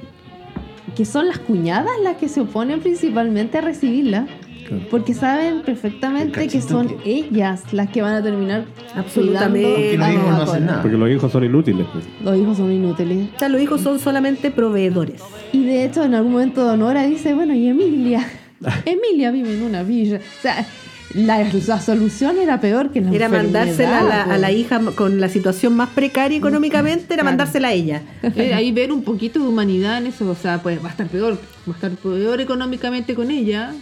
que 0.95 1.05
son 1.05 1.27
las 1.27 1.39
cuñadas 1.39 1.91
las 2.03 2.17
que 2.17 2.27
se 2.29 2.41
oponen 2.41 2.79
principalmente 2.81 3.57
a 3.57 3.61
recibirla. 3.61 4.27
Claro. 4.67 4.83
Porque 4.89 5.13
saben 5.13 5.61
perfectamente 5.61 6.47
que 6.47 6.61
son 6.61 6.87
que- 6.87 7.17
ellas 7.17 7.73
las 7.73 7.89
que 7.89 8.01
van 8.01 8.13
a 8.13 8.23
terminar 8.23 8.63
Absolutamente. 8.95 9.67
Porque 9.69 9.97
los 9.97 10.07
a 10.07 10.13
hijos 10.13 10.37
no 10.39 10.45
Cora. 10.45 10.59
nada. 10.61 10.81
Porque 10.81 10.97
los 10.97 11.09
hijos 11.09 11.31
son 11.31 11.43
inútiles. 11.43 11.85
pues. 11.91 12.05
Los 12.23 12.37
hijos 12.37 12.57
son 12.57 12.71
inútiles. 12.71 13.27
O 13.35 13.39
sea, 13.39 13.49
los 13.49 13.61
hijos 13.61 13.81
son 13.81 13.99
solamente 13.99 14.51
proveedores. 14.51 15.21
Y 15.51 15.65
de 15.65 15.83
hecho, 15.83 16.03
en 16.05 16.15
algún 16.15 16.31
momento 16.33 16.63
Donora 16.63 17.03
dice, 17.05 17.33
bueno, 17.33 17.53
¿y 17.53 17.67
Emilia? 17.67 18.25
Emilia 18.85 19.31
vive 19.31 19.53
en 19.53 19.63
una 19.63 19.83
villa. 19.83 20.17
O 20.17 20.41
sea, 20.41 20.65
la, 21.13 21.43
la 21.67 21.81
solución 21.81 22.37
era 22.37 22.59
peor 22.59 22.91
que 22.91 23.01
la 23.01 23.11
Era 23.11 23.29
mandársela 23.29 23.99
a 23.99 24.03
la, 24.03 24.23
a 24.23 24.37
la 24.37 24.47
pues. 24.47 24.59
hija 24.59 24.81
con 24.95 25.19
la 25.19 25.29
situación 25.29 25.75
más 25.75 25.89
precaria 25.89 26.37
económicamente, 26.37 27.13
era 27.13 27.23
mandársela 27.23 27.69
a 27.69 27.73
ella. 27.73 28.01
Eh, 28.35 28.53
ahí 28.53 28.71
ver 28.71 28.91
un 28.91 29.03
poquito 29.03 29.39
de 29.39 29.47
humanidad 29.47 29.99
en 29.99 30.07
eso, 30.07 30.27
o 30.27 30.35
sea, 30.35 30.61
pues 30.61 30.81
va 30.83 30.87
a 30.87 30.91
estar 30.91 31.07
peor, 31.07 31.33
va 31.67 31.73
a 31.73 31.75
estar 31.75 31.91
peor 31.91 32.41
económicamente 32.41 33.13
con 33.13 33.29
ella, 33.29 33.73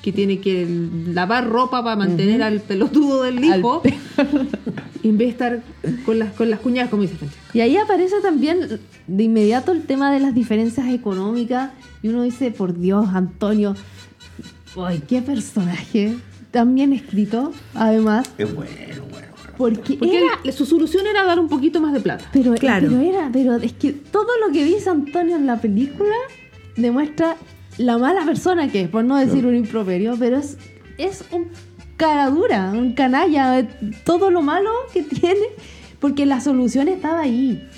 que 0.00 0.12
tiene 0.12 0.38
que 0.38 0.66
lavar 1.08 1.48
ropa 1.48 1.82
para 1.82 1.96
mantener 1.96 2.42
al 2.42 2.60
pelotudo 2.60 3.22
del 3.22 3.44
hijo, 3.44 3.82
en 5.02 5.18
vez 5.18 5.26
de 5.26 5.28
estar 5.28 5.62
con 6.06 6.18
las, 6.18 6.32
con 6.32 6.50
las 6.50 6.60
cuñadas, 6.60 6.90
como 6.90 7.02
dice 7.02 7.16
Francesca. 7.16 7.42
Y 7.52 7.60
ahí 7.60 7.76
aparece 7.76 8.16
también 8.22 8.80
de 9.06 9.22
inmediato 9.22 9.72
el 9.72 9.82
tema 9.82 10.12
de 10.12 10.20
las 10.20 10.34
diferencias 10.34 10.88
económicas. 10.88 11.70
Y 12.02 12.08
uno 12.08 12.22
dice, 12.22 12.50
por 12.50 12.78
Dios, 12.78 13.08
Antonio, 13.14 13.74
ay, 14.76 15.02
qué 15.08 15.22
personaje. 15.22 16.16
También 16.54 16.92
escrito, 16.92 17.52
además. 17.74 18.30
Es 18.38 18.54
bueno, 18.54 18.70
bueno, 18.80 19.04
bueno. 19.10 19.26
Porque, 19.58 19.94
Porque 19.94 20.18
era. 20.18 20.38
él- 20.44 20.52
su 20.52 20.64
solución 20.64 21.04
era 21.08 21.24
dar 21.24 21.40
un 21.40 21.48
poquito 21.48 21.80
más 21.80 21.92
de 21.92 21.98
plata. 22.00 22.26
Pero, 22.32 22.54
Claro. 22.54 22.86
pero 22.88 23.00
era, 23.00 23.28
pero 23.32 23.56
es 23.56 23.72
que 23.72 23.90
todo 23.92 24.28
lo 24.46 24.52
que 24.52 24.64
dice 24.64 24.88
Antonio 24.88 25.34
en 25.34 25.46
la 25.48 25.60
película 25.60 26.14
demuestra 26.76 27.36
la 27.78 27.98
mala 27.98 28.24
persona 28.24 28.68
que 28.68 28.82
es, 28.82 28.88
por 28.88 29.02
no 29.04 29.16
decir 29.16 29.44
un 29.46 29.56
improperio, 29.56 30.14
pero 30.16 30.38
es, 30.38 30.56
es 30.96 31.24
un 31.32 31.48
cara 31.96 32.30
dura, 32.30 32.70
un 32.72 32.92
canalla, 32.92 33.58
eh, 33.58 33.68
todo 34.04 34.30
lo 34.30 34.40
malo 34.42 34.70
que 34.92 35.02
tiene, 35.20 35.46
porque 35.98 36.24
la 36.24 36.40
solución 36.40 36.86
estaba 36.86 37.20
ahí. 37.22 37.68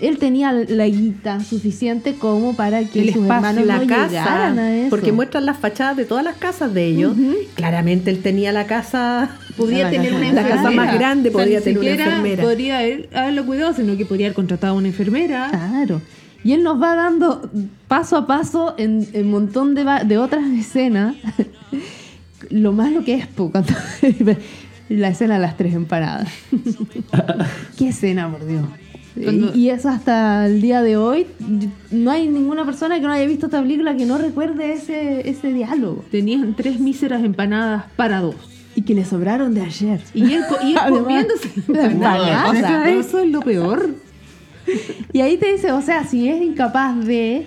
Él 0.00 0.18
tenía 0.18 0.52
la 0.52 0.86
guita 0.86 1.40
suficiente 1.40 2.14
como 2.16 2.54
para 2.54 2.84
que 2.84 3.00
El 3.00 3.12
sus 3.14 3.22
espacio, 3.22 3.34
hermanos 3.34 3.66
la 3.66 3.78
no 3.78 3.86
casa, 3.86 4.08
llegaran 4.08 4.58
a 4.58 4.76
eso. 4.76 4.90
porque 4.90 5.10
muestran 5.12 5.46
las 5.46 5.56
fachadas 5.56 5.96
de 5.96 6.04
todas 6.04 6.22
las 6.24 6.36
casas 6.36 6.74
de 6.74 6.84
ellos. 6.86 7.16
Claramente 7.54 8.10
él 8.10 8.20
tenía 8.22 8.52
la 8.52 8.66
casa, 8.66 9.30
Podría 9.56 9.84
La 9.84 9.90
tener 9.90 10.08
casa- 10.10 10.16
una 10.18 10.32
la 10.32 10.40
enfermera. 10.42 10.62
casa 10.62 10.70
más 10.76 10.94
grande 10.94 11.28
O 11.30 11.32
sea, 11.32 11.40
podría 11.40 11.60
tener 11.62 11.78
una 11.78 11.90
enfermera. 11.92 12.42
Podría 12.42 12.78
haber- 12.80 13.08
haberlo 13.14 13.46
cuidado, 13.46 13.72
sino 13.72 13.96
que 13.96 14.04
podría 14.04 14.26
haber 14.26 14.34
contratado 14.34 14.74
a 14.74 14.76
una 14.76 14.88
enfermera. 14.88 15.48
Claro. 15.50 16.02
Y 16.44 16.52
él 16.52 16.62
nos 16.62 16.80
va 16.80 16.94
dando 16.94 17.50
paso 17.88 18.18
a 18.18 18.26
paso 18.26 18.74
en 18.76 19.08
un 19.14 19.30
montón 19.30 19.74
de, 19.74 20.18
otras 20.18 20.44
escenas 20.58 21.14
lo 22.50 22.72
malo 22.72 23.02
que 23.02 23.14
es 23.14 23.26
po, 23.26 23.50
cuando- 23.50 23.72
la 24.90 25.08
escena 25.08 25.34
de 25.34 25.40
las 25.40 25.56
tres 25.56 25.74
empanadas. 25.74 26.28
Qué 27.78 27.88
escena, 27.88 28.30
por 28.30 28.46
Dios. 28.46 28.62
Cuando- 29.22 29.54
Y, 29.54 29.70
eso 29.70 29.88
hasta 29.88 30.46
el 30.46 30.60
día 30.60 30.82
de 30.82 30.96
hoy, 30.96 31.26
no 31.90 32.10
hay 32.10 32.28
ninguna 32.28 32.64
persona 32.64 32.96
que 32.96 33.02
no 33.02 33.12
haya 33.12 33.26
visto 33.26 33.46
esta 33.46 33.60
película 33.62 33.96
que 33.96 34.06
no 34.06 34.18
recuerde 34.18 34.72
ese, 34.74 35.28
ese 35.28 35.52
diálogo. 35.52 36.04
Tenían 36.10 36.54
tres 36.54 36.80
míseras 36.80 37.24
empanadas 37.24 37.84
para 37.96 38.20
dos. 38.20 38.36
Y 38.74 38.82
que 38.82 38.94
le 38.94 39.04
sobraron 39.06 39.54
de 39.54 39.62
ayer. 39.62 40.00
Y 40.12 40.34
él, 40.34 40.42
y 40.64 40.72
él 40.72 40.78
comiéndose 40.90 41.50
la 41.68 41.82
la 41.82 41.86
empanada. 41.86 42.50
O 42.50 42.54
sea, 42.54 42.90
eso 42.90 43.18
es 43.20 43.30
lo 43.30 43.40
peor. 43.40 43.88
Y 45.12 45.20
ahí 45.20 45.36
te 45.36 45.52
dice, 45.52 45.72
o 45.72 45.80
sea, 45.80 46.04
si 46.04 46.28
es 46.28 46.42
incapaz 46.42 47.04
de, 47.04 47.46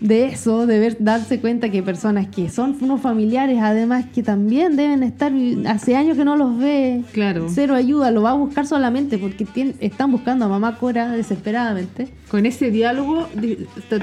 de 0.00 0.26
eso, 0.26 0.66
de 0.66 0.78
ver, 0.78 0.96
darse 0.98 1.40
cuenta 1.40 1.70
que 1.70 1.82
personas 1.82 2.26
que 2.28 2.48
son 2.48 2.76
unos 2.80 3.00
familiares, 3.00 3.58
además 3.60 4.06
que 4.14 4.22
también 4.22 4.74
deben 4.76 5.02
estar, 5.02 5.32
hace 5.66 5.94
años 5.96 6.16
que 6.16 6.24
no 6.24 6.36
los 6.36 6.58
ve, 6.58 7.02
Claro. 7.12 7.46
cero 7.50 7.74
ayuda, 7.74 8.10
lo 8.10 8.22
va 8.22 8.30
a 8.30 8.34
buscar 8.34 8.66
solamente 8.66 9.18
porque 9.18 9.46
están 9.80 10.10
buscando 10.10 10.46
a 10.46 10.48
mamá 10.48 10.76
Cora 10.78 11.10
desesperadamente. 11.12 12.08
Con 12.30 12.46
ese 12.46 12.70
diálogo, 12.70 13.28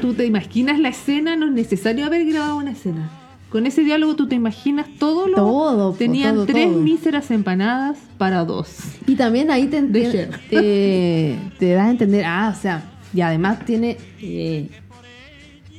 tú 0.01 0.13
te 0.13 0.25
imaginas 0.25 0.79
la 0.79 0.89
escena, 0.89 1.35
no 1.35 1.47
es 1.47 1.53
necesario 1.53 2.05
haber 2.05 2.25
grabado 2.25 2.57
una 2.57 2.71
escena. 2.71 3.09
Con 3.49 3.65
ese 3.65 3.81
diálogo 3.81 4.15
tú 4.17 4.27
te 4.27 4.35
imaginas 4.35 4.87
todo 4.99 5.27
lo... 5.27 5.35
Todo, 5.37 5.93
Tenían 5.93 6.35
todo, 6.35 6.45
tres 6.45 6.69
todo. 6.69 6.81
míseras 6.81 7.31
empanadas 7.31 7.97
para 8.17 8.43
dos. 8.43 8.77
Y 9.07 9.15
también 9.15 9.49
ahí 9.51 9.67
te, 9.67 9.81
te, 9.83 11.37
te 11.57 11.71
das 11.71 11.87
a 11.87 11.89
entender, 11.89 12.25
ah, 12.25 12.53
o 12.55 12.61
sea, 12.61 12.83
y 13.13 13.21
además 13.21 13.63
tiene 13.65 13.97
eh, 14.21 14.69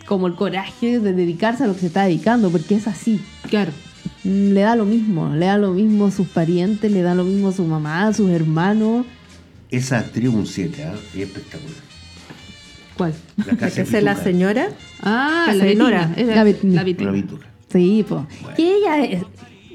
como 0.08 0.26
el 0.26 0.34
coraje 0.34 0.98
de 1.00 1.12
dedicarse 1.12 1.64
a 1.64 1.66
lo 1.66 1.74
que 1.74 1.80
se 1.80 1.86
está 1.88 2.04
dedicando, 2.04 2.50
porque 2.50 2.74
es 2.76 2.88
así. 2.88 3.20
Claro. 3.50 3.72
Mm, 4.24 4.52
Le 4.54 4.60
da 4.62 4.74
lo 4.74 4.86
mismo, 4.86 5.34
le 5.34 5.44
da 5.46 5.58
lo 5.58 5.72
mismo 5.72 6.06
a 6.06 6.10
sus 6.10 6.26
parientes, 6.28 6.90
le 6.90 7.02
da 7.02 7.14
lo 7.14 7.24
mismo 7.24 7.48
a 7.48 7.52
su 7.52 7.64
mamá, 7.64 8.06
a 8.06 8.12
sus 8.14 8.30
hermanos. 8.30 9.04
Esa 9.70 9.98
actriz 9.98 10.30
un 10.30 10.46
7, 10.46 10.82
¿ah? 10.84 10.94
es 11.14 11.20
espectacular. 11.20 11.76
¿Cuál? 12.96 13.12
La 13.36 13.54
casa 13.56 13.84
que 13.84 13.90
de 13.90 13.98
es 13.98 14.02
la 14.04 14.16
señora. 14.16 14.68
Ah, 15.02 15.44
La 15.48 15.54
la 15.54 15.64
señora. 15.64 16.10
La. 16.16 16.44
La. 16.44 17.24
Sí, 17.70 18.04
pues. 18.08 18.22
Que 18.56 18.76
ella 18.76 19.04
es- 19.04 19.22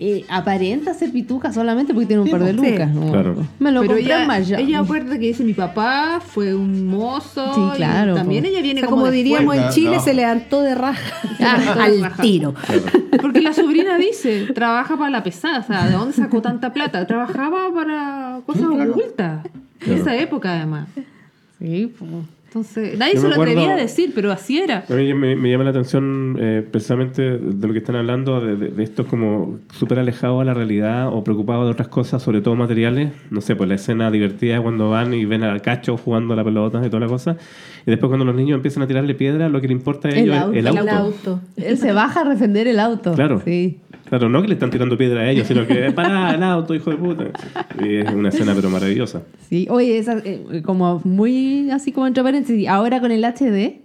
eh, 0.06 0.26
aparenta 0.28 0.94
ser 0.94 1.12
pituca 1.14 1.54
solamente 1.54 1.94
porque 1.94 2.08
tiene 2.08 2.22
un 2.24 2.28
Sí, 2.28 2.32
par 2.32 2.44
de 2.44 2.54
po. 2.54 2.64
Sí. 2.64 2.72
lucas. 2.72 2.94
¿no? 2.94 3.12
Claro. 3.12 3.36
Me 3.60 3.72
lo 3.72 3.82
Pero 3.82 3.96
ella, 3.96 4.22
en 4.22 4.28
Maya. 4.28 4.60
ella 4.60 4.80
acuerda 4.80 5.14
que 5.14 5.28
dice 5.28 5.44
mi 5.46 5.54
papá 5.54 6.20
fue 6.26 6.54
un 6.54 6.86
mozo. 6.88 7.54
Sí, 7.54 7.62
y 7.74 7.78
claro, 7.78 8.14
también 8.16 8.46
ella 8.46 8.60
O 8.60 8.64
viene 8.64 8.82
sea, 8.82 8.90
como, 8.90 9.04
como 9.04 9.12
diríamos 9.14 9.56
en 9.56 9.70
Chile, 9.70 9.96
no. 9.98 10.04
se 10.04 10.14
levantó 10.14 10.62
de 10.62 10.76
raja 10.76 11.16
Ah, 11.40 11.58
de 11.76 11.82
al 11.84 12.02
raja. 12.02 12.22
tiro. 12.22 12.54
Porque 13.22 13.42
la 13.42 13.54
sobrina 13.54 13.98
dice, 13.98 14.48
trabaja 14.54 14.98
para 14.98 15.10
la 15.10 15.24
pesada. 15.24 15.60
O 15.60 15.64
sea, 15.64 15.86
¿de 15.88 15.94
dónde 15.94 16.14
sacó 16.14 16.42
tanta 16.42 16.74
plata? 16.74 17.08
Trabajaba 17.08 17.74
para 17.74 18.42
cosas 18.46 18.64
Sí, 18.64 18.68
claro. 18.76 18.92
ocultas. 18.92 19.46
En 19.46 19.52
Claro. 19.80 20.02
esa 20.02 20.16
época, 20.18 20.54
además. 20.58 20.88
Sí, 21.60 21.94
po. 21.98 22.06
Entonces, 22.56 23.00
nadie 23.00 23.16
Yo 23.16 23.22
se 23.22 23.28
lo 23.30 23.34
acuerdo- 23.34 23.54
atrevía 23.54 23.74
a 23.74 23.78
decir, 23.78 24.12
pero 24.14 24.32
así 24.32 24.60
era. 24.60 24.86
A 24.88 24.94
mí 24.94 25.12
me, 25.16 25.36
me 25.36 25.50
llama 25.50 25.64
la 25.64 25.72
atención 25.72 26.38
eh, 26.40 26.64
precisamente 26.70 27.40
de 27.40 27.68
lo 27.68 27.74
que 27.74 27.80
están 27.80 27.96
hablando, 27.96 28.40
de, 28.42 28.56
de, 28.56 28.68
de 28.70 28.84
estos 28.84 29.08
como 29.08 29.58
súper 29.74 29.98
alejados 29.98 30.40
a 30.42 30.46
la 30.46 30.54
realidad 30.54 31.08
o 31.08 31.24
preocupados 31.24 31.66
de 31.66 31.72
otras 31.72 31.88
cosas, 31.88 32.22
sobre 32.22 32.42
todo 32.42 32.56
materiales. 32.56 33.12
No 33.32 33.42
sé, 33.42 33.56
pues 33.56 33.68
la 33.68 33.76
escena 33.76 34.12
divertida 34.12 34.62
cuando 34.62 34.92
van 34.92 35.16
y 35.16 35.26
ven 35.26 35.42
al 35.44 35.64
cacho 35.64 35.98
jugando 35.98 36.34
a 36.34 36.38
la 36.38 36.44
pelota 36.44 36.80
y 36.86 36.90
toda 36.90 37.00
la 37.00 37.08
cosa. 37.08 37.38
Y 37.88 37.90
después 37.90 38.08
cuando 38.10 38.24
los 38.24 38.36
niños 38.36 38.58
empiezan 38.58 38.84
a 38.84 38.88
tirarle 38.88 39.16
piedra, 39.16 39.50
lo 39.50 39.60
que 39.60 39.68
le 39.68 39.74
importa 39.74 40.10
a 40.10 40.12
El 40.12 40.18
ellos 40.20 40.36
auto. 40.38 40.54
es 40.54 40.60
el 40.60 40.68
auto. 40.68 40.82
El 40.84 40.90
auto. 40.90 41.42
Él 41.58 41.78
se 41.80 41.92
baja 41.92 42.22
a 42.22 42.30
defender 42.30 42.68
el 42.68 42.80
auto. 42.80 43.14
Claro. 43.14 43.42
Sí. 43.44 43.80
Claro, 44.14 44.30
no 44.30 44.44
que 44.44 44.48
le 44.48 44.54
están 44.54 44.70
tirando 44.70 44.96
piedra 44.96 45.22
a 45.22 45.32
ellos, 45.32 45.48
sino 45.48 45.66
que 45.66 45.92
para 45.96 46.36
el 46.36 46.44
auto, 46.44 46.76
hijo 46.76 46.92
de 46.92 46.98
puta. 46.98 47.24
Y 47.84 47.96
es 47.96 48.12
una 48.12 48.30
escena 48.30 48.54
pero 48.54 48.70
maravillosa. 48.70 49.24
Sí, 49.50 49.66
oye, 49.72 49.98
esa, 49.98 50.20
eh, 50.24 50.62
como 50.64 51.02
muy 51.04 51.72
así 51.72 51.92
como 51.92 52.06
entre 52.06 52.22
paréntesis, 52.22 52.68
ahora 52.68 53.02
con 53.02 53.12
el 53.12 53.26
HD, 53.26 53.82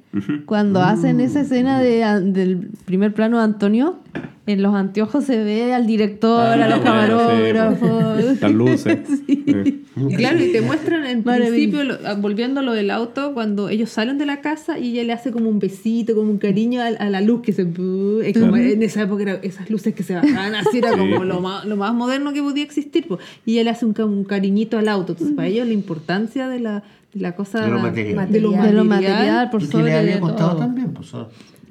Cuando 0.47 0.81
hacen 0.81 1.21
esa 1.21 1.41
escena 1.43 1.81
de, 1.81 1.99
del 2.33 2.69
primer 2.85 3.13
plano 3.13 3.39
de 3.39 3.45
Antonio, 3.45 3.99
en 4.47 4.63
los 4.63 4.75
anteojos 4.75 5.25
se 5.25 5.45
ve 5.45 5.75
al 5.75 5.87
director, 5.87 6.41
Ah, 6.41 6.53
a 6.55 6.57
los 6.57 6.81
bueno, 6.81 6.85
camarógrafos. 6.85 8.23
sí, 8.25 8.39
Las 8.41 8.53
luces. 8.53 8.99
Sí. 9.27 9.45
Eh. 9.47 10.17
Claro, 10.17 10.39
y 10.43 10.53
te 10.53 10.61
muestran 10.61 11.05
en 11.07 11.25
principio, 11.25 11.83
lo- 11.83 11.99
ah, 12.07 12.15
volviendo 12.15 12.61
a 12.61 12.63
lo 12.63 12.73
del 12.73 12.91
auto, 12.93 13.35
cuando 13.35 13.69
ellos 13.69 13.91
salen 13.91 14.17
de 14.17 14.27
la 14.27 14.41
casa 14.41 14.79
y 14.79 14.93
ella 14.93 15.03
le 15.03 15.13
hace 15.13 15.33
como 15.33 15.49
un 15.51 15.59
besito, 15.59 16.15
como 16.15 16.31
un 16.31 16.39
cariño 16.39 16.81
a, 16.81 16.87
a 16.87 17.11
la 17.11 17.21
luz 17.21 17.43
que 17.43 17.53
se... 17.53 17.63
es 17.63 18.39
como 18.39 18.57
en 18.57 18.83
esa 18.85 19.03
época 19.03 19.41
esas 19.43 19.69
luces 19.71 19.95
que 19.95 20.05
se 20.05 20.15
bajaban 20.15 20.55
así, 20.55 20.79
era 20.79 20.93
Sí. 20.93 20.97
como 20.99 21.25
lo 21.25 21.41
más, 21.41 21.65
lo 21.65 21.77
más 21.77 21.93
moderno 21.95 22.33
que 22.33 22.41
podía 22.43 22.63
existir. 22.63 23.09
po. 23.09 23.19
Y 23.45 23.55
ella 23.55 23.65
le 23.65 23.71
hace 23.71 23.87
un, 23.87 23.93
ca- 23.93 24.05
un 24.07 24.23
cariñito 24.25 24.79
al 24.79 24.87
auto. 24.89 25.13
Entonces, 25.13 25.35
para 25.35 25.49
ellos 25.49 25.67
la 25.67 25.73
importancia 25.75 26.49
de 26.49 26.61
la, 26.61 26.85
la 27.19 27.35
cosa... 27.37 27.61
De 27.61 27.71
lo 27.71 27.79
material. 27.79 28.33
de 28.33 28.41
lo 28.41 28.51
de 28.53 28.73
lo 28.73 28.85
material, 28.85 29.51
por 29.51 29.63
Y 29.63 29.67
que 29.67 29.73
sobre 29.73 29.85
le 29.85 29.99
había 29.99 30.15
de 30.15 30.21
costado 30.21 30.51
todo. 30.51 30.59
también, 30.61 30.93
pues. 30.93 31.13
¿no? 31.13 31.19
No 31.21 31.29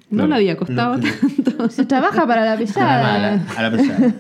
Claro. 0.10 0.28
le 0.30 0.36
había 0.36 0.58
costado 0.58 1.00
que- 1.00 1.12
tanto. 1.12 1.70
Se 1.70 1.86
trabaja 1.86 2.26
para 2.28 2.46
la 2.46 2.52
A 2.52 2.56
la, 2.56 2.60
pesada. 2.60 3.46
a 3.58 3.62
la 3.62 3.72
pesada. 3.72 4.14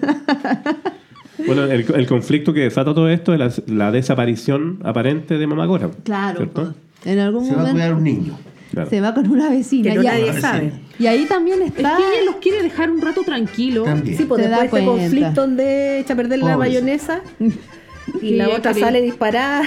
Bueno, 1.46 1.63
el, 1.66 1.86
el 1.96 2.08
conflicto 2.08 2.52
que 2.54 2.62
desata 2.62 2.94
todo 2.94 3.10
esto 3.10 3.34
es 3.34 3.40
la, 3.40 3.52
la 3.68 3.92
desaparición 3.92 4.80
aparente 4.84 5.38
de 5.38 5.48
Mamá 5.48 5.68
Cora. 5.68 5.90
Claro, 6.04 6.38
¿cierto? 6.38 6.74
po. 7.04 7.10
en 7.10 7.20
algún 7.20 7.46
Se 7.46 7.56
va 7.56 7.68
a 7.68 7.72
cuidar 7.72 7.94
un 7.94 8.04
niño. 8.04 8.38
Claro. 8.72 8.90
se 8.90 9.00
va 9.00 9.13
con 9.13 9.30
una 9.32 9.50
vecina. 9.50 9.92
Que 9.92 9.96
no 9.96 10.04
y, 10.04 10.06
nadie 10.08 10.30
ahí, 10.32 10.42
sabe. 10.42 10.72
y 11.00 11.08
ahí 11.08 11.26
también 11.26 11.62
Es 11.62 11.70
está... 11.70 11.96
que 11.96 12.04
ella 12.04 12.26
los 12.26 12.36
quiere 12.38 12.62
dejar 12.63 12.92
un 12.92 13.02
rato 13.02 13.22
tranquilo. 13.24 13.84
También. 13.84 14.18
Sí, 14.18 14.26
pues 14.26 14.42
después 14.42 14.60
este 14.66 14.70
cuenta. 14.70 14.92
conflicto 14.92 15.42
donde 15.42 16.00
echa 16.00 16.13
a 16.13 16.18
perder 16.18 16.40
la 16.40 16.58
mayonesa 16.58 17.22
y 18.22 18.32
la 18.36 18.50
otra 18.50 18.74
sale 18.74 19.02
disparada, 19.02 19.62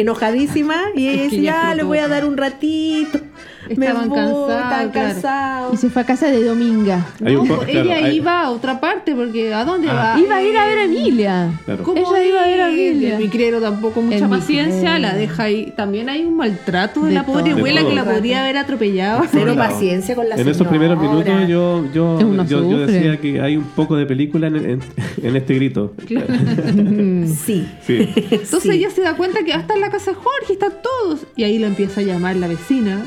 enojadísima, 0.00 0.76
y 0.94 1.08
ella 1.08 1.24
Es 1.24 1.32
ella 1.32 1.42
ya, 1.42 1.74
le 1.74 1.82
explotó. 1.82 1.86
voy 1.86 1.98
a 1.98 2.08
dar 2.08 2.24
un 2.24 2.36
ratito. 2.36 3.20
Estaban 3.68 4.10
cansados, 4.10 4.90
claro. 5.22 5.70
Y 5.72 5.76
se 5.76 5.90
fue 5.90 6.02
a 6.02 6.04
casa 6.06 6.30
de 6.30 6.42
Dominga. 6.44 7.06
No, 7.20 7.40
un 7.42 7.46
claro, 7.46 7.62
ella 7.66 7.96
hay- 7.96 8.16
iba 8.16 8.42
a 8.42 8.50
otra 8.50 8.80
parte 8.80 9.14
porque 9.14 9.52
¿a 9.54 9.64
dónde 9.64 9.88
Ah. 9.90 10.14
va? 10.14 10.20
Iba 10.20 10.36
a 10.36 10.42
ir 10.42 10.56
a 10.56 10.66
ver 10.66 10.78
a 10.78 10.84
Emilia. 10.84 11.50
Claro. 11.64 11.82
¿Cómo 11.84 11.98
Ella 12.16 12.24
iba 12.24 12.42
a 12.42 12.46
ver 12.46 12.60
a 12.60 12.70
ir? 12.70 12.92
Emilia. 12.92 13.16
El 13.16 13.22
micrero 13.24 13.60
tampoco 13.60 14.02
mucha 14.02 14.16
El 14.16 14.28
paciencia, 14.28 14.92
micrero. 14.94 14.98
la 14.98 15.14
deja 15.14 15.42
ahí. 15.44 15.72
También 15.76 16.08
hay 16.08 16.24
un 16.24 16.36
maltrato 16.36 17.00
de, 17.02 17.08
De 17.08 17.14
la 17.14 17.24
pobre 17.26 17.52
abuela 17.52 17.82
que 17.84 17.94
la 17.94 18.04
podría 18.04 18.42
haber 18.42 18.56
atropellado. 18.58 19.22
Cero 19.30 19.52
Claro. 19.54 19.72
paciencia 19.72 20.14
con 20.14 20.28
la 20.28 20.36
En 20.36 20.48
esos 20.48 20.66
primeros 20.66 20.98
minutos 20.98 21.48
yo, 21.48 21.84
yo, 21.92 22.44
yo, 22.46 22.86
decía 22.86 23.16
que 23.20 23.40
hay 23.40 23.56
un 23.56 23.64
poco 23.64 23.96
de 23.96 24.06
película 24.06 24.46
en, 24.48 24.56
en- 24.56 24.80
en 25.22 25.36
este 25.36 25.54
grito. 25.54 25.94
Sí. 27.44 27.66
Sí. 27.86 28.08
Entonces 28.30 28.62
Sí. 28.62 28.70
ella 28.70 28.90
se 28.90 29.02
da 29.02 29.14
cuenta 29.14 29.42
que 29.44 29.52
hasta 29.52 29.74
en 29.74 29.80
la 29.80 29.90
casa 29.90 30.10
de 30.12 30.16
Jorge 30.16 30.52
están 30.54 30.72
todos. 30.82 31.20
Y 31.36 31.44
ahí 31.44 31.58
la 31.58 31.66
empieza 31.66 32.00
a 32.00 32.04
llamar 32.04 32.36
la 32.36 32.46
vecina. 32.48 33.02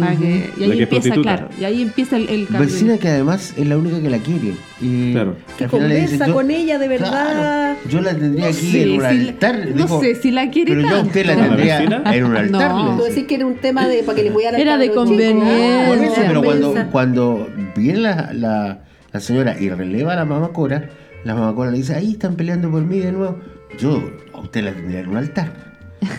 Para 0.00 0.16
que- 0.16 0.50
y 0.56 0.60
La 0.60 0.66
ahí 0.72 0.76
que 0.78 0.82
empieza, 0.84 1.14
claro. 1.22 1.48
Y 1.60 1.64
ahí 1.64 1.82
empieza 1.82 2.16
el, 2.16 2.28
el 2.28 2.46
cambio. 2.46 2.60
Vecina 2.66 2.98
que 2.98 3.08
además 3.08 3.54
es 3.56 3.66
la 3.66 3.76
única 3.78 4.00
que 4.00 4.10
la 4.10 4.18
quiere. 4.18 4.54
Y 4.80 5.12
Claro. 5.12 5.36
Que 5.56 5.64
dice, 5.64 5.68
conversa 5.68 6.26
yo- 6.26 6.34
con 6.34 6.50
ella 6.50 6.78
de 6.78 6.88
verdad. 6.88 7.10
Claro, 7.10 7.78
yo 7.88 8.00
la 8.00 8.10
tendría 8.14 8.44
No 8.44 8.50
aquí 8.50 8.70
sé 8.72 8.82
en 8.82 8.88
un 8.90 8.94
si 8.96 9.00
la- 9.00 9.08
altar. 9.08 9.58
no 9.68 9.76
dijo, 9.82 10.00
sé 10.00 10.14
si 10.16 10.30
la 10.30 10.50
quiere 10.50 10.74
Pero 10.74 10.88
yo 10.88 10.96
a 10.96 11.00
usted 11.02 11.26
la 11.26 11.34
tanto. 11.36 11.42
¿La 11.50 11.56
tendría 11.56 12.14
en 12.16 12.24
un 12.24 12.36
altar. 12.36 12.70
No. 12.72 12.96
Tú 12.96 13.02
dice. 13.04 13.08
decís 13.14 13.28
que 13.28 13.34
era 13.36 13.46
un 13.46 13.54
tema 13.56 13.88
de 13.88 14.02
para 14.02 14.16
que 14.16 14.22
le 14.24 14.30
cuidara 14.30 14.58
Era 14.58 14.76
de 14.78 14.90
conveniencia. 14.90 15.86
Por 15.88 15.98
eso, 15.98 16.14
pero 16.26 16.42
cuando, 16.42 16.74
cuando 16.92 17.48
viene 17.76 17.98
la, 18.00 18.30
la, 18.32 18.80
la 19.12 19.20
señora 19.20 19.56
y 19.58 19.70
releva 19.70 20.12
a 20.12 20.16
la 20.16 20.24
mamá 20.24 20.48
Cora, 20.52 20.88
la 21.24 21.34
mamá 21.34 21.54
Cora 21.54 21.70
le 21.70 21.78
dice, 21.78 21.94
ahí 21.94 22.12
están 22.12 22.36
peleando 22.36 22.70
por 22.70 22.82
mí 22.84 22.98
de 22.98 23.12
nuevo. 23.12 23.38
Yo 23.78 24.10
a 24.34 24.40
usted 24.40 24.62
la 24.64 24.72
tendría 24.72 25.00
en 25.00 25.08
un 25.08 25.16
altar. 25.16 25.65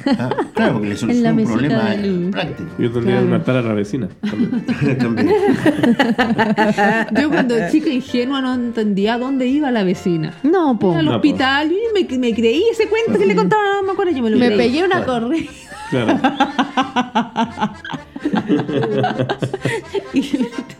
Ah, 0.07 0.29
claro, 0.53 0.73
porque 0.73 0.89
le 0.89 0.97
soluciona 0.97 1.31
un 1.33 1.43
problema 1.45 1.95
práctico. 2.31 2.69
Yo 2.79 2.91
tendría 2.91 3.15
Claro. 3.15 3.25
que 3.27 3.31
matar 3.37 3.55
a 3.57 3.61
la 3.61 3.73
vecina. 3.73 4.07
también. 4.21 4.97
También. 4.97 5.29
Yo 7.21 7.29
cuando 7.29 7.55
chica 7.71 7.89
ingenua 7.89 8.41
no 8.41 8.53
entendía 8.55 9.17
dónde 9.17 9.47
iba 9.47 9.69
la 9.71 9.83
vecina. 9.83 10.33
No, 10.43 10.77
po. 10.79 10.95
Al 10.95 11.05
No, 11.05 11.11
po. 11.11 11.15
hospital, 11.17 11.69
yo 11.69 11.75
me, 11.93 12.17
me 12.17 12.33
creí 12.33 12.63
ese 12.71 12.87
cuento 12.87 13.17
que 13.19 13.25
le 13.25 13.35
contaban 13.35 13.65
a 13.65 13.69
la 13.75 13.81
mamá 13.81 13.93
Cora, 13.95 14.11
yo 14.11 14.23
me 14.23 14.29
lo 14.29 14.37
Me 14.37 14.47
creí. 14.47 14.57
pegué 14.57 14.83
una 14.83 15.03
corrida. 15.05 15.51
Claro. 15.89 16.19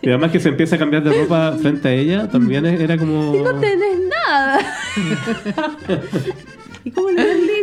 Y 0.01 0.09
además 0.09 0.31
que 0.31 0.39
se 0.39 0.49
empieza 0.49 0.75
a 0.75 0.79
cambiar 0.79 1.03
de 1.03 1.13
ropa 1.21 1.55
frente 1.61 1.87
a 1.87 1.93
ella, 1.93 2.27
también 2.29 2.65
era 2.65 2.97
como... 2.97 3.35
No 3.43 3.53
tenés 3.59 3.97
nada. 4.27 4.59
¿Y 6.83 6.91
cómo 6.91 7.09
le 7.11 7.25
das 7.25 7.37
leche? 7.37 7.56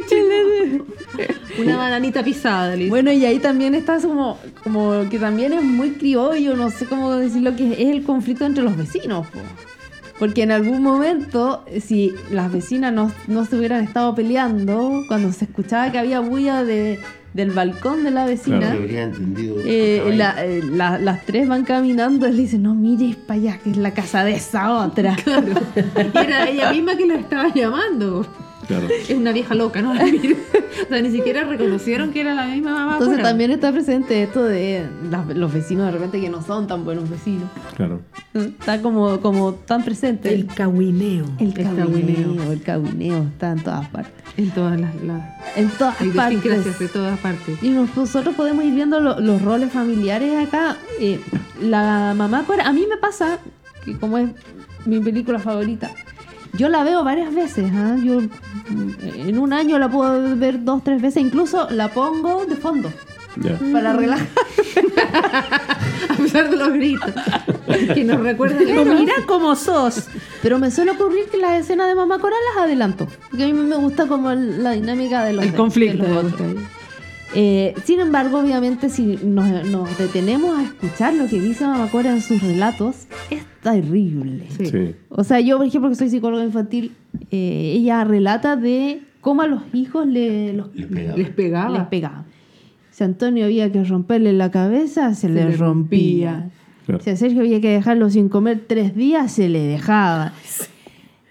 Una 1.58 1.76
bananita 1.76 2.22
pisada, 2.22 2.74
le 2.76 2.88
Bueno, 2.88 3.12
y 3.12 3.24
ahí 3.24 3.38
también 3.38 3.74
está 3.74 3.98
como, 4.00 4.38
como 4.62 5.08
que 5.10 5.18
también 5.18 5.52
es 5.52 5.62
muy 5.62 5.90
criollo, 5.92 6.56
no 6.56 6.70
sé 6.70 6.86
cómo 6.86 7.12
decirlo, 7.12 7.54
que 7.56 7.72
es 7.72 7.78
el 7.90 8.02
conflicto 8.02 8.44
entre 8.44 8.62
los 8.64 8.76
vecinos. 8.76 9.26
po. 9.28 9.38
Porque 10.18 10.42
en 10.44 10.52
algún 10.52 10.80
momento, 10.82 11.64
si 11.80 12.12
las 12.30 12.50
vecinas 12.52 12.92
no, 12.92 13.10
no 13.26 13.44
se 13.44 13.56
hubieran 13.56 13.82
estado 13.84 14.14
peleando, 14.14 15.02
cuando 15.08 15.32
se 15.32 15.44
escuchaba 15.46 15.90
que 15.90 15.98
había 15.98 16.20
bulla 16.20 16.62
de, 16.62 17.00
del 17.32 17.50
balcón 17.50 18.04
de 18.04 18.12
la 18.12 18.24
vecina, 18.24 18.60
Claro. 18.60 18.84
Entendido. 18.84 19.56
eh, 19.64 20.12
la- 20.14 20.44
eh, 20.44 20.62
la- 20.62 20.98
las 21.00 21.26
tres 21.26 21.48
van 21.48 21.64
caminando 21.64 22.28
y 22.28 22.30
le 22.32 22.42
dicen, 22.42 22.62
no 22.62 22.76
mires 22.76 23.16
para 23.16 23.40
allá, 23.40 23.58
que 23.58 23.70
es 23.70 23.76
la 23.76 23.92
casa 23.92 24.22
de 24.22 24.34
esa 24.36 24.72
otra. 24.86 25.16
Y 26.14 26.18
era 26.18 26.48
ella 26.48 26.72
misma 26.72 26.96
que 26.96 27.06
la 27.06 27.14
estaba 27.16 27.52
llamando. 27.52 28.24
Claro. 28.66 28.88
Es 29.08 29.10
una 29.10 29.32
vieja 29.32 29.54
loca, 29.54 29.80
¿no? 29.82 29.92
La. 29.94 30.04
O 30.04 30.88
sea, 30.88 31.00
ni 31.02 31.10
siquiera 31.10 31.44
reconocieron 31.44 32.10
que 32.12 32.20
era 32.20 32.34
la 32.34 32.46
misma 32.46 32.72
mamá. 32.72 32.92
Entonces 32.94 33.22
también 33.22 33.50
está 33.52 33.72
presente 33.72 34.22
esto 34.22 34.42
de 34.44 34.86
las- 35.10 35.26
los 35.36 35.52
vecinos 35.52 35.86
de 35.86 35.92
repente 35.92 36.20
que 36.20 36.28
no 36.28 36.42
son 36.42 36.66
tan 36.66 36.84
buenos 36.84 37.08
vecinos. 37.08 37.48
Claro. 37.76 38.00
Está 38.34 38.82
como, 38.82 39.20
como 39.20 39.54
tan 39.54 39.84
presente. 39.84 40.34
El 40.34 40.46
cahuineo. 40.46 41.24
el 41.38 41.54
cabineo. 41.54 42.52
el 42.52 42.62
cabineo 42.62 43.22
está 43.24 43.52
en 43.52 43.62
todas 43.62 43.88
partes. 43.88 44.12
En 44.36 44.50
todas 44.50 44.80
las, 44.80 44.94
las 45.02 45.22
En 45.56 45.68
todas 45.70 45.94
partes. 46.14 46.78
de 46.78 46.88
todas 46.88 47.18
partes. 47.20 47.62
Y 47.62 47.70
nos- 47.70 47.96
nosotros 47.96 48.34
podemos 48.34 48.64
ir 48.64 48.74
viendo 48.74 48.98
lo- 49.00 49.20
los 49.20 49.40
roles 49.42 49.72
familiares 49.72 50.46
acá. 50.48 50.76
Eh, 51.00 51.20
la 51.62 52.14
mamá 52.16 52.44
a 52.64 52.72
mí 52.72 52.84
me 52.88 52.96
pasa 52.96 53.38
que 53.84 53.96
como 53.96 54.18
es 54.18 54.30
mi 54.86 54.98
película 55.00 55.38
favorita, 55.38 55.90
yo 56.56 56.68
la 56.68 56.82
veo 56.84 57.04
varias 57.04 57.34
veces. 57.34 57.70
¿ah? 57.74 57.96
Yo 58.02 58.20
mm, 58.20 58.90
en 59.28 59.38
un 59.38 59.52
año 59.52 59.78
la 59.78 59.88
puedo 59.90 60.36
ver 60.36 60.64
dos, 60.64 60.82
tres 60.84 61.00
veces, 61.02 61.22
incluso 61.22 61.68
la 61.70 61.88
pongo 61.88 62.44
de 62.46 62.56
fondo 62.56 62.90
para 63.72 63.92
relajar. 63.94 64.26
A 66.08 66.16
pesar 66.16 66.50
de 66.50 66.56
los 66.56 66.72
gritos. 66.72 67.10
Que 67.94 68.04
nos 68.04 68.20
recuerdan 68.20 68.62
Pero 68.64 68.84
mira 68.94 69.14
cómo 69.26 69.56
sos. 69.56 70.06
Pero 70.42 70.58
me 70.58 70.70
suele 70.70 70.92
ocurrir 70.92 71.24
que 71.30 71.38
las 71.38 71.60
escenas 71.60 71.88
de 71.88 71.94
mamá 71.94 72.18
Cora 72.18 72.36
las 72.54 72.64
adelanto. 72.64 73.06
Porque 73.30 73.44
a 73.44 73.46
mí 73.46 73.52
me 73.52 73.76
gusta 73.76 74.06
como 74.06 74.30
el- 74.30 74.62
la 74.62 74.72
dinámica 74.72 75.24
de 75.24 75.32
los 75.32 75.44
el 75.44 75.50
de- 75.52 75.56
conflicto. 75.56 76.02
de 76.04 76.08
los 76.14 76.24
otros. 76.32 76.52
Eh, 77.34 77.74
sin 77.84 78.00
embargo, 78.00 78.38
obviamente, 78.38 78.88
si 78.88 79.18
nos, 79.24 79.64
nos 79.68 79.98
detenemos 79.98 80.56
a 80.58 80.62
escuchar 80.62 81.14
lo 81.14 81.26
que 81.26 81.40
dice 81.40 81.64
Mamá 81.66 81.88
Cora 81.90 82.12
en 82.12 82.20
sus 82.20 82.42
relatos, 82.42 83.06
es 83.30 83.42
terrible. 83.62 84.44
Sí. 84.56 84.66
Sí. 84.66 84.94
O 85.08 85.24
sea, 85.24 85.40
yo, 85.40 85.56
por 85.58 85.66
ejemplo, 85.66 85.90
que 85.90 85.96
soy 85.96 86.10
psicóloga 86.10 86.44
infantil, 86.44 86.92
eh, 87.30 87.72
ella 87.76 88.04
relata 88.04 88.56
de 88.56 89.02
cómo 89.20 89.42
a 89.42 89.46
los 89.46 89.62
hijos 89.72 90.06
le, 90.06 90.52
los, 90.52 90.74
Les 90.74 90.86
pegaba. 90.86 91.16
Les 91.16 91.30
pegaba. 91.30 91.78
les 91.78 91.86
pegaban. 91.88 92.24
Si 92.92 93.02
a 93.02 93.06
Antonio 93.06 93.46
había 93.46 93.72
que 93.72 93.82
romperle 93.82 94.32
la 94.32 94.52
cabeza, 94.52 95.12
se, 95.14 95.28
le, 95.28 95.44
le 95.46 95.56
rompía. 95.56 96.32
rompía. 96.32 96.50
Claro. 96.86 97.02
Si 97.02 97.10
a 97.10 97.16
Sergio 97.16 97.40
había 97.40 97.60
que 97.60 97.70
dejarlo 97.70 98.10
sin 98.10 98.28
comer 98.28 98.62
tres 98.68 98.94
días, 98.94 99.32
se 99.32 99.48
le 99.48 99.62
dejaba. 99.64 100.32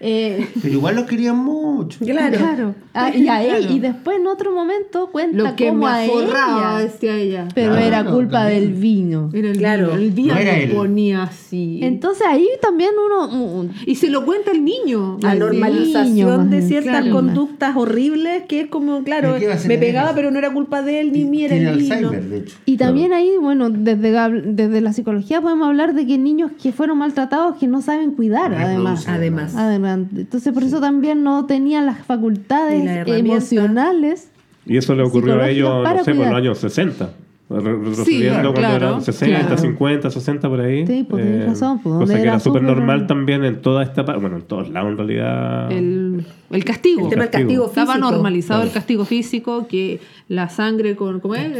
Eh, 0.05 0.47
Pero 0.61 0.73
igual 0.73 0.95
lo 0.97 1.05
querían 1.05 1.37
mucho. 1.37 1.97
Claro. 2.03 2.75
Ah, 2.93 3.09
y, 3.15 3.27
a 3.29 3.41
él- 3.41 3.57
Claro. 3.61 3.73
y 3.75 3.79
después 3.79 4.17
en 4.19 4.27
otro 4.27 4.53
momento 4.53 5.09
cuenta 5.11 5.37
Lo 5.37 5.55
que 5.55 5.69
cómo 5.69 5.85
me 5.85 5.91
a 5.91 6.03
ella, 6.05 6.77
decía 6.79 7.15
ella. 7.17 7.47
pero 7.55 7.71
Claro, 7.71 7.85
era 7.87 8.03
culpa 8.05 8.39
también. 8.43 8.61
del 8.61 8.73
vino. 8.73 9.29
Era 9.33 9.49
el 9.49 9.57
Claro. 9.57 9.87
vino. 9.87 9.97
El 9.99 10.11
vino 10.11 10.33
No 10.33 10.39
era 10.39 10.57
lo 10.57 10.63
él. 10.63 10.71
ponía 10.71 11.23
así. 11.23 11.79
Entonces 11.81 12.27
ahí 12.27 12.45
también 12.61 12.91
uno... 13.03 13.69
y 13.85 13.95
se 13.95 14.09
lo 14.09 14.25
cuenta 14.25 14.51
el 14.51 14.63
niño. 14.65 15.17
La 15.21 15.33
niño, 15.33 15.45
normalización 15.45 16.49
de 16.49 16.61
ciertas 16.61 17.01
claro. 17.01 17.15
conductas 17.15 17.75
horribles 17.77 18.43
que 18.47 18.61
es 18.61 18.67
como, 18.67 19.03
claro, 19.03 19.29
¿Pero 19.29 19.39
qué 19.39 19.47
va 19.47 19.53
a 19.53 19.55
hacer 19.55 19.69
me 19.69 19.77
pegaba, 19.77 20.13
pero 20.13 20.31
no 20.31 20.37
era 20.37 20.51
culpa 20.53 20.81
de 20.81 20.99
él 20.99 21.11
ni 21.13 21.23
mí, 21.25 21.45
era 21.45 21.55
el 21.55 21.77
vino. 21.77 21.93
Alzheimer, 21.95 22.23
de 22.29 22.37
hecho. 22.39 22.57
Y 22.65 22.77
también 22.77 23.13
ahí, 23.13 23.31
bueno, 23.39 23.69
desde, 23.69 24.13
gab- 24.13 24.43
desde 24.43 24.81
la 24.81 24.91
psicología 24.93 25.41
podemos 25.41 25.67
hablar 25.67 25.93
de 25.95 26.05
que 26.05 26.17
niños 26.17 26.51
que 26.61 26.71
fueron 26.73 26.97
maltratados 26.97 27.55
que 27.57 27.67
no 27.67 27.81
saben 27.81 28.11
cuidar, 28.11 28.51
Reproducen. 28.51 29.13
además. 29.13 29.55
Además. 29.55 29.92
Además. 29.93 30.19
Entonces 30.19 30.53
por 30.53 30.63
eso 30.63 30.79
también 30.79 31.23
no 31.23 31.45
tenían 31.45 31.85
las 31.85 31.99
facultades 32.05 32.83
la 32.83 33.01
emocionales. 33.17 34.29
Y 34.65 34.77
eso 34.77 34.95
le 34.95 35.03
ocurrió 35.03 35.41
a 35.41 35.49
ellos, 35.49 35.83
no 35.83 36.03
sé, 36.03 36.15
por 36.15 36.25
los 36.27 36.35
años 36.35 36.57
60. 36.59 37.09
Re- 37.49 37.59
Retrocediendo 37.59 38.31
claro, 38.39 38.53
cuando 38.53 38.69
claro, 38.69 38.87
eran 38.87 39.01
60, 39.03 39.39
claro. 39.41 39.57
50, 39.57 40.09
60 40.09 40.49
por 40.49 40.61
ahí. 40.61 40.87
Sí, 40.87 41.05
pues 41.07 41.23
tenés 41.23 41.45
razón, 41.49 41.79
pues, 41.83 41.95
cosa 41.95 42.13
que 42.15 42.21
era 42.21 42.31
era 42.31 42.39
súper 42.39 42.63
normal 42.63 42.85
normal. 42.99 43.07
también 43.07 43.43
en 43.43 43.61
toda 43.61 43.83
esta 43.83 44.05
parte. 44.05 44.21
Bueno, 44.21 44.37
en 44.37 44.43
todos 44.43 44.69
lados 44.69 44.91
en 44.91 44.97
realidad. 44.97 45.71
El, 45.71 46.25
el 46.49 46.63
castigo. 46.65 47.03
El 47.03 47.09
tema 47.09 47.23
del 47.23 47.31
castigo 47.31 47.65
físico. 47.67 47.81
Estaba 47.81 47.97
normalizado 47.99 48.61
Claro. 48.61 48.67
el 48.69 48.73
castigo 48.73 49.05
físico, 49.05 49.67
que 49.67 49.99
la 50.29 50.49
sangre 50.49 50.95
con. 50.95 51.19
¿Cómo 51.19 51.35
es? 51.35 51.51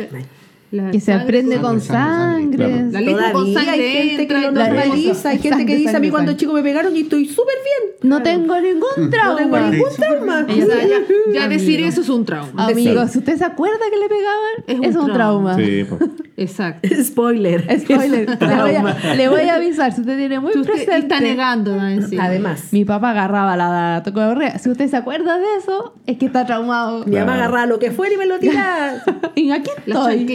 La 0.74 0.90
Que 0.90 1.00
se 1.00 1.06
sangre 1.12 1.24
aprende 1.24 1.58
con- 1.58 1.80
Sangre, 1.80 2.58
sangre. 2.58 2.68
sangre, 2.68 2.92
La 2.94 3.02
letra 3.02 3.32
con 3.32 3.54
sangre 3.54 3.72
hay 3.74 4.08
gente 4.10 4.28
que 4.28 4.34
lo 4.34 4.52
normaliza, 4.52 5.30
hay 5.30 5.38
gente 5.38 5.66
que 5.68 5.76
dice 5.76 5.96
a 5.96 6.00
mí 6.00 6.10
cuando 6.10 6.32
sangre. 6.32 6.40
chico 6.40 6.54
me 6.54 6.64
pegaron 6.64 6.96
y 6.98 7.02
estoy 7.02 7.28
súper 7.28 7.54
bien. 7.64 8.10
No 8.10 8.24
tengo 8.24 8.60
ningún 8.60 8.82
No 8.98 9.10
trauma. 9.12 9.38
tengo 9.38 9.60
ningún 9.60 9.90
trauma. 9.96 10.48
Ya, 10.48 11.42
ya 11.42 11.48
decir 11.48 11.80
eso 11.84 12.02
es 12.02 12.10
un 12.10 12.26
trauma. 12.26 12.66
Amigos, 12.68 13.12
si 13.12 13.20
usted 13.20 13.38
se 13.38 13.46
acuerda 13.46 13.78
que 13.92 13.98
le 14.00 14.10
pegaban, 14.10 14.64
Es 14.66 14.78
un 14.80 14.86
es 14.86 14.96
un 14.96 15.14
trauma. 15.14 15.56
Sí, 15.58 15.86
pues. 15.88 16.02
Exacto. 16.38 16.90
Spoiler. 17.04 17.80
Spoiler. 17.80 18.28
Le, 18.30 18.36
voy 18.36 18.38
trauma. 18.72 18.98
a, 19.04 19.16
le 19.16 19.30
voy 19.30 19.42
a 19.42 19.56
avisar, 19.56 19.94
si 19.94 20.02
usted 20.02 20.18
tiene 20.18 20.40
muy 20.40 20.54
Si 20.54 20.60
usted 20.60 20.74
presente. 20.74 20.98
está 20.98 21.20
negando. 21.20 21.78
Además, 22.20 22.70
Mi 22.72 22.84
papá 22.84 23.12
agarraba 23.12 23.56
la 23.56 24.02
correa. 24.12 24.58
Si 24.58 24.70
usted 24.72 24.90
se 24.90 24.98
acuerda 24.98 25.38
de 25.38 25.46
eso, 25.60 25.94
es 26.08 26.18
que 26.18 26.26
está 26.26 26.48
traumado. 26.48 27.06
mi 27.06 27.16
mamá 27.18 27.36
agarraba 27.36 27.68
lo 27.68 27.78
que 27.78 27.92
fuera 27.92 28.16
y 28.16 28.18
me 28.18 28.26
lo 28.26 28.40
tiraba. 28.40 28.94
Y 29.36 29.52
aquí 29.52 29.70
estoy. 29.86 30.26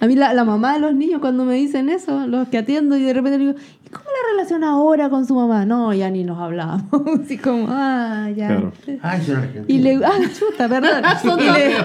A 0.00 0.06
mí 0.06 0.16
la, 0.16 0.34
la 0.34 0.44
mamá 0.44 0.74
de 0.74 0.80
los 0.80 0.94
niños 0.94 1.20
cuando 1.20 1.44
me 1.44 1.54
dicen 1.54 1.88
eso, 1.88 2.26
los 2.26 2.48
que 2.48 2.58
atiendo 2.58 2.96
y 2.96 3.02
de 3.02 3.12
repente 3.12 3.38
le 3.38 3.46
digo, 3.46 3.58
¿y 3.84 3.88
cómo 3.88 4.04
la 4.04 4.30
relación 4.32 4.64
ahora 4.64 5.10
con 5.10 5.26
su 5.26 5.34
mamá? 5.34 5.64
No, 5.66 5.92
ya 5.92 6.10
ni 6.10 6.24
nos 6.24 6.38
hablábamos. 6.38 6.88
Así 7.24 7.38
como, 7.38 7.66
ah, 7.68 8.28
ya. 8.34 8.48
Claro. 8.48 8.72
Ay, 9.02 9.22
no 9.28 9.64
Y 9.66 9.78
le, 9.78 10.00
ah, 10.04 10.18
chuta, 10.38 10.68
perdón. 10.68 11.02
Y 11.40 11.50
le. 11.52 11.76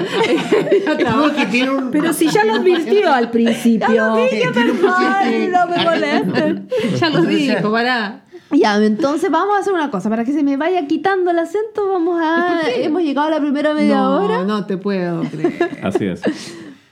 Pero 1.92 2.14
si 2.14 2.28
ya 2.28 2.44
lo 2.44 2.56
advirtió 2.56 3.14
al 3.14 3.32
principio. 3.32 4.16
tiene 4.30 4.72
un 4.72 4.80
ay, 4.96 5.50
no 5.52 5.68
me 5.68 5.84
molesten. 5.84 6.68
Ya 7.00 7.10
lo 7.10 7.22
dijo, 7.22 7.72
pará. 7.72 8.26
Ya, 8.52 8.78
entonces 8.78 9.30
vamos 9.32 9.56
a 9.58 9.60
hacer 9.60 9.74
una 9.74 9.90
cosa, 9.90 10.10
para 10.10 10.24
que 10.24 10.32
se 10.32 10.44
me 10.44 10.56
vaya 10.56 10.86
quitando 10.88 11.32
el 11.32 11.40
acento, 11.40 11.88
vamos 11.90 12.22
a... 12.22 12.62
Hemos 12.76 13.02
llegado 13.02 13.28
a 13.28 13.32
la 13.32 13.40
primera 13.40 13.74
media 13.74 13.96
no, 13.98 14.24
hora 14.24 14.44
no 14.44 14.66
te 14.66 14.78
puedo 14.78 15.24
creer. 15.24 15.80
Así 15.84 16.06
es. 16.06 16.22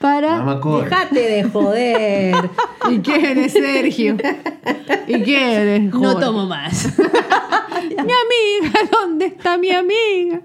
Para... 0.04 0.44
Déjate 0.82 1.18
de 1.18 1.44
joder. 1.44 2.34
¿Y 2.90 2.98
qué 2.98 3.30
eres, 3.30 3.52
Sergio? 3.54 4.18
¿Y 5.06 5.22
qué 5.22 5.54
eres, 5.54 5.82
No 5.94 5.98
Jorge? 5.98 6.20
tomo 6.26 6.44
más. 6.44 6.88
Mi 7.88 8.12
amiga, 8.12 8.80
¿dónde 8.90 9.24
está 9.26 9.56
mi 9.56 9.70
amiga? 9.70 10.42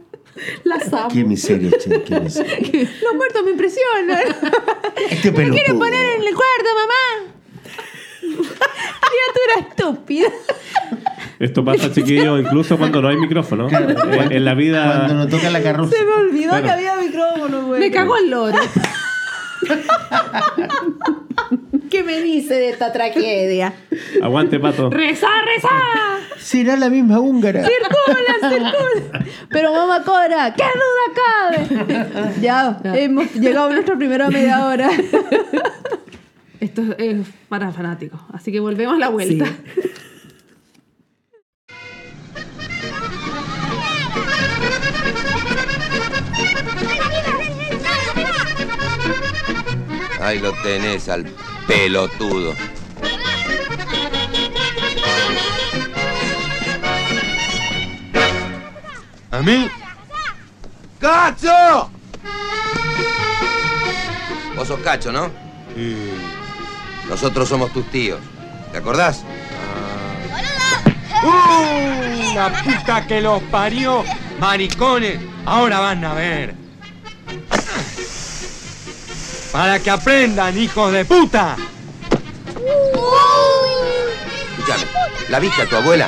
Las 0.64 0.94
amo. 0.94 1.10
Qué 1.10 1.26
miseria, 1.26 1.72
che, 1.78 2.02
qué 2.04 2.20
miseria. 2.22 2.58
Los 3.04 3.16
muertos 3.16 3.44
me 3.44 3.52
impresionan. 3.52 4.20
Este 5.10 5.32
pelotudo. 5.34 5.86
en 5.88 6.22
el 6.22 6.36
cuarto, 6.36 6.70
mamá. 6.76 7.34
Criatura 8.22 9.68
estúpida. 9.70 10.30
Esto 11.40 11.66
pasa, 11.66 11.92
chiquillos, 11.92 12.40
incluso 12.40 12.78
cuando 12.78 13.02
no 13.02 13.10
hay 13.10 13.18
micrófono. 13.18 13.68
Claro, 13.68 13.90
en 14.32 14.46
la 14.46 14.54
vida. 14.54 14.86
Cuando 14.86 15.14
nos 15.16 15.30
toca 15.30 15.50
la 15.50 15.62
carroza. 15.62 15.98
Se 15.98 16.06
me 16.06 16.14
olvidó 16.14 16.50
Claro. 16.52 16.66
que 16.66 16.72
había 16.72 16.96
micrófono, 16.96 17.66
güey. 17.66 17.82
Me 17.82 17.92
cagó 17.92 18.16
el 18.16 18.30
loro. 18.30 18.58
¿Qué 21.90 22.04
me 22.04 22.22
dice 22.22 22.54
de 22.54 22.70
esta 22.70 22.92
tragedia? 22.92 23.74
Aguante, 24.22 24.60
pato. 24.60 24.90
¡Reza, 24.90 25.28
reza! 25.44 25.70
Será 26.38 26.76
la 26.78 26.90
misma 26.90 27.20
húngara. 27.20 27.64
Circula, 27.64 28.40
circula. 28.50 29.26
Pero 29.50 29.74
mamá 29.74 30.04
Cora, 30.04 30.54
¿qué 30.56 30.64
duda 30.64 31.06
cabe? 31.16 31.68
ya, 32.42 32.80
hemos 32.96 33.34
llegado 33.34 33.70
a 33.70 33.74
nuestra 33.74 33.98
primera 33.98 34.30
media 34.30 34.66
hora. 34.66 34.90
Esto 36.60 36.84
es 36.98 37.28
para 37.48 37.72
fanáticos, 37.72 38.20
así 38.34 38.52
que 38.52 38.60
volvemos 38.60 38.96
a 38.96 39.00
la 39.00 39.10
vuelta. 39.10 39.46
Ahí 50.22 50.40
lo 50.40 50.52
tenés 50.62 51.08
al 51.10 51.26
pelotudo. 51.68 52.54
¿A 59.32 59.42
mí? 59.42 59.70
¡Cacho! 61.00 61.90
Vos 64.56 64.68
sos 64.68 64.80
Cacho, 64.82 65.12
¿no? 65.12 65.32
Nosotros 67.08 67.48
somos 67.48 67.72
tus 67.72 67.90
tíos. 67.90 68.20
¿Te 68.72 68.80
acordás? 68.80 69.24
¡Uh! 71.24 72.36
La 72.36 72.62
puta 72.64 73.08
que 73.08 73.22
los 73.22 73.42
parió. 73.44 74.04
Maricones, 74.40 75.20
ahora 75.46 75.80
van 75.80 76.04
a 76.04 76.14
ver. 76.14 76.56
Para 79.52 79.80
que 79.80 79.90
aprendan, 79.90 80.58
hijos 80.58 80.92
de 80.92 81.06
puta. 81.06 81.56
Escuchame, 84.52 84.84
¿la 85.30 85.40
viste 85.40 85.62
a 85.64 85.66
tu 85.66 85.76
abuela? 85.76 86.08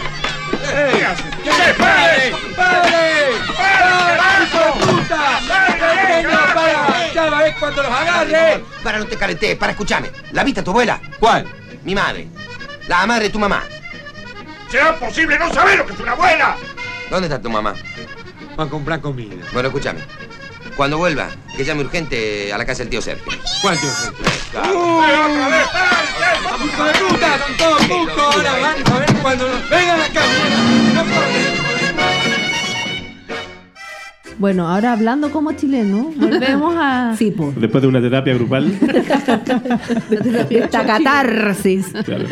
¿Qué 0.62 1.06
haces? 1.06 1.75
¡Pare! 1.75 2.32
¡Pare! 2.56 3.32
¡Pare, 3.58 4.43
hijo 4.45 4.60
de 4.60 4.86
puta! 4.86 5.39
¡Pequeño, 5.39 6.39
para! 6.54 7.13
¡Ya 7.13 7.30
ves 7.30 7.56
cuando 7.60 7.84
los 7.84 7.91
agarre! 7.91 8.63
Para, 8.84 8.99
no 8.99 9.06
te 9.06 9.17
calenté, 9.17 9.56
para, 9.56 9.71
escuchame. 9.71 10.12
¿La 10.34 10.43
viste 10.43 10.60
a 10.60 10.63
tu 10.63 10.71
abuela? 10.71 11.01
¿Cuál? 11.19 11.47
Mi 11.84 11.95
madre. 11.95 12.27
La 12.88 13.06
madre 13.08 13.25
de 13.25 13.30
tu 13.32 13.39
mamá. 13.39 13.63
¿Será 14.69 14.95
posible 14.97 15.38
no 15.39 15.51
saber 15.54 15.80
lo 15.80 15.86
que 15.86 15.93
es 15.93 15.99
una 15.99 16.12
abuela? 16.12 16.56
¿Dónde 17.10 17.27
está 17.27 17.41
tu 17.41 17.49
mamá? 17.49 17.73
para 18.56 18.69
comprar 18.69 19.01
comida. 19.01 19.36
Bueno, 19.54 19.69
escúchame. 19.69 20.01
Cuando 20.75 20.97
vuelva, 20.97 21.29
que 21.55 21.63
llame 21.63 21.81
urgente 21.81 22.51
a 22.53 22.57
la 22.57 22.65
casa 22.65 22.84
del 22.84 22.89
tío 22.89 23.01
Sergio. 23.01 23.31
¿Cuál 23.62 23.77
tío 23.79 23.89
Sergio? 23.89 24.25
¡Hijo 26.63 26.84
de 26.86 26.91
puta! 26.93 27.39
¡Son 27.39 27.57
todos 27.57 27.81
putos! 27.86 28.36
Ahora 28.36 28.51
van 28.60 28.75
a 28.86 28.99
ver 28.99 29.13
cuando 29.21 29.47
nos 29.47 29.69
vengan 29.69 30.01
acá. 30.01 30.21
No 30.95 31.03
Bueno, 34.38 34.67
ahora 34.67 34.93
hablando 34.93 35.29
como 35.31 35.51
chileno, 35.53 36.12
volvemos 36.15 36.75
a. 36.77 37.15
Sí, 37.17 37.31
pues. 37.31 37.60
Después 37.60 37.81
de 37.81 37.88
una 37.88 38.01
terapia 38.01 38.34
grupal. 38.34 38.71
Esta 40.49 40.86
catarsis. 40.86 41.88
claro. 42.05 42.25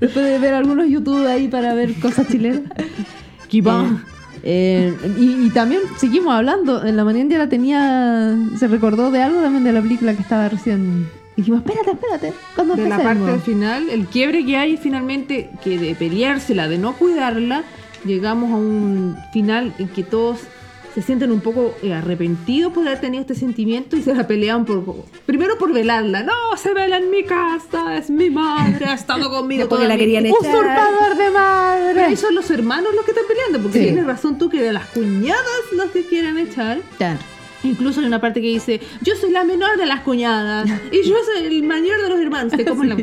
Después 0.00 0.26
de 0.26 0.38
ver 0.38 0.54
algunos 0.54 0.88
YouTube 0.88 1.26
ahí 1.26 1.48
para 1.48 1.74
ver 1.74 1.94
cosas 1.94 2.28
chilenas. 2.28 2.62
Kibán. 3.48 4.04
Eh, 4.42 4.94
y, 5.18 5.46
y 5.46 5.50
también 5.50 5.82
seguimos 5.96 6.34
hablando. 6.34 6.84
En 6.84 6.96
la 6.96 7.04
mañana 7.04 7.30
ya 7.30 7.38
la 7.38 7.48
tenía. 7.48 8.36
Se 8.58 8.68
recordó 8.68 9.10
de 9.10 9.22
algo 9.22 9.40
también 9.40 9.64
de 9.64 9.72
la 9.72 9.82
película 9.82 10.14
que 10.14 10.22
estaba 10.22 10.48
recién. 10.48 11.08
Dijimos, 11.36 11.60
espérate, 11.60 11.92
espérate. 11.92 12.32
Cuando 12.54 12.76
de 12.76 12.88
la 12.88 12.98
parte 12.98 13.38
final, 13.38 13.88
el 13.88 14.06
quiebre 14.06 14.44
que 14.44 14.56
hay 14.56 14.76
finalmente, 14.76 15.50
que 15.64 15.78
de 15.78 15.94
peleársela, 15.94 16.68
de 16.68 16.78
no 16.78 16.94
cuidarla, 16.94 17.64
llegamos 18.04 18.52
a 18.52 18.56
un 18.56 19.16
final 19.32 19.72
en 19.78 19.88
que 19.88 20.02
todos 20.02 20.40
se 20.94 21.00
sienten 21.02 21.32
un 21.32 21.40
poco 21.40 21.74
eh, 21.82 21.92
arrepentidos 21.94 22.72
por 22.72 22.86
haber 22.86 23.00
tenido 23.00 23.22
este 23.22 23.34
sentimiento 23.34 23.96
y 23.96 24.02
se 24.02 24.14
la 24.14 24.26
pelean 24.26 24.64
por 24.66 24.84
primero 25.26 25.56
por 25.58 25.72
velarla. 25.72 26.22
No, 26.22 26.34
se 26.56 26.74
vela 26.74 26.98
en 26.98 27.10
mi 27.10 27.24
casa, 27.24 27.96
es 27.96 28.10
mi 28.10 28.28
madre, 28.30 28.84
ha 28.86 28.94
estado 28.94 29.30
conmigo 29.30 29.60
Después 29.62 29.80
que 29.80 29.84
toda 29.86 29.88
la 29.88 29.98
querían 29.98 30.24
vida". 30.24 30.34
echar. 30.38 30.54
¡Usurpador 30.54 31.10
de 31.10 31.16
Pero 31.16 31.32
madre! 31.32 32.00
ahí 32.04 32.16
son 32.16 32.34
los 32.34 32.50
hermanos 32.50 32.88
los 32.94 33.04
que 33.04 33.12
están 33.12 33.24
peleando, 33.26 33.60
porque 33.60 33.78
Sí. 33.78 33.84
tienes 33.86 34.06
razón 34.06 34.36
tú 34.38 34.50
que 34.50 34.60
de 34.62 34.72
las 34.72 34.86
cuñadas 34.86 35.42
los 35.74 35.86
que 35.90 36.04
quieren 36.06 36.36
echar. 36.38 36.80
Claro. 36.98 37.18
Incluso 37.64 38.00
hay 38.00 38.06
una 38.06 38.20
parte 38.20 38.40
que 38.42 38.48
dice, 38.48 38.80
yo 39.02 39.14
soy 39.16 39.30
la 39.30 39.44
menor 39.44 39.76
de 39.78 39.86
las 39.86 40.00
cuñadas 40.00 40.68
y 40.90 41.08
yo 41.08 41.14
soy 41.24 41.46
el 41.46 41.62
mayor 41.62 42.02
de 42.02 42.08
los 42.08 42.18
hermanos. 42.18 42.52
Te 42.52 42.64
comen 42.64 42.88
la. 42.88 42.96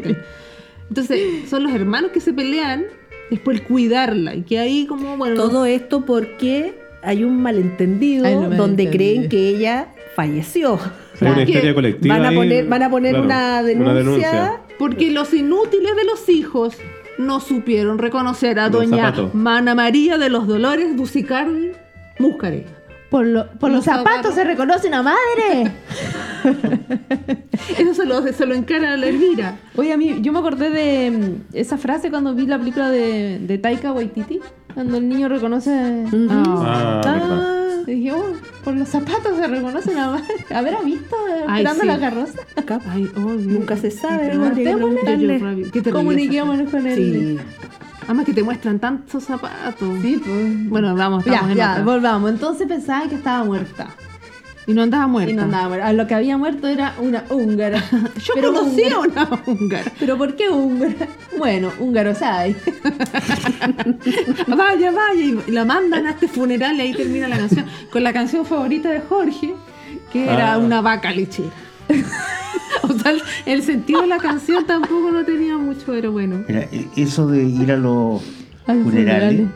Entonces, 0.89 1.49
son 1.49 1.63
los 1.63 1.71
hermanos 1.71 2.11
que 2.11 2.19
se 2.19 2.33
pelean, 2.33 2.83
después 3.29 3.61
cuidarla. 3.61 4.35
Y 4.35 4.41
que 4.41 4.59
ahí 4.59 4.85
como, 4.85 5.15
bueno... 5.17 5.35
Todo 5.35 5.65
esto 5.65 6.03
porque 6.05 6.77
hay 7.01 7.23
un 7.23 7.41
malentendido 7.41 8.27
un 8.29 8.57
donde 8.57 8.89
creen 8.89 9.29
que 9.29 9.49
ella 9.49 9.87
falleció. 10.15 10.79
Hay 11.21 11.27
una 11.31 11.43
historia 11.43 11.73
colectiva. 11.73 12.17
Van 12.17 12.25
a 12.25 12.31
poner, 12.31 12.65
van 12.67 12.83
a 12.83 12.89
poner 12.89 13.13
claro, 13.13 13.27
una 13.27 13.93
denuncia. 13.93 14.61
Porque 14.77 15.11
los 15.11 15.33
inútiles 15.33 15.95
de 15.95 16.05
los 16.05 16.29
hijos 16.29 16.77
no 17.17 17.39
supieron 17.41 17.97
reconocer 17.97 18.59
a 18.59 18.69
Los 18.69 18.89
doña. 18.89 19.13
Mana 19.33 19.75
María 19.75 20.17
de 20.17 20.29
los 20.29 20.47
Dolores 20.47 20.95
Busicardi 20.95 21.71
Múscare. 22.17 22.65
Por, 23.09 23.25
lo- 23.25 23.47
por 23.59 23.71
los 23.71 23.85
Los 23.85 23.85
zapatos 23.85 24.35
se 24.35 24.43
reconoce 24.43 24.87
una 24.87 25.01
madre. 25.01 25.71
Eso 27.77 27.93
se 27.93 28.05
lo, 28.05 28.21
se 28.31 28.45
lo 28.45 28.53
encara 28.53 28.93
a 28.93 28.97
la 28.97 29.07
Elvira. 29.07 29.57
Oye, 29.75 29.91
a 29.91 29.97
mí, 29.97 30.19
yo 30.21 30.31
me 30.31 30.39
acordé 30.39 30.69
de 30.69 31.11
mm, 31.11 31.55
esa 31.55 31.77
frase 31.77 32.09
cuando 32.09 32.33
vi 32.35 32.45
la 32.45 32.59
película 32.59 32.89
de, 32.89 33.39
de 33.39 33.57
Taika 33.57 33.91
Waititi, 33.91 34.39
cuando 34.73 34.97
el 34.97 35.09
niño 35.09 35.27
reconoce. 35.29 36.05
Ah, 36.29 37.01
verdad. 37.05 37.59
Y 37.87 37.91
dije, 37.95 38.11
oh, 38.13 38.33
por 38.63 38.75
los 38.75 38.87
zapatos 38.87 39.35
se 39.37 39.47
reconoce 39.47 39.89
una 39.91 40.11
madre. 40.11 40.25
¿Habrá 40.53 40.81
visto 40.81 41.15
eh, 41.27 41.39
esperando 41.47 41.81
sí. 41.81 41.87
la 41.87 41.99
carroza? 41.99 42.39
Ay, 42.89 43.09
oh, 43.15 43.19
Nunca 43.19 43.77
se 43.77 43.89
sabe, 43.91 44.29
preguntémosle. 44.29 45.71
Comuniquémonos 45.91 46.69
con 46.69 46.85
él. 46.85 46.95
Sí. 46.97 47.39
Además 48.03 48.25
que 48.25 48.33
te 48.33 48.43
muestran 48.43 48.79
tantos 48.79 49.23
zapatos. 49.23 49.99
Sí, 50.01 50.21
pues. 50.23 50.69
Bueno, 50.69 50.95
vamos, 50.95 51.25
estamos 51.25 51.47
Ya, 51.47 51.51
en 51.51 51.57
ya, 51.57 51.71
otra. 51.71 51.83
volvamos. 51.83 52.29
Entonces 52.31 52.67
pensaba 52.67 53.07
que 53.07 53.15
estaba 53.15 53.43
muerta. 53.43 53.89
Y 54.69 54.73
no 54.75 54.83
andaba 54.83 55.07
muerta. 55.07 55.31
Y 55.31 55.35
no 55.35 55.41
andaba 55.41 55.67
muerta. 55.67 55.87
A 55.87 55.93
Lo 55.93 56.05
que 56.05 56.13
había 56.13 56.37
muerto 56.37 56.67
era 56.67 56.93
una 56.99 57.23
húngara. 57.29 57.83
Yo 58.23 58.33
Pero 58.35 58.53
conocía 58.53 58.99
húngara. 58.99 59.21
a 59.23 59.27
una 59.33 59.43
húngara. 59.47 59.91
¿Pero 59.99 60.17
por 60.17 60.35
qué 60.35 60.49
húngara? 60.49 61.07
Bueno, 61.39 61.71
húngaro 61.79 62.13
sabe. 62.13 62.55
Vaya, 64.47 64.91
vaya. 64.91 65.21
Y 65.47 65.51
la 65.51 65.65
mandan 65.65 66.05
a 66.05 66.11
este 66.11 66.27
funeral 66.27 66.75
y 66.77 66.81
ahí 66.81 66.93
termina 66.93 67.27
la 67.27 67.37
canción. 67.37 67.65
Con 67.91 68.03
la 68.03 68.13
canción 68.13 68.45
favorita 68.45 68.89
de 68.89 68.99
Jorge, 69.01 69.55
que 70.11 70.23
era 70.25 70.53
Ah. 70.53 70.57
una 70.59 70.81
vaca 70.81 71.11
lechera. 71.11 71.49
o 72.83 72.93
sea, 72.93 73.13
el, 73.47 73.63
sentido 73.63 74.01
de 74.01 74.07
la 74.07 74.17
canción 74.17 74.65
tampoco 74.65 75.09
no 75.11 75.25
tenía 75.25 75.57
mucho, 75.57 75.81
pero 75.87 76.11
bueno. 76.11 76.43
Mira, 76.47 76.61
e- 76.71 76.87
eso 76.95 77.27
de 77.27 77.43
ir 77.43 77.71
a 77.71 77.77
los 77.77 78.21
funerales 78.67 79.47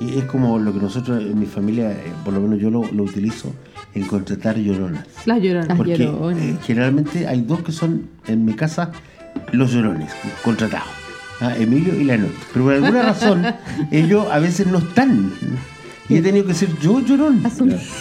es 0.00 0.24
como 0.24 0.58
lo 0.58 0.72
que 0.72 0.78
nosotros 0.80 1.20
en 1.22 1.38
mi 1.38 1.44
familia, 1.44 1.92
eh, 1.92 2.12
por 2.24 2.32
lo 2.32 2.40
menos 2.40 2.58
yo 2.58 2.70
lo, 2.70 2.82
lo 2.92 3.02
utilizo 3.02 3.52
en 3.94 4.04
contratar 4.04 4.56
lloronas. 4.58 5.04
Las 5.26 5.40
lloraron. 5.42 5.68
Las 5.68 5.76
Porque 5.76 5.96
lloronas. 5.98 6.42
eh, 6.42 6.56
generalmente 6.64 7.26
hay 7.26 7.42
dos 7.42 7.62
que 7.62 7.72
son 7.72 8.08
en 8.26 8.44
mi 8.44 8.54
casa 8.54 8.90
los 9.52 9.72
llorones 9.72 10.10
contratados. 10.44 10.88
¿ah? 11.40 11.54
Emilio 11.58 11.98
y 12.00 12.04
la 12.04 12.16
noche. 12.16 12.32
Pero 12.52 12.64
por 12.66 12.74
alguna 12.74 13.02
razón 13.02 13.44
ellos 13.90 14.26
a 14.30 14.38
veces 14.38 14.66
no 14.66 14.78
están. 14.78 15.32
Y 16.08 16.16
he 16.16 16.22
tenido 16.22 16.44
que 16.46 16.52
ser 16.54 16.68
yo 16.80 17.00
llorón. 17.00 17.42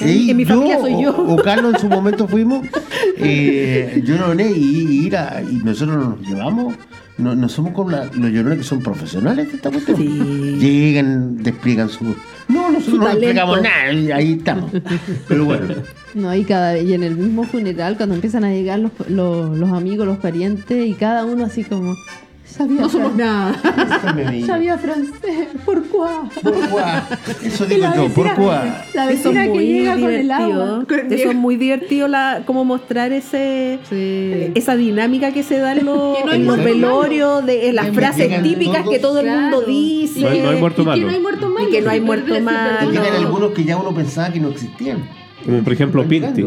Y 0.01 0.29
En 0.31 0.37
mi 0.37 0.45
familia 0.45 0.79
soy 0.79 0.93
o- 0.95 1.01
yo. 1.01 1.17
O, 1.17 1.35
Carlos 1.41 1.75
en 1.75 1.79
su 1.81 1.87
momento 1.87 2.27
fuimos 2.27 2.65
eh, 3.17 4.01
llorones 4.05 4.55
y, 4.57 4.61
y 4.61 5.05
ir 5.07 5.17
a- 5.17 5.41
y 5.41 5.55
nosotros 5.63 5.97
nos 6.19 6.27
llevamos. 6.27 6.75
No, 7.17 7.35
no 7.35 7.47
somos 7.49 7.73
como 7.73 7.91
la- 7.91 8.05
los 8.05 8.31
llorones 8.31 8.59
que 8.59 8.63
son 8.63 8.79
profesionales 8.81 9.49
de 9.49 9.55
esta 9.57 9.69
cuestión. 9.69 9.97
Sí. 9.97 10.57
Llegan, 10.59 11.43
despliegan 11.43 11.89
su. 11.89 12.15
No, 12.51 12.71
nosotros 12.71 12.99
no 12.99 13.61
nada, 13.61 13.93
y 13.93 14.11
ahí 14.11 14.33
estamos. 14.33 14.71
Pero 15.27 15.45
bueno. 15.45 15.75
No, 16.13 16.35
y 16.35 16.43
cada 16.43 16.77
y 16.77 16.93
en 16.93 17.03
el 17.03 17.15
mismo 17.15 17.43
funeral, 17.43 17.97
cuando 17.97 18.15
empiezan 18.15 18.43
a 18.43 18.51
llegar 18.51 18.79
los, 18.79 18.91
los, 19.07 19.57
los 19.57 19.69
amigos, 19.71 20.05
los 20.05 20.17
parientes, 20.17 20.87
y 20.87 20.93
cada 20.93 21.25
uno 21.25 21.45
así 21.45 21.63
como. 21.63 21.95
Sabía, 22.51 22.81
No 22.81 22.89
somos 22.89 23.15
nada. 23.15 23.55
sabía 24.45 24.77
francés, 24.77 25.47
¿por 25.65 25.83
cuá? 25.87 26.23
¿Por 26.43 26.53
qué? 26.53 27.47
Eso 27.47 27.65
digo 27.65 27.85
yo, 27.95 28.09
¿por 28.09 28.33
qué? 28.35 28.41
La 28.93 29.09
Eso 29.09 29.29
vecina 29.31 29.43
que 29.53 29.65
llega 29.65 29.93
con 29.97 30.11
el 30.11 30.29
agua. 30.31 30.83
Eso 31.09 31.29
es 31.29 31.35
muy 31.35 31.55
divertido 31.55 32.07
la, 32.09 32.43
como 32.45 32.65
mostrar 32.65 33.13
ese 33.13 33.79
Sí. 33.89 34.51
esa 34.55 34.75
dinámica 34.75 35.31
que 35.31 35.43
se 35.43 35.59
da 35.59 35.71
en 35.77 35.85
los, 35.85 36.25
no 36.25 36.31
en 36.33 36.45
los 36.45 36.57
velorios, 36.63 37.45
de 37.45 37.69
en 37.69 37.75
las 37.75 37.85
Que 37.87 37.93
frases 37.93 38.43
típicas 38.43 38.83
todos. 38.83 38.89
que 38.93 38.99
todo 38.99 39.19
el 39.21 39.27
mundo 39.27 39.57
Claro. 39.59 39.65
dice. 39.71 40.19
No 40.21 40.27
hay- 40.29 40.41
no 40.41 40.49
hay 40.49 40.59
muerto 40.59 40.81
Y 40.81 40.85
que 40.85 40.89
malo. 40.89 41.05
no 41.07 41.13
hay 41.13 41.19
muerto 41.21 41.49
malo. 41.49 41.67
Y 41.67 41.71
que 41.71 41.81
no 41.81 41.89
hay 41.91 42.01
muerto 42.01 42.39
malo. 42.41 42.91
todo. 42.91 43.17
algunos 43.17 43.51
que 43.51 43.63
ya 43.63 43.77
uno 43.77 43.93
pensaba 43.95 44.31
que 44.31 44.39
no 44.41 44.49
existían. 44.49 45.07
Como 45.45 45.63
por 45.63 45.73
ejemplo 45.73 46.03
Pinti. 46.05 46.45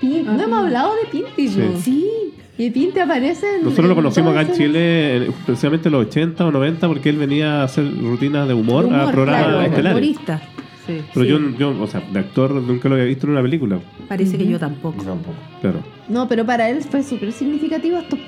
Pin- 0.00 0.24
no 0.24 0.42
hemos 0.42 0.58
hablado 0.60 0.92
de 0.96 1.06
Pinti, 1.10 1.48
Sí. 1.48 1.62
Sí. 1.82 2.10
Y 2.56 2.70
Pinti 2.70 3.00
aparece 3.00 3.56
en. 3.56 3.64
Nosotros 3.64 3.88
lo 3.88 3.94
conocimos 3.96 4.36
acá 4.36 4.42
en 4.42 4.52
Chile, 4.56 5.16
eh, 5.26 5.30
precisamente 5.44 5.88
en 5.88 5.92
los 5.92 6.06
80 6.06 6.46
o 6.46 6.52
90, 6.52 6.86
porque 6.88 7.08
él 7.10 7.16
venía 7.16 7.60
a 7.60 7.64
hacer 7.64 7.84
rutinas 8.00 8.46
de 8.46 8.54
humor, 8.54 8.84
Humor, 8.84 9.00
a 9.00 9.10
programas 9.10 9.44
claro, 9.46 9.60
estelares. 9.62 9.92
humorista. 9.92 10.42
Sí. 10.86 11.00
Pero 11.14 11.24
Sí. 11.24 11.30
yo, 11.30 11.58
yo, 11.72 11.82
o 11.82 11.86
sea, 11.86 12.00
de 12.12 12.18
actor 12.18 12.52
nunca 12.52 12.88
lo 12.88 12.94
había 12.96 13.06
visto 13.06 13.26
en 13.26 13.32
una 13.32 13.42
película. 13.42 13.80
Parece 14.06 14.36
que 14.38 14.46
yo 14.46 14.58
tampoco. 14.58 15.02
Tampoco. 15.02 15.34
Claro. 15.62 15.78
No, 16.08 16.28
pero 16.28 16.44
para 16.44 16.68
él 16.68 16.82
fue 16.82 17.02
súper 17.02 17.32
significativo 17.32 17.96
estos 17.98 18.18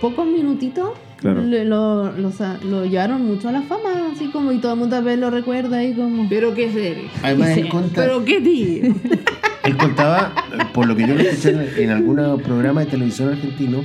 pocos 0.00 0.26
minutitos. 0.26 0.90
Claro. 1.18 1.42
Lo, 1.42 2.12
lo 2.12 2.30
sa- 2.30 2.58
lo 2.64 2.86
llevaron 2.86 3.26
mucho 3.26 3.48
a 3.48 3.52
la 3.52 3.62
fama, 3.62 4.10
así 4.14 4.26
como, 4.28 4.52
y 4.52 4.58
todo 4.58 4.74
el 4.74 4.78
mundo 4.78 4.94
a 4.94 5.00
ver 5.00 5.18
lo 5.18 5.28
recuerda 5.30 5.78
ahí 5.78 5.92
como. 5.92 6.28
Pero 6.28 6.54
qué 6.54 6.70
serio. 6.70 7.10
Además, 7.22 7.58
conta- 7.68 8.02
Pero 8.02 8.24
qué 8.24 8.40
tío. 8.40 8.94
él 9.68 9.76
contaba, 9.76 10.32
por 10.72 10.86
lo 10.86 10.96
que 10.96 11.06
yo 11.06 11.14
lo 11.14 11.20
escuché 11.20 11.50
en, 11.50 11.84
en 11.84 11.90
algún 11.90 12.16
programa 12.42 12.80
de 12.80 12.86
televisión 12.86 13.28
argentino, 13.28 13.82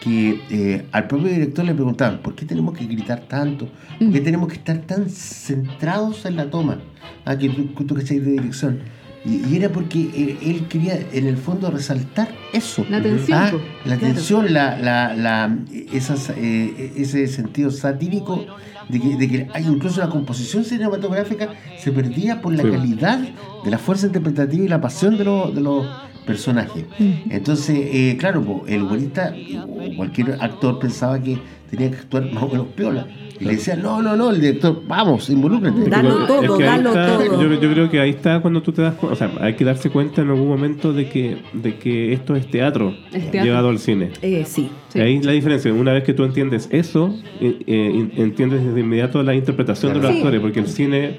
que 0.00 0.40
eh, 0.50 0.86
al 0.92 1.08
propio 1.08 1.28
director 1.28 1.64
le 1.64 1.74
preguntaban, 1.74 2.18
¿por 2.18 2.36
qué 2.36 2.46
tenemos 2.46 2.78
que 2.78 2.86
gritar 2.86 3.22
tanto? 3.26 3.68
¿Por 3.98 4.12
qué 4.12 4.20
tenemos 4.20 4.48
que 4.48 4.54
estar 4.54 4.78
tan 4.78 5.10
centrados 5.10 6.24
en 6.26 6.36
la 6.36 6.48
toma? 6.48 6.78
Ah, 7.24 7.36
que 7.36 7.48
tú, 7.48 7.64
tú 7.84 7.94
que 7.94 8.02
estás 8.02 8.24
de 8.24 8.30
dirección. 8.30 8.78
Y, 9.26 9.44
y 9.52 9.56
era 9.56 9.70
porque 9.70 10.00
eh, 10.14 10.38
él 10.42 10.66
quería, 10.68 10.98
en 11.12 11.26
el 11.26 11.36
fondo, 11.36 11.68
resaltar 11.70 12.28
eso. 12.52 12.86
La 12.88 13.02
tensión, 13.02 13.38
Ah, 13.38 13.50
la 13.84 13.96
Claro. 13.96 14.14
tensión, 14.14 14.54
la, 14.54 14.78
la, 14.78 15.14
la- 15.14 15.58
esas, 15.92 16.30
eh, 16.36 16.92
ese 16.96 17.26
sentido 17.26 17.70
satírico 17.70 18.46
de 18.88 19.00
que, 19.00 19.16
de 19.16 19.28
que 19.28 19.48
hay 19.52 19.64
incluso 19.66 20.00
la 20.00 20.08
composición 20.08 20.64
cinematográfica 20.64 21.48
se 21.76 21.90
perdía 21.90 22.40
por 22.40 22.52
la 22.54 22.62
Sí. 22.62 22.70
calidad 22.70 23.18
de 23.64 23.70
la 23.70 23.78
fuerza 23.78 24.06
interpretativa 24.06 24.64
y 24.64 24.68
la 24.68 24.80
pasión 24.80 25.18
de, 25.18 25.24
los 25.24 25.52
de 25.54 25.60
los 25.60 25.84
personajes. 26.26 26.84
Entonces, 27.30 27.78
eh, 27.92 28.16
claro, 28.18 28.64
el 28.66 28.82
humorista 28.82 29.34
o 29.66 29.96
cualquier 29.96 30.32
actor 30.40 30.78
pensaba 30.78 31.20
que 31.22 31.38
tenía 31.70 31.90
que 31.90 31.96
actuar 31.98 32.30
más 32.32 32.42
o 32.42 32.48
menos 32.48 32.66
piola. 32.74 33.06
Y 33.38 33.44
le 33.44 33.50
decía, 33.56 33.76
no, 33.76 34.00
no, 34.00 34.16
no, 34.16 34.30
el 34.30 34.40
director, 34.40 34.82
vamos, 34.88 35.28
involúcrate. 35.28 35.90
Dalo 35.90 36.20
Es 36.22 36.26
todo, 36.26 36.56
que 36.56 36.64
ahí 36.66 36.82
dalo 36.82 36.88
está- 36.88 37.18
todo. 37.18 37.42
Yo, 37.42 37.60
yo 37.60 37.70
creo 37.72 37.90
que 37.90 38.00
ahí 38.00 38.10
está 38.10 38.40
cuando 38.40 38.62
tú 38.62 38.72
te 38.72 38.80
das 38.80 38.94
cuenta, 38.94 39.12
o 39.12 39.16
sea, 39.16 39.30
hay 39.44 39.54
que 39.56 39.64
darse 39.66 39.90
cuenta 39.90 40.22
en 40.22 40.30
algún 40.30 40.48
momento 40.48 40.94
de 40.94 41.06
que, 41.10 41.36
de 41.52 41.76
que 41.76 42.14
esto 42.14 42.34
es 42.34 42.50
teatro, 42.50 42.94
Es 43.12 43.30
teatro. 43.30 43.42
llevado 43.44 43.68
al 43.68 43.78
cine. 43.78 44.10
Eh, 44.22 44.44
sí. 44.46 44.70
Sí. 44.88 45.00
Ahí 45.00 45.20
la 45.20 45.32
diferencia, 45.32 45.70
una 45.72 45.92
vez 45.92 46.02
que 46.04 46.14
tú 46.14 46.24
entiendes 46.24 46.68
eso, 46.72 47.14
eh, 47.40 47.58
eh, 47.66 48.08
entiendes 48.16 48.64
desde 48.64 48.80
inmediato 48.80 49.22
la 49.22 49.34
interpretación 49.34 49.92
de 49.92 50.00
los. 50.00 50.10
Sí. 50.12 50.16
actores, 50.16 50.40
porque 50.40 50.60
el 50.60 50.68
cine 50.68 51.18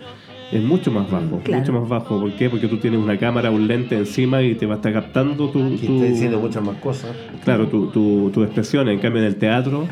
es 0.52 0.64
mucho 0.64 0.92
más 0.92 1.10
bajo. 1.10 1.40
Claro. 1.44 1.62
Mucho 1.62 1.74
más 1.74 1.90
bajo. 1.90 2.20
¿Por 2.20 2.32
qué? 2.34 2.50
Porque 2.50 2.68
tú 2.68 2.78
tienes 2.78 3.00
una 3.00 3.18
cámara, 3.18 3.52
un 3.52 3.68
lente 3.68 3.98
encima 3.98 4.42
y 4.42 4.56
te 4.56 4.66
va 4.66 4.76
a 4.76 4.78
estar 4.78 4.94
captando 4.94 5.50
tu, 5.50 5.60
tu- 5.70 5.74
está 5.76 6.06
diciendo 6.06 6.40
muchas 6.40 6.64
más 6.64 6.78
cosas. 6.78 7.12
claro, 7.44 7.68
tu, 7.68 7.88
tu, 7.88 8.30
tu 8.34 8.44
expresión. 8.44 8.88
En 8.90 9.00
cambio, 9.00 9.22
en 9.22 9.28
el 9.28 9.36
teatro, 9.36 9.86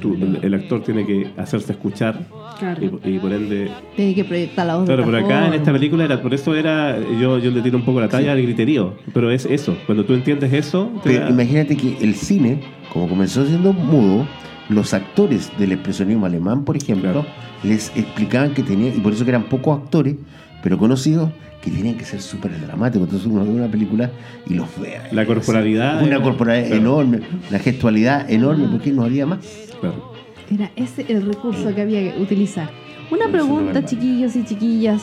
tu- 0.00 0.14
el, 0.14 0.38
el 0.42 0.54
actor 0.54 0.82
tiene 0.82 1.04
que 1.04 1.28
hacerse 1.36 1.72
escuchar 1.72 2.18
Claro. 2.58 2.80
y, 3.04 3.08
y 3.10 3.18
por 3.18 3.32
ende 3.32 3.70
Tiene 3.96 4.14
que 4.14 4.24
proyectar 4.24 4.64
la 4.66 4.76
voz. 4.76 4.86
Claro, 4.86 5.02
pero 5.04 5.18
acá 5.18 5.48
en 5.48 5.54
esta 5.54 5.72
película 5.72 6.04
era, 6.04 6.22
por 6.22 6.32
eso 6.32 6.54
era, 6.54 6.96
yo, 7.20 7.38
yo 7.38 7.50
le 7.50 7.60
tiro 7.60 7.76
un 7.76 7.84
poco 7.84 8.00
la 8.00 8.08
talla 8.08 8.32
al 8.32 8.40
griterío, 8.42 8.94
pero 9.12 9.30
es 9.32 9.46
eso, 9.46 9.76
cuando 9.86 10.04
tú 10.04 10.14
entiendes 10.14 10.52
eso, 10.52 10.90
te 11.02 11.10
Pero 11.10 11.24
da- 11.24 11.30
imagínate 11.30 11.76
que 11.76 11.96
el 12.00 12.14
cine, 12.14 12.60
como 12.92 13.08
comenzó 13.08 13.44
siendo 13.44 13.72
mudo, 13.72 14.26
los 14.68 14.94
actores 14.94 15.50
del 15.58 15.72
expresionismo 15.72 16.26
alemán, 16.26 16.64
por 16.64 16.76
ejemplo, 16.76 17.12
Claro. 17.12 17.26
les 17.62 17.90
explicaban 17.96 18.54
que 18.54 18.62
tenían, 18.62 18.96
y 18.96 19.00
por 19.00 19.12
eso 19.12 19.24
que 19.24 19.30
eran 19.30 19.44
pocos 19.44 19.78
actores, 19.82 20.14
pero 20.62 20.78
conocidos, 20.78 21.30
que 21.60 21.70
tenían 21.70 21.96
que 21.96 22.04
ser 22.04 22.20
súper 22.20 22.60
dramáticos. 22.60 23.06
Entonces 23.06 23.26
uno 23.28 23.44
ve 23.44 23.50
una 23.50 23.68
película 23.68 24.10
y 24.48 24.54
los 24.54 24.66
ve. 24.80 24.98
La 25.12 25.24
corporalidad 25.26 25.98
Una 26.02 26.16
era- 26.16 26.22
corporalidad 26.22 26.66
claro. 26.68 26.80
enorme, 26.82 27.20
la 27.50 27.58
gestualidad 27.60 28.30
enorme, 28.30 28.66
porque 28.68 28.90
no 28.92 29.04
había 29.04 29.26
más. 29.26 29.38
claro. 29.80 30.12
Era 30.52 30.70
ese 30.76 31.06
el 31.08 31.22
recurso 31.24 31.74
que 31.74 31.80
había 31.80 32.12
que 32.14 32.20
utilizar. 32.20 32.68
Una 33.10 33.26
no 33.26 33.32
pregunta, 33.32 33.84
chiquillos 33.84 34.34
y 34.36 34.44
chiquillas. 34.44 35.02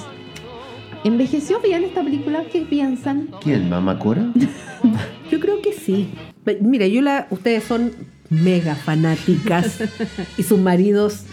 ¿Envejeció 1.04 1.60
bien 1.62 1.84
esta 1.84 2.04
película? 2.04 2.44
¿Qué 2.52 2.62
piensan? 2.62 3.30
¿Quién? 3.42 3.70
¿Mamá 3.70 3.98
Cora? 3.98 4.32
Yo 5.32 5.40
creo 5.40 5.62
que 5.62 5.72
sí. 5.74 6.10
Mira, 6.62 6.88
yo 6.88 7.02
la, 7.02 7.28
ustedes 7.30 7.64
son 7.64 7.92
mega 8.30 8.76
fanáticas 8.76 9.80
y 10.38 10.44
sus 10.44 10.60
maridos 10.60 11.24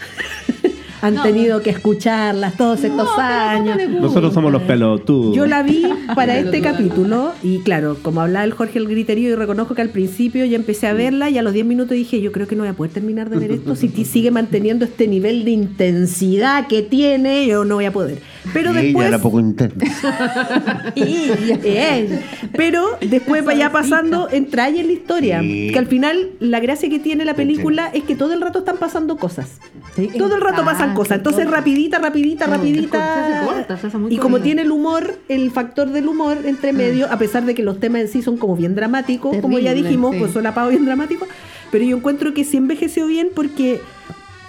han 1.01 1.15
No, 1.15 1.23
tenido 1.23 1.61
que 1.61 1.69
escucharlas 1.69 2.55
todos 2.57 2.83
estos 2.83 3.09
años. 3.17 3.77
Nosotros 3.89 4.33
somos 4.33 4.51
los 4.51 4.63
pelotudos. 4.63 5.35
Yo 5.35 5.45
la 5.45 5.63
vi 5.63 5.83
para 6.15 6.37
este 6.37 6.61
capítulo 6.61 7.33
y 7.43 7.59
claro, 7.59 7.97
como 8.01 8.21
hablaba 8.21 8.45
el 8.45 8.53
Jorge 8.53 8.79
el 8.79 8.87
griterío 8.87 9.29
y 9.29 9.35
reconozco 9.35 9.75
que 9.75 9.81
al 9.81 9.89
principio 9.89 10.45
ya 10.45 10.55
empecé 10.55 10.87
a 10.87 10.93
verla 10.93 11.29
y 11.29 11.37
a 11.37 11.41
los 11.41 11.53
10 11.53 11.65
minutos 11.65 11.91
dije, 11.91 12.21
yo 12.21 12.31
creo 12.31 12.47
que 12.47 12.55
no 12.55 12.63
voy 12.63 12.69
a 12.69 12.73
poder 12.73 12.91
terminar 12.91 13.29
de 13.29 13.37
ver 13.37 13.51
esto 13.51 13.75
si 13.75 13.89
sigue 14.05 14.31
manteniendo 14.31 14.85
este 14.85 15.07
nivel 15.07 15.45
de 15.45 15.51
intensidad 15.51 16.67
que 16.67 16.81
tiene, 16.81 17.45
yo 17.47 17.65
no 17.65 17.75
voy 17.75 17.85
a 17.85 17.91
poder. 17.93 18.19
Pero 18.53 18.71
Ella 18.71 18.81
después 18.81 19.07
era 19.07 19.19
poco 19.19 19.39
intensa. 19.39 19.77
Ella. 20.95 22.19
Pero 22.55 22.97
después 23.01 23.43
vaya 23.43 23.71
pasando, 23.71 24.29
entra 24.31 24.67
en 24.69 24.87
la 24.87 24.93
historia. 24.93 25.41
Sí. 25.41 25.69
Que 25.71 25.79
al 25.79 25.87
final 25.87 26.29
la 26.39 26.59
gracia 26.59 26.89
que 26.89 26.99
tiene 26.99 27.25
la 27.25 27.35
película 27.35 27.89
es 27.93 28.03
que 28.03 28.15
todo 28.15 28.33
el 28.33 28.41
rato 28.41 28.59
están 28.59 28.77
pasando 28.77 29.17
cosas. 29.17 29.59
Sí, 29.95 30.09
Todo 30.17 30.35
el 30.35 30.41
rato 30.41 30.63
pasan 30.63 30.86
cosas. 30.93 31.17
Entonces 31.17 31.49
rapidita, 31.49 31.99
rapidita, 31.99 32.45
rapidita. 32.47 33.37
hace 33.39 33.45
corta, 33.45 33.77
se 33.77 33.87
hace 33.87 33.97
muy 33.97 34.13
y 34.13 34.17
como 34.17 34.39
tiene 34.39 34.61
el 34.63 34.71
humor, 34.71 35.17
el 35.29 35.51
factor 35.51 35.89
del 35.91 36.07
humor 36.07 36.37
entre 36.45 36.73
medio, 36.73 37.11
a 37.11 37.17
pesar 37.17 37.45
de 37.45 37.55
que 37.55 37.63
los 37.63 37.79
temas 37.79 38.01
en 38.01 38.07
sí 38.07 38.21
son 38.21 38.37
como 38.37 38.55
bien 38.55 38.75
dramáticos, 38.75 39.37
como 39.37 39.59
ya 39.59 39.73
dijimos, 39.73 40.13
sí. 40.13 40.19
pues 40.19 40.31
solapado 40.31 40.69
bien 40.69 40.85
dramático. 40.85 41.27
Pero 41.71 41.83
yo 41.85 41.97
encuentro 41.97 42.33
que 42.33 42.43
sí 42.43 42.57
envejeció 42.57 43.07
bien 43.07 43.29
porque 43.35 43.79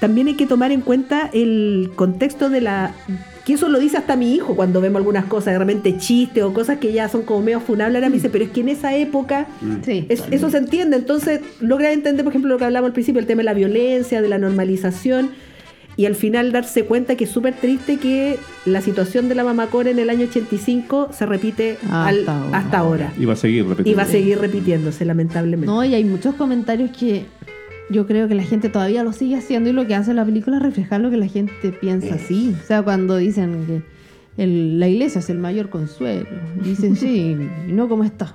también 0.00 0.28
hay 0.28 0.34
que 0.34 0.46
tomar 0.46 0.70
en 0.70 0.80
cuenta 0.80 1.28
el 1.32 1.90
contexto 1.96 2.48
de 2.50 2.60
la 2.60 2.92
que 3.44 3.54
eso 3.54 3.68
lo 3.70 3.78
dice 3.78 3.96
hasta 3.96 4.14
mi 4.14 4.34
hijo 4.34 4.54
cuando 4.54 4.80
vemos 4.82 4.98
algunas 5.00 5.24
cosas, 5.24 5.54
de 5.54 5.58
repente 5.58 5.96
chistes 5.96 6.44
o 6.44 6.52
cosas 6.52 6.76
que 6.78 6.92
ya 6.92 7.08
son 7.08 7.22
como 7.22 7.40
medio 7.40 7.60
funables, 7.60 7.96
ahora 7.96 8.10
me 8.10 8.16
dice, 8.16 8.28
pero 8.28 8.44
es 8.44 8.50
que 8.50 8.60
en 8.60 8.68
esa 8.68 8.94
época 8.94 9.46
Sí. 9.82 10.04
es- 10.10 10.22
eso 10.30 10.50
se 10.50 10.58
entiende, 10.58 10.96
entonces 10.98 11.40
logra 11.60 11.90
entender, 11.92 12.24
por 12.24 12.32
ejemplo, 12.32 12.50
lo 12.50 12.58
que 12.58 12.66
hablamos 12.66 12.88
al 12.88 12.92
principio, 12.92 13.20
el 13.20 13.26
tema 13.26 13.38
de 13.40 13.44
la 13.44 13.54
violencia, 13.54 14.20
de 14.20 14.28
la 14.28 14.36
normalización, 14.36 15.30
y 15.98 16.06
al 16.06 16.14
final 16.14 16.52
darse 16.52 16.84
cuenta 16.84 17.16
que 17.16 17.24
es 17.24 17.30
súper 17.30 17.54
triste 17.54 17.96
que 17.98 18.38
la 18.64 18.80
situación 18.80 19.28
de 19.28 19.34
la 19.34 19.42
mamacora 19.44 19.90
en 19.90 19.98
el 19.98 20.08
año 20.08 20.26
85 20.28 21.08
se 21.12 21.26
repite 21.26 21.76
Hasta 21.82 22.06
al- 22.06 22.28
ahora. 22.28 22.56
hasta 22.58 22.78
ahora. 22.78 23.12
Y 23.18 23.24
va 23.26 23.32
a 23.34 23.36
seguir 23.36 23.64
repitiendo. 23.66 23.90
Y 23.90 23.94
va 23.94 24.02
a 24.04 24.06
seguir 24.06 24.38
repitiéndose, 24.38 25.04
lamentablemente. 25.04 25.66
No, 25.66 25.84
y 25.84 25.94
hay 25.94 26.04
muchos 26.04 26.36
comentarios 26.36 26.92
que 26.96 27.24
yo 27.90 28.06
creo 28.06 28.28
que 28.28 28.34
la 28.36 28.44
gente 28.44 28.68
todavía 28.68 29.02
lo 29.02 29.12
sigue 29.12 29.34
haciendo 29.36 29.70
y 29.70 29.72
lo 29.72 29.86
que 29.88 29.94
hace 29.96 30.14
la 30.14 30.24
película 30.24 30.58
es 30.58 30.62
reflejar 30.62 31.00
lo 31.00 31.10
que 31.10 31.16
la 31.16 31.26
gente 31.26 31.72
piensa 31.72 32.14
así. 32.14 32.54
O 32.62 32.66
sea, 32.66 32.82
cuando 32.82 33.16
dicen 33.16 33.64
que 33.66 33.82
el- 34.42 34.78
la 34.78 34.86
iglesia 34.88 35.18
es 35.18 35.30
el 35.30 35.38
mayor 35.38 35.68
consuelo, 35.68 36.26
dicen 36.62 36.94
sí, 36.96 37.36
y 37.66 37.72
no 37.72 37.88
como 37.88 38.04
estas 38.04 38.34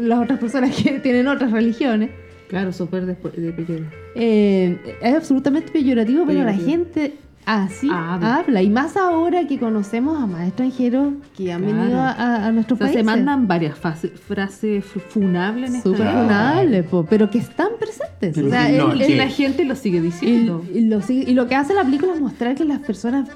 las 0.00 0.20
otras 0.20 0.38
personas 0.38 0.76
que 0.76 1.00
tienen 1.00 1.26
otras 1.26 1.50
religiones. 1.50 2.10
Claro, 2.50 2.72
súper 2.72 3.06
de 3.06 3.14
pequeño. 3.14 3.88
Eh, 4.16 4.76
es 5.00 5.14
absolutamente 5.14 5.70
peyorativo, 5.70 6.26
pero 6.26 6.42
la 6.42 6.52
gente 6.52 7.14
así 7.46 7.88
Habla. 7.90 8.36
habla. 8.36 8.62
Y 8.62 8.70
más 8.70 8.96
ahora 8.96 9.46
que 9.46 9.58
conocemos 9.58 10.22
a 10.22 10.26
más 10.26 10.46
extranjeros 10.48 11.14
que 11.36 11.52
han 11.52 11.62
Claro. 11.62 11.76
venido 11.78 12.00
a, 12.00 12.10
a, 12.12 12.46
a 12.46 12.52
nuestro 12.52 12.74
O 12.74 12.78
sea, 12.78 12.86
país. 12.86 12.96
se 12.98 13.02
mandan 13.02 13.46
varias 13.48 13.78
frases 13.78 14.84
fu- 14.84 15.00
funables 15.00 15.74
en 15.74 15.82
Súper 15.82 16.06
funables, 16.08 16.86
po, 16.86 17.04
pero 17.08 17.30
que 17.30 17.38
están 17.38 17.70
presentes. 17.78 18.34
Pero 18.34 18.46
o 18.46 18.50
sea, 18.50 18.66
que 18.68 18.76
no, 18.78 18.92
el- 18.92 19.02
Y 19.02 19.06
que- 19.06 19.16
la 19.16 19.28
gente 19.28 19.64
lo 19.64 19.74
sigue 19.74 20.00
diciendo. 20.00 20.64
y 20.72 20.80
lo, 20.82 21.00
sigue- 21.02 21.30
y 21.30 21.34
lo 21.34 21.46
que 21.48 21.54
hace 21.56 21.74
la 21.74 21.84
película 21.84 22.14
es 22.14 22.20
mostrar 22.20 22.54
que 22.54 22.64
las 22.64 22.80
personas 22.80 23.28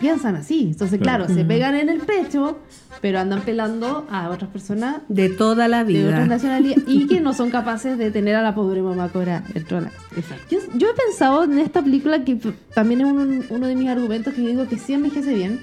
piensan 0.00 0.36
así. 0.36 0.68
Entonces, 0.70 1.00
Claro. 1.00 1.26
claro, 1.26 1.38
se 1.38 1.44
pegan 1.44 1.74
en 1.74 1.88
el 1.88 1.98
pecho, 2.00 2.58
pero 3.00 3.18
andan 3.20 3.40
pelando 3.42 4.06
a 4.10 4.28
otras 4.30 4.50
personas 4.50 4.96
De 5.08 5.28
toda 5.28 5.68
la 5.68 5.84
de 5.84 6.04
otras 6.06 6.20
vida. 6.20 6.26
nacionalidades 6.26 6.84
y 6.88 7.06
que 7.06 7.20
no 7.20 7.32
son 7.32 7.50
capaces 7.58 7.98
de 7.98 8.10
tener 8.10 8.34
a 8.36 8.42
la 8.42 8.54
pobre 8.54 8.82
mamá 8.82 9.08
Cora 9.08 9.42
dentro 9.54 9.78
de 9.78 9.84
la 9.84 9.90
casa. 9.90 10.36
Yo, 10.50 10.58
yo 10.74 10.88
he 10.90 10.94
pensado 10.94 11.44
en 11.44 11.58
esta 11.58 11.82
película 11.82 12.24
que 12.24 12.36
también 12.74 13.00
es 13.02 13.06
un- 13.06 13.44
uno 13.50 13.66
de 13.66 13.74
mis 13.74 13.88
argumentos 13.88 14.34
que 14.34 14.40
digo 14.42 14.66
que 14.68 14.78
sí 14.78 14.92
envejece 14.94 15.34
bien. 15.34 15.60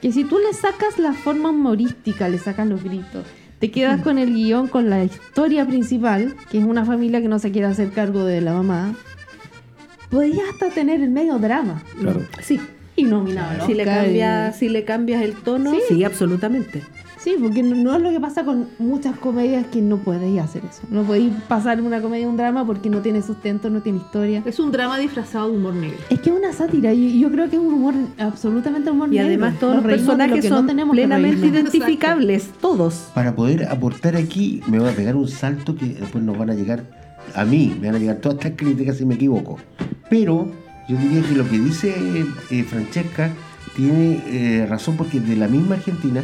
Que 0.00 0.12
si 0.12 0.24
tú 0.24 0.38
le 0.38 0.52
sacas 0.52 0.98
la 0.98 1.12
forma 1.12 1.50
humorística, 1.50 2.28
le 2.28 2.38
sacas 2.38 2.66
los 2.68 2.84
gritos, 2.84 3.24
te 3.58 3.70
quedas 3.72 4.00
con 4.02 4.16
el 4.18 4.32
guion, 4.32 4.68
con 4.68 4.88
la 4.88 5.02
historia 5.02 5.66
principal, 5.66 6.36
que 6.50 6.58
es 6.58 6.64
una 6.64 6.84
familia 6.84 7.20
que 7.20 7.26
no 7.28 7.38
se 7.40 7.50
quiere 7.50 7.66
hacer 7.66 7.90
cargo 7.90 8.24
de 8.24 8.40
la 8.40 8.52
mamá, 8.52 8.94
podrías 10.10 10.48
hasta 10.52 10.70
tener 10.70 11.00
el 11.00 11.10
medio 11.10 11.38
drama. 11.38 11.82
Claro. 12.00 12.22
Sí. 12.42 12.60
Y 12.96 13.04
nominado. 13.04 13.66
Si 13.66 13.74
le, 13.74 13.84
cambias, 13.84 14.56
si 14.56 14.68
le 14.68 14.84
cambias 14.84 15.22
el 15.22 15.34
tono, 15.34 15.72
Sí. 15.72 15.80
sí, 15.88 16.04
absolutamente. 16.04 16.82
Sí, 17.18 17.34
porque 17.40 17.62
no, 17.62 17.96
es 17.96 18.02
lo 18.02 18.10
que 18.10 18.20
pasa 18.20 18.44
con 18.44 18.68
muchas 18.78 19.18
comedias 19.18 19.66
que 19.66 19.82
no 19.82 19.98
podéis 19.98 20.40
hacer 20.40 20.62
eso. 20.64 20.82
No 20.90 21.02
podéis 21.02 21.32
pasar 21.48 21.80
una 21.82 22.00
comedia 22.00 22.26
a 22.26 22.28
un 22.28 22.36
drama 22.36 22.64
porque 22.64 22.88
no 22.88 23.00
tiene 23.00 23.22
sustento, 23.22 23.70
no 23.70 23.82
tiene 23.82 23.98
historia. 23.98 24.42
Es 24.46 24.60
un 24.60 24.70
drama 24.70 24.98
disfrazado 24.98 25.50
de 25.50 25.56
humor 25.56 25.74
negro. 25.74 25.98
Es 26.10 26.20
que 26.20 26.30
es 26.30 26.36
una 26.36 26.52
sátira 26.52 26.92
y 26.92 27.18
yo 27.18 27.30
creo 27.30 27.50
que 27.50 27.56
es 27.56 27.62
un 27.62 27.74
humor, 27.74 27.94
absolutamente 28.18 28.90
humor 28.90 29.08
Y 29.08 29.16
negro. 29.16 29.26
además 29.26 29.58
todos 29.58 29.74
Nos 29.74 29.82
los 29.84 29.90
de 29.92 29.96
lo 29.98 30.04
personajes 30.04 30.42
que 30.42 30.50
no 30.50 30.56
son 30.56 30.66
tenemos 30.68 30.94
que 30.94 30.96
plenamente 31.02 31.46
identificables, 31.46 32.50
todos. 32.60 33.08
Para 33.14 33.34
poder 33.34 33.64
aportar 33.64 34.16
aquí, 34.16 34.62
me 34.68 34.78
voy 34.78 34.88
a 34.88 34.92
pegar 34.92 35.16
un 35.16 35.28
salto 35.28 35.74
que 35.74 35.86
después 35.86 36.22
nos 36.22 36.38
van 36.38 36.50
a 36.50 36.54
llegar, 36.54 36.84
a 37.34 37.44
mí, 37.44 37.76
me 37.80 37.88
van 37.88 37.96
a 37.96 37.98
llegar 37.98 38.16
todas 38.16 38.38
estas 38.38 38.52
críticas 38.56 38.96
si 38.96 39.04
me 39.04 39.14
equivoco. 39.16 39.58
Pero 40.08 40.50
yo 40.88 40.96
diría 40.96 41.22
que 41.22 41.34
lo 41.34 41.48
que 41.48 41.58
dice 41.58 41.94
eh, 42.50 42.62
Francesca 42.62 43.30
tiene 43.76 44.22
eh, 44.26 44.66
razón 44.68 44.96
porque 44.96 45.20
de 45.20 45.36
la 45.36 45.48
misma 45.48 45.74
Argentina 45.76 46.22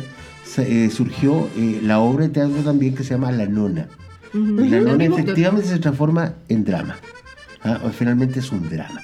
eh, 0.59 0.90
surgió 0.90 1.48
eh, 1.57 1.80
la 1.82 1.98
obra 2.00 2.24
de 2.24 2.30
teatro 2.30 2.57
también 2.62 2.94
que 2.94 3.02
se 3.05 3.14
llama 3.14 3.32
La 3.32 3.46
Nona. 3.46 3.88
La 4.32 4.80
Nona 4.80 5.05
efectivamente 5.05 5.68
se 5.68 5.78
transforma 5.78 6.34
en 6.48 6.64
drama. 6.64 6.96
¿ah? 7.62 7.78
Finalmente 7.96 8.40
es 8.40 8.50
un 8.52 8.68
drama 8.68 9.00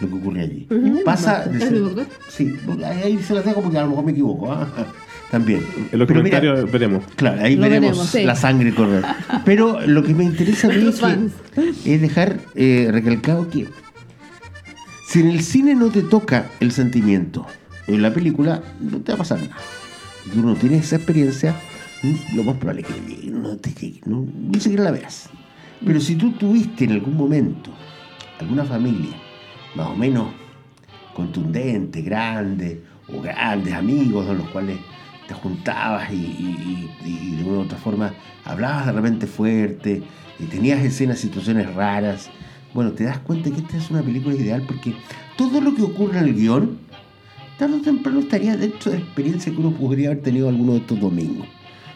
lo 0.00 0.08
que 0.08 0.14
ocurre 0.14 0.40
allí. 0.42 0.68
Pasa 1.04 1.46
de 1.46 1.56
¿Es 1.56 1.64
ser- 1.64 1.72
el 1.74 1.82
doctor? 1.84 2.06
Sí, 2.28 2.54
ahí 2.84 3.18
se 3.22 3.32
las 3.34 3.44
dejo 3.46 3.62
porque 3.62 3.78
a 3.78 3.82
lo 3.82 3.88
mejor 3.90 4.04
me 4.04 4.12
equivoco. 4.12 4.52
¿ah? 4.52 4.68
También. 5.30 5.60
En 5.90 5.98
los 5.98 6.06
Pero 6.06 6.22
mira, 6.22 6.38
comentarios 6.38 6.70
veremos. 6.70 7.04
Claro, 7.16 7.40
ahí 7.42 7.56
Lo 7.56 7.62
veremos, 7.62 7.90
veremos, 7.90 8.10
sí. 8.10 8.22
la 8.22 8.36
sangre 8.36 8.72
correr. 8.74 9.02
Pero 9.44 9.80
lo 9.86 10.02
que 10.04 10.14
me 10.14 10.24
interesa 10.24 10.66
a 10.68 10.70
mí 10.70 10.76
es, 10.78 10.82
Nuestros 10.84 11.12
que- 11.54 11.94
es 11.94 12.00
dejar 12.00 12.36
eh, 12.54 12.88
recalcado 12.92 13.48
que 13.48 13.66
si 15.08 15.20
en 15.20 15.28
el 15.28 15.40
cine 15.42 15.74
no 15.74 15.88
te 15.88 16.02
toca 16.02 16.50
el 16.60 16.72
sentimiento, 16.72 17.46
en 17.86 18.02
la 18.02 18.12
película 18.12 18.62
no 18.80 18.98
te 19.00 19.12
va 19.12 19.14
a 19.14 19.18
pasar 19.18 19.38
nada. 19.40 19.56
Si 20.26 20.32
tú 20.32 20.42
no 20.42 20.54
tienes 20.54 20.84
esa 20.86 20.96
experiencia, 20.96 21.54
lo 22.34 22.42
más 22.44 22.56
probable 22.56 22.82
es 22.82 22.88
que 22.88 23.30
no 23.30 23.56
te 23.56 23.70
llegue, 23.72 24.00
no, 24.06 24.26
ni 24.50 24.58
siquiera 24.60 24.84
la 24.84 24.90
veas. 24.90 25.30
Pero 25.84 26.00
si 26.00 26.16
tú 26.16 26.32
tuviste 26.32 26.84
en 26.84 26.92
algún 26.92 27.16
momento 27.16 27.70
alguna 28.40 28.64
familia 28.64 29.14
más 29.74 29.86
o 29.88 29.94
menos 29.96 30.28
contundente, 31.14 32.02
grande, 32.02 32.82
o 33.08 33.20
grandes 33.22 33.72
amigos 33.74 34.26
con 34.26 34.38
los 34.38 34.48
cuales 34.50 34.78
te 35.28 35.34
juntabas 35.34 36.10
y, 36.12 36.16
y- 36.16 36.90
y- 37.04 37.08
y 37.32 37.36
de 37.36 37.44
una 37.44 37.58
u 37.58 37.60
otra 37.62 37.78
forma 37.78 38.12
hablabas 38.44 38.86
de 38.86 38.92
repente 38.92 39.26
fuerte 39.26 40.02
y 40.38 40.44
tenías 40.44 40.82
escenas, 40.84 41.18
situaciones 41.18 41.72
raras, 41.74 42.30
bueno, 42.74 42.92
te 42.92 43.04
das 43.04 43.18
cuenta 43.20 43.50
que 43.50 43.58
esta 43.58 43.76
es 43.76 43.90
una 43.90 44.02
película 44.02 44.34
ideal 44.34 44.62
porque 44.66 44.94
todo 45.36 45.60
lo 45.60 45.74
que 45.74 45.82
ocurre 45.82 46.18
en 46.18 46.24
el 46.24 46.34
guion, 46.34 46.78
tarde 47.58 47.76
o 47.76 47.80
temprano 47.80 48.20
estaría 48.20 48.56
dentro 48.56 48.90
de 48.92 48.98
la 48.98 49.04
experiencia 49.04 49.52
que 49.52 49.58
uno 49.58 49.70
podría 49.72 50.08
haber 50.10 50.22
tenido 50.22 50.48
alguno 50.48 50.72
de 50.72 50.78
estos 50.78 51.00
domingos. 51.00 51.46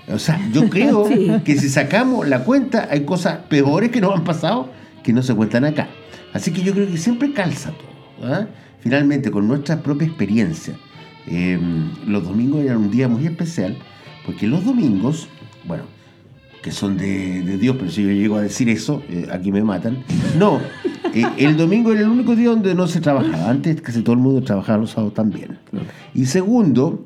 O 0.08 0.18
sea, 0.18 0.40
yo 0.52 0.68
creo 0.68 1.06
Sí. 1.08 1.30
que 1.44 1.56
si 1.56 1.68
sacamos 1.68 2.26
la 2.28 2.44
cuenta, 2.44 2.88
hay 2.90 3.04
cosas 3.04 3.38
peores 3.48 3.90
que 3.90 4.00
nos 4.00 4.14
han 4.16 4.24
pasado 4.24 4.70
que 5.02 5.12
no 5.12 5.22
se 5.22 5.34
cuentan 5.34 5.64
acá. 5.64 5.88
Así 6.32 6.52
que 6.52 6.62
yo 6.62 6.72
creo 6.72 6.86
que 6.90 6.96
siempre 6.98 7.32
calza 7.32 7.72
todo. 7.72 8.28
¿ah? 8.32 8.46
Finalmente, 8.80 9.30
con 9.30 9.46
nuestra 9.48 9.82
propia 9.82 10.06
experiencia. 10.06 10.74
eh, 11.26 11.58
los 12.06 12.24
domingos 12.24 12.62
eran 12.64 12.78
un 12.78 12.90
día 12.90 13.06
muy 13.08 13.26
especial, 13.26 13.76
porque 14.26 14.46
los 14.46 14.64
domingos, 14.64 15.28
bueno, 15.64 15.84
que 16.62 16.70
son 16.72 16.96
de, 16.98 17.42
de 17.42 17.56
Dios, 17.58 17.76
pero 17.78 17.90
si 17.90 18.02
yo 18.02 18.10
llego 18.10 18.36
a 18.36 18.42
decir 18.42 18.68
eso, 18.68 19.02
eh, 19.08 19.26
aquí 19.32 19.50
me 19.52 19.62
matan. 19.62 20.04
No, 20.38 20.60
eh, 21.14 21.24
el 21.38 21.56
domingo 21.56 21.92
era 21.92 22.02
el 22.02 22.08
único 22.08 22.36
día 22.36 22.50
donde 22.50 22.74
no 22.74 22.86
se 22.86 23.00
trabajaba. 23.00 23.48
Antes 23.48 23.80
casi 23.80 24.02
todo 24.02 24.14
el 24.14 24.20
mundo 24.20 24.42
trabajaba 24.42 24.78
los 24.78 24.90
sábados 24.90 25.14
también. 25.14 25.58
Y 26.14 26.26
segundo, 26.26 27.02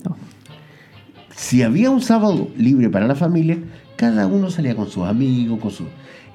si 1.37 1.63
había 1.63 1.91
un 1.91 2.01
sábado 2.01 2.49
libre 2.57 2.91
para 2.91 3.07
la 3.07 3.15
familia, 3.15 3.59
cada 3.97 4.27
uno 4.27 4.51
salía 4.51 4.75
con 4.75 4.89
sus 4.89 5.05
amigos, 5.05 5.59
con 5.61 5.71
sus... 5.71 5.87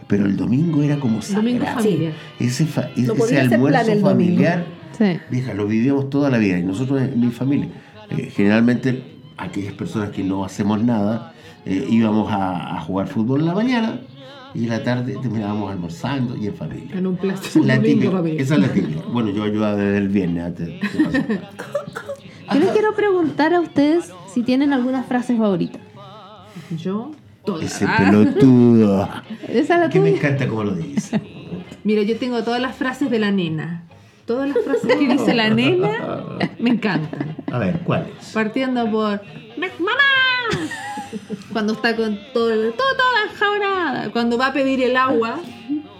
Pero 0.08 0.26
el 0.26 0.36
domingo 0.38 0.82
era 0.82 1.00
como 1.00 1.20
Domingo 1.20 1.66
sagrado. 1.66 1.84
familiar. 1.84 2.14
Ese, 2.40 2.66
fa- 2.66 2.90
No 2.96 3.14
ese 3.14 3.40
almuerzo 3.42 4.00
familiar, 4.02 4.66
Sí. 4.98 5.20
vieja, 5.30 5.54
lo 5.54 5.68
vivíamos 5.68 6.10
toda 6.10 6.30
la 6.32 6.38
vida. 6.40 6.58
Y 6.58 6.64
nosotros 6.64 7.02
en 7.02 7.20
mi 7.20 7.28
familia, 7.32 7.68
eh, 8.10 8.32
generalmente 8.36 9.04
aquellas 9.44 9.74
personas 9.74 10.10
que 10.10 10.24
no 10.24 10.44
hacemos 10.44 10.84
nada, 10.84 11.34
eh, 11.66 11.86
íbamos 11.90 12.32
a, 12.32 12.78
a 12.78 12.82
jugar 12.82 13.08
fútbol 13.08 13.42
en 13.42 13.46
la 13.48 13.54
mañana 13.54 14.00
y 14.54 14.64
en 14.64 14.70
la 14.70 14.84
tarde 14.84 15.18
terminábamos 15.22 15.72
almorzando 15.72 16.36
y 16.36 16.48
en 16.48 16.56
familia. 16.56 16.98
En 16.98 17.08
un 17.08 17.16
plato. 17.16 17.42
Esa 17.42 17.60
es 17.60 17.66
la 17.66 17.82
típica. 17.82 18.12
familiar. 18.12 18.42
Esa 18.42 18.56
es 18.56 18.62
la 18.62 18.68
típica. 18.70 19.02
Bueno, 19.12 19.30
yo 19.30 19.44
ayudaba 19.44 19.76
desde 19.76 19.98
el 19.98 20.10
viernes 20.10 20.44
antes. 20.44 20.70
Yo 22.52 22.60
les 22.60 22.72
quiero 22.72 22.96
preguntar 22.96 23.54
a 23.54 23.60
ustedes 23.60 24.12
si 24.34 24.42
tienen 24.42 24.74
alguna 24.74 25.04
frase 25.04 25.38
favorita. 25.38 25.78
Yo, 26.76 27.12
todas. 27.46 27.64
Ese 27.64 27.86
pelotudo. 27.88 29.08
Esa 29.48 29.76
es 29.76 29.80
la 29.82 29.90
Que 29.92 30.00
me 30.00 30.10
encanta 30.10 30.48
cómo 30.48 30.64
lo 30.64 30.74
dice. 30.74 31.22
Mira, 31.84 32.02
yo 32.02 32.18
tengo 32.18 32.44
todas 32.44 32.60
las 32.60 32.76
frases 32.76 33.12
de 33.12 33.20
la 33.20 33.32
nena. 33.32 33.84
Todas 34.30 34.50
las 34.50 34.64
frases 34.64 34.96
que 34.96 35.08
dice 35.08 35.34
la 35.34 35.50
nena 35.50 36.24
me 36.60 36.70
encantan. 36.70 37.36
A 37.52 37.58
ver, 37.58 37.80
¿cuál 37.84 38.06
es? 38.20 38.28
Partiendo 38.32 38.90
por 38.92 39.20
"Me- 39.58 39.72
¡Mamá! 39.80 40.70
Cuando 41.52 41.74
está 41.74 41.96
con 41.96 42.16
todo, 42.32 42.50
todo 42.50 42.72
toda 42.74 43.24
enjabonada. 43.32 44.12
Cuando 44.12 44.38
va 44.38 44.48
a 44.48 44.54
pedir 44.54 44.84
el 44.84 44.96
agua 44.98 45.40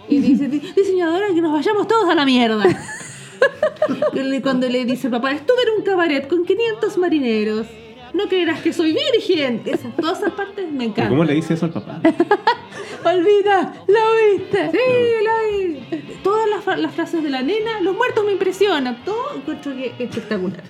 y 0.08 0.18
dice, 0.20 0.46
"Di- 0.46 0.60
diseñadora, 0.76 1.26
que 1.34 1.40
nos 1.42 1.52
vayamos 1.52 1.88
todos 1.88 2.08
a 2.08 2.14
la 2.14 2.24
mierda. 2.24 2.62
Cuando 4.44 4.68
le 4.68 4.84
dice 4.84 5.08
papá, 5.10 5.32
estuve 5.32 5.62
en 5.64 5.78
un 5.78 5.84
cabaret 5.84 6.28
con 6.28 6.44
500 6.44 6.98
marineros. 6.98 7.66
No 8.14 8.26
creerás 8.28 8.60
que 8.60 8.72
soy 8.72 8.92
virgen. 9.14 9.62
Esas, 9.64 9.94
todas 9.96 10.18
esas 10.18 10.32
partes 10.32 10.64
me 10.66 10.70
¿Pero 10.78 10.82
encantan. 10.84 11.08
¿Cómo 11.10 11.24
le 11.24 11.34
dice 11.34 11.54
eso 11.54 11.66
al 11.66 11.72
papá? 11.72 12.00
Olvida, 13.04 13.74
¿lo 13.88 14.36
viste? 14.38 14.70
Sí, 14.72 15.24
la 15.24 15.96
vi. 15.96 16.02
Todas 16.22 16.48
las, 16.50 16.62
fra- 16.64 16.76
las 16.76 16.94
frases 16.94 17.22
de 17.22 17.30
la 17.30 17.42
nena, 17.42 17.80
los 17.80 17.96
muertos 17.96 18.24
me 18.26 18.32
impresionan. 18.32 19.02
Todo 19.04 19.36
encuentro 19.36 19.74
que 19.74 19.92
que 19.92 20.04
es 20.04 20.10
espectacular. 20.10 20.62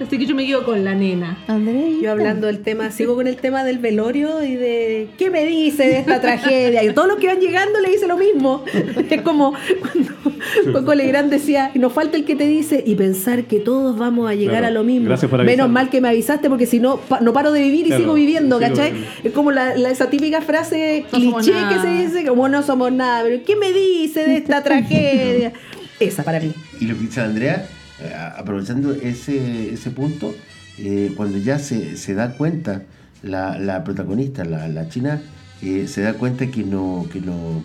Así 0.00 0.18
que 0.18 0.26
yo 0.26 0.34
me 0.34 0.44
quedo 0.46 0.64
con 0.64 0.84
la 0.84 0.94
nena. 0.94 1.38
André. 1.46 2.00
Yo 2.02 2.10
hablando 2.10 2.46
del 2.48 2.60
tema, 2.60 2.90
sigo 2.90 3.14
con 3.14 3.26
el 3.28 3.36
tema 3.36 3.62
del 3.64 3.78
velorio 3.78 4.42
y 4.42 4.56
de 4.56 5.08
qué 5.16 5.30
me 5.30 5.44
dice 5.46 5.84
de 5.84 5.98
esta 5.98 6.20
tragedia. 6.20 6.82
Y 6.82 6.92
todos 6.92 7.06
los 7.08 7.18
que 7.18 7.28
van 7.28 7.38
llegando 7.38 7.80
le 7.80 7.90
dice 7.90 8.06
lo 8.06 8.16
mismo. 8.16 8.64
Es 9.10 9.22
como 9.22 9.52
cuando 9.80 10.72
Coco 10.72 10.94
Legrand 10.94 11.30
decía, 11.30 11.70
nos 11.74 11.92
falta 11.92 12.16
el 12.16 12.24
que 12.24 12.34
te 12.34 12.46
dice 12.46 12.82
y 12.84 12.94
pensar 12.94 13.44
que 13.44 13.60
todos 13.60 13.96
vamos 13.98 14.28
a 14.28 14.34
llegar 14.34 14.58
Claro. 14.60 14.66
a 14.66 14.70
lo 14.70 14.84
mismo. 14.84 15.06
Gracias 15.08 15.30
por 15.30 15.42
Menos 15.44 15.68
mal 15.70 15.88
que 15.90 16.00
me 16.00 16.08
avisaste 16.08 16.48
porque 16.48 16.66
si 16.66 16.80
no, 16.80 16.96
pa- 16.96 17.20
no 17.20 17.32
paro 17.32 17.52
de 17.52 17.60
vivir 17.60 17.84
y 17.86 17.88
Claro, 17.88 18.02
sigo 18.02 18.14
viviendo, 18.14 18.58
¿cachai? 18.58 18.92
Es 19.22 19.32
como 19.32 19.52
la, 19.52 19.76
la- 19.76 19.90
esa 19.90 20.08
típica 20.10 20.40
frase 20.40 21.04
No 21.12 21.36
cliché 21.36 21.52
que 21.68 21.78
se 21.80 21.88
dice, 22.06 22.26
como 22.26 22.48
no 22.48 22.62
somos 22.62 22.90
nada, 22.90 23.22
pero 23.22 23.42
¿qué 23.44 23.54
me 23.56 23.70
dice 23.72 24.24
de 24.26 24.36
esta 24.38 24.62
tragedia? 24.64 25.52
Esa 26.00 26.24
para 26.24 26.40
mí. 26.40 26.52
Y 26.80 26.86
lo 26.86 26.94
que 26.96 27.02
dice 27.02 27.20
Andrea, 27.20 27.68
eh, 28.00 28.12
aprovechando 28.36 28.92
ese, 28.92 29.72
ese 29.74 29.90
punto, 29.90 30.34
eh, 30.78 31.12
cuando 31.16 31.38
ya 31.38 31.58
se, 31.58 31.96
se 31.96 32.14
da 32.14 32.32
cuenta 32.32 32.82
la, 33.22 33.58
la 33.58 33.84
protagonista, 33.84 34.44
la, 34.44 34.68
la 34.68 34.88
china, 34.88 35.20
eh, 35.62 35.86
se 35.88 36.00
da 36.02 36.14
cuenta 36.14 36.46
que 36.48 36.64
no, 36.64 37.06
que 37.12 37.20
no, 37.20 37.62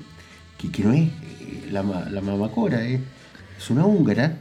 que, 0.58 0.70
que 0.72 0.84
no 0.84 0.94
es 0.94 1.10
la, 1.72 1.84
ma- 1.84 2.08
la 2.10 2.22
mamacora, 2.22 2.86
eh, 2.86 3.00
es 3.58 3.70
una 3.72 3.86
húngara, 3.88 4.34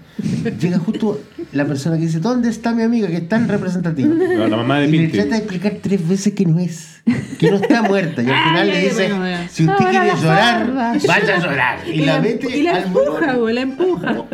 llega 0.60 0.78
justo 0.78 1.18
la 1.52 1.64
persona 1.64 1.96
que 1.96 2.02
dice, 2.02 2.20
¿dónde 2.20 2.50
está 2.50 2.74
mi 2.74 2.82
amiga 2.82 3.08
que 3.08 3.16
es 3.16 3.28
tan 3.28 3.48
representativa? 3.48 4.12
No, 4.14 4.46
la 4.46 4.56
mamá 4.58 4.80
de 4.80 4.88
y 4.88 4.98
le 4.98 5.08
trata 5.08 5.30
de 5.30 5.36
explicar 5.38 5.78
tres 5.80 6.06
veces 6.06 6.34
que 6.34 6.44
no 6.44 6.58
es, 6.58 7.00
que 7.38 7.50
no 7.50 7.56
está 7.56 7.80
muerta. 7.82 8.22
Y 8.22 8.26
al 8.28 8.44
final 8.44 8.60
Ay, 8.60 8.70
le 8.70 8.80
dice, 8.82 9.08
si 9.50 9.66
usted 9.66 9.84
quiere 9.86 10.10
llorar, 10.20 10.74
vaya 10.74 11.34
a 11.34 11.38
llorar. 11.38 11.78
Y, 11.90 12.00
la 12.04 12.20
mete 12.20 12.58
y 12.58 12.62
la 12.62 12.76
al 12.76 12.84
empuja, 12.84 13.34
güey, 13.36 13.54
la 13.54 13.60
empuja. 13.62 14.24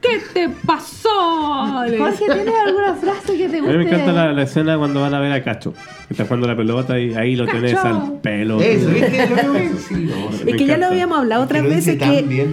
¿Qué 0.00 0.20
te 0.32 0.48
pasó? 0.66 1.08
Jorge, 1.08 2.24
¿tienes 2.24 2.54
alguna 2.66 2.94
frase 2.94 3.36
que 3.36 3.48
te 3.48 3.58
A 3.58 3.60
guste? 3.60 3.76
mí 3.78 3.84
me 3.84 3.90
encanta 3.90 4.12
la, 4.12 4.32
la 4.32 4.42
escena 4.42 4.78
cuando 4.78 5.00
van 5.02 5.12
a 5.14 5.20
ver 5.20 5.32
a 5.32 5.42
Cacho. 5.42 5.72
Que 6.08 6.14
está 6.14 6.24
jugando 6.24 6.46
la 6.48 6.56
pelota 6.56 6.98
y 6.98 7.14
ahí 7.14 7.36
lo 7.36 7.46
tenés 7.46 7.74
Cacho. 7.74 7.88
al 7.88 8.12
pelo. 8.20 8.60
Eso, 8.60 8.88
¿viste? 8.88 9.28
Lo 9.44 9.52
mismo. 9.52 9.78
Sí, 9.88 9.94
no, 9.94 10.30
Es 10.50 10.56
que 10.56 10.66
ya 10.66 10.78
lo 10.78 10.86
habíamos 10.86 11.18
hablado 11.18 11.44
otras 11.44 11.62
que 11.62 11.68
veces 11.68 11.98
que 11.98 12.48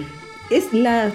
es 0.49 0.73
la 0.73 1.09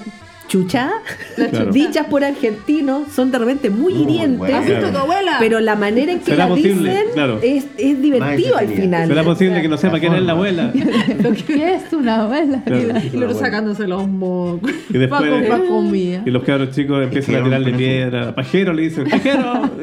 chucha, 0.52 0.90
Claro. 1.50 1.72
dichas 1.72 2.06
por 2.08 2.22
argentinos, 2.24 3.10
son 3.12 3.30
de 3.30 3.38
repente 3.38 3.70
muy 3.70 3.94
hirientes. 3.94 4.38
buenas. 4.38 4.60
¿Has 4.60 4.66
visto 4.68 4.86
a 4.86 4.92
tu 4.92 4.98
abuela? 4.98 5.36
Pero 5.40 5.60
la 5.60 5.76
manera 5.76 6.12
en 6.12 6.18
que 6.18 6.26
¿Será 6.26 6.44
la 6.44 6.48
posible? 6.48 6.90
dicen 6.90 7.06
Claro. 7.14 7.38
es, 7.42 7.64
es 7.78 8.02
divertido 8.02 8.58
al 8.58 8.68
final. 8.68 9.08
¿Será 9.08 9.24
posible 9.24 9.62
que 9.62 9.68
no 9.68 9.78
sepa 9.78 9.98
quién 9.98 10.12
es 10.14 10.22
la 10.22 10.32
abuela? 10.32 10.72
¿Qué 11.46 11.74
es 11.74 11.92
una 11.92 12.22
abuela? 12.24 12.62
Claro. 12.66 12.98
y 13.12 13.16
luego 13.16 13.34
sacándose 13.38 13.86
los 13.88 14.06
mocos. 14.06 14.70
Y 14.90 14.98
después 14.98 15.22
Paco, 15.22 15.48
Paco 15.62 15.82
mía. 15.82 16.22
y 16.26 16.30
los 16.30 16.42
cabros 16.42 16.70
chicos 16.72 17.02
empiezan 17.02 17.34
a 17.34 17.38
que 17.38 17.44
tirarle 17.44 17.72
piedra. 17.72 18.34
Pajero 18.34 18.72
le 18.74 18.82
dicen, 18.82 19.08
pajero. 19.08 19.70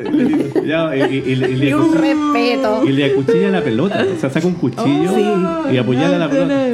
Y, 0.69 1.13
y- 1.13 1.23
y 1.31 1.35
le- 1.35 1.49
y 1.49 1.55
le 1.55 1.69
Y 1.69 1.73
un 1.73 1.93
respeto. 1.95 2.83
y 2.85 2.91
le 2.91 3.05
acuchilla 3.05 3.49
la 3.49 3.61
pelota. 3.63 4.05
O 4.15 4.19
sea, 4.19 4.29
saca 4.29 4.45
un 4.45 4.53
cuchillo 4.53 5.11
Oh, 5.11 5.71
y 5.71 5.77
apuñala 5.77 6.17
la 6.19 6.29
pelota. 6.29 6.65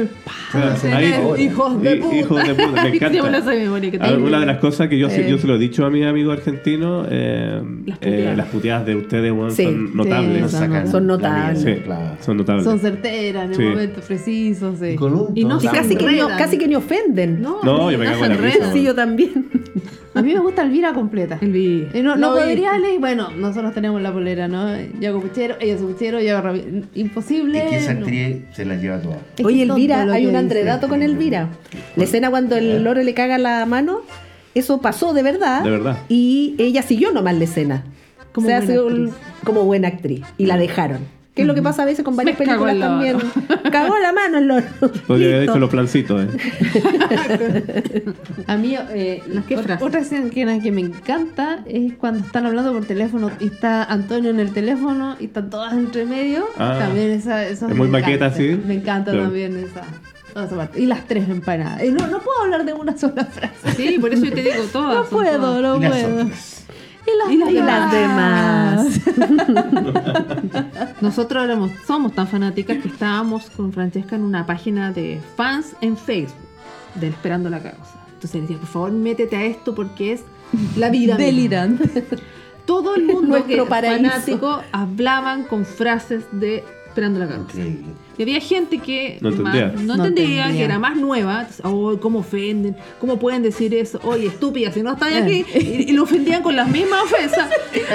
Ahí- 0.54 1.44
hijos 1.44 1.82
de 1.82 1.96
puta. 1.96 2.16
hijos 2.16 2.44
de 2.46 2.54
puta, 2.54 2.82
me 2.84 2.88
encanta. 2.96 3.38
esa 3.38 3.50
memoria 3.50 3.90
que 3.90 3.98
Ah, 4.00 4.08
tengo. 4.08 4.26
Una 4.26 4.40
de 4.40 4.46
las 4.46 4.58
cosas 4.58 4.88
que 4.88 4.98
yo, 4.98 5.10
se- 5.10 5.26
Eh. 5.26 5.30
yo 5.30 5.38
se 5.38 5.46
lo 5.46 5.56
he 5.56 5.58
dicho 5.58 5.84
a 5.84 5.90
mis 5.90 6.04
amigos 6.06 6.36
argentinos, 6.38 7.06
eh, 7.10 7.60
Las 7.86 7.98
eh, 7.98 8.00
puteadas. 8.10 8.36
las 8.36 8.46
puteadas 8.48 8.86
de 8.86 8.96
ustedes 8.96 9.32
Sí. 9.54 9.64
son 9.64 9.96
notables. 9.96 10.42
Nos 10.42 10.50
son 10.52 10.86
Son 10.90 11.06
notables. 11.06 11.62
Sí, 11.62 11.74
claro. 11.84 12.16
son 12.20 12.36
notables. 12.36 12.64
Son 12.64 12.78
certeras 12.78 13.44
en 13.46 13.50
el 13.50 13.56
Sí. 13.56 13.62
momento 13.62 14.00
preciso. 14.00 14.74
Sí. 14.80 14.96
Y 15.34 15.44
no 15.44 15.58
Y 15.62 15.66
casi 15.66 15.96
que, 15.96 16.06
ni, 16.06 16.18
enredan. 16.18 16.38
casi 16.38 16.58
que 16.58 16.68
ni 16.68 16.74
ofenden. 16.74 17.42
No, 17.42 17.60
No, 17.62 17.90
yo 17.90 17.98
me 17.98 18.04
no 18.06 18.12
cago 18.12 18.24
en 18.26 18.30
la 18.30 18.36
risa. 18.36 18.72
Sí, 18.72 18.82
yo 18.82 18.94
también. 18.94 19.46
A 20.16 20.22
mí 20.22 20.32
me 20.34 20.40
gusta 20.40 20.62
Elvira 20.62 20.92
completa. 20.92 21.38
El 21.40 21.52
vi. 21.52 21.86
Eh, 21.92 22.02
No, 22.02 22.16
no 22.16 22.34
podría 22.34 22.76
leer, 22.78 22.98
bueno, 22.98 23.30
nosotros 23.30 23.72
tenemos 23.74 24.00
la 24.02 24.12
polera, 24.12 24.48
¿no? 24.48 24.68
Yo 25.00 25.10
hago 25.10 25.20
puchero, 25.20 25.56
ella 25.60 25.74
hace 25.74 25.84
puchero, 25.84 26.20
yo 26.20 26.36
hago 26.38 26.48
rabi- 26.48 26.84
Imposible. 26.94 27.58
Es 27.64 27.70
que 27.70 27.76
esa 27.76 27.94
no. 27.94 28.00
actriz 28.00 28.36
se 28.52 28.64
la 28.64 28.76
lleva 28.76 28.98
toda. 29.00 29.18
Oye, 29.44 29.62
Elvira, 29.62 30.02
hay 30.12 30.24
un 30.26 30.32
dice. 30.32 30.38
andredato 30.38 30.88
con 30.88 31.02
Elvira. 31.02 31.48
La 31.96 32.04
escena 32.04 32.30
cuando 32.30 32.56
el 32.56 32.82
loro 32.82 33.02
le 33.02 33.14
caga 33.14 33.38
la 33.38 33.64
mano, 33.66 34.00
eso 34.54 34.80
pasó 34.80 35.12
de 35.12 35.22
verdad. 35.22 35.62
De 35.62 35.70
verdad. 35.70 35.98
Y 36.08 36.54
ella 36.58 36.82
siguió 36.82 37.12
nomás 37.12 37.36
la 37.36 37.44
escena. 37.44 37.84
Como 38.32 38.48
o 38.48 38.50
sea, 38.50 38.60
buena 38.60 38.80
actriz. 38.82 39.10
como 39.44 39.64
buena 39.64 39.88
actriz. 39.88 40.22
Y 40.38 40.46
la 40.46 40.56
dejaron. 40.58 41.00
Que 41.36 41.42
es 41.42 41.48
lo 41.48 41.54
que 41.54 41.60
pasa 41.60 41.82
a 41.82 41.84
veces 41.84 42.02
con 42.02 42.16
varias 42.16 42.38
Me 42.38 42.46
películas 42.46 42.78
también. 42.78 43.18
Cagó 43.70 43.98
la 43.98 44.10
mano 44.10 44.38
el 44.38 44.48
loro. 44.48 44.64
Podría 45.06 45.26
haber 45.28 45.40
Listo. 45.40 45.52
hecho 45.52 45.58
los 45.60 45.68
plancitos. 45.70 46.24
Eh. 46.24 48.04
A 48.46 48.56
mí, 48.56 48.74
eh, 48.90 49.22
otra 49.80 50.00
escena 50.00 50.30
que, 50.60 50.72
me 50.72 50.80
encanta 50.80 51.60
es 51.66 51.92
cuando 51.98 52.24
están 52.24 52.46
hablando 52.46 52.72
por 52.72 52.86
teléfono 52.86 53.30
y 53.38 53.48
está 53.48 53.84
Antonio 53.84 54.30
en 54.30 54.40
el 54.40 54.52
teléfono 54.54 55.16
y 55.20 55.26
están 55.26 55.50
todas 55.50 55.74
entre 55.74 56.06
medio. 56.06 56.46
Ah. 56.56 56.76
también 56.78 57.10
esa, 57.10 57.44
eso 57.44 57.66
Es 57.66 57.72
me 57.72 57.74
muy 57.74 57.88
encanta. 57.88 58.06
maqueta, 58.06 58.30
sí. 58.32 58.58
Me 58.66 58.74
encanta 58.74 59.10
Claro. 59.10 59.24
también 59.26 59.56
esa. 59.58 59.82
Y 60.74 60.86
las 60.86 61.06
tres 61.06 61.28
empanadas. 61.28 61.82
No, 61.84 62.06
no 62.08 62.18
puedo 62.20 62.42
hablar 62.44 62.64
de 62.64 62.72
una 62.72 62.96
sola 62.96 63.26
frase. 63.26 63.72
Sí, 63.76 63.98
por 63.98 64.12
eso 64.12 64.24
yo 64.24 64.32
te 64.32 64.42
digo 64.42 64.64
todas. 64.72 64.94
No 64.96 65.04
puedo, 65.04 65.38
todas. 65.38 65.62
no 65.62 65.78
puedo. 65.90 66.30
Y 67.06 67.36
las, 67.36 67.50
Y 67.50 67.54
las 67.54 67.92
demás. 67.92 69.00
Nosotros 71.00 71.44
éramos, 71.44 71.70
somos 71.86 72.12
tan 72.14 72.26
fanáticas 72.26 72.78
que 72.78 72.88
estábamos 72.88 73.48
con 73.50 73.72
Francesca 73.72 74.16
en 74.16 74.22
una 74.22 74.44
página 74.44 74.92
de 74.92 75.20
fans 75.36 75.76
en 75.80 75.96
Facebook 75.96 76.36
de 76.94 77.08
Esperando 77.08 77.48
la 77.50 77.60
Causa. 77.60 78.04
Entonces 78.08 78.34
le 78.34 78.40
decía, 78.42 78.58
por 78.58 78.68
favor, 78.68 78.92
métete 78.92 79.36
a 79.36 79.44
esto 79.44 79.74
porque 79.74 80.14
es 80.14 80.24
la 80.76 80.90
vida. 80.90 81.16
Delirante. 81.16 82.04
Todo 82.64 82.96
el 82.96 83.04
mundo 83.06 83.38
Nuestro 83.38 83.64
que 83.64 83.70
fanático 83.70 84.62
hablaban 84.72 85.44
con 85.44 85.64
frases 85.64 86.24
de 86.32 86.64
Esperando 86.88 87.20
la 87.20 87.28
Causa. 87.28 87.58
Increíble. 87.58 88.05
Y 88.18 88.22
había 88.22 88.40
gente 88.40 88.78
que 88.78 89.18
No 89.20 89.28
entendía. 89.28 89.66
más- 89.74 89.82
no 89.82 89.96
No 89.96 90.04
entendía, 90.06 90.40
entendía. 90.42 90.58
que 90.58 90.64
era 90.64 90.78
más 90.78 90.96
nueva. 90.96 91.40
Entonces, 91.40 91.60
oh, 91.64 91.98
¿cómo 92.00 92.20
ofenden? 92.20 92.76
¿Cómo 93.00 93.18
pueden 93.18 93.42
decir 93.42 93.74
eso? 93.74 94.00
Oye, 94.04 94.26
estúpida, 94.28 94.72
si 94.72 94.82
no 94.82 94.92
estás 94.92 95.12
aquí. 95.14 95.44
Y, 95.54 95.90
y 95.90 95.92
lo 95.92 96.04
ofendían 96.04 96.42
con 96.42 96.56
las 96.56 96.68
mismas 96.68 97.02
ofensas. 97.04 97.48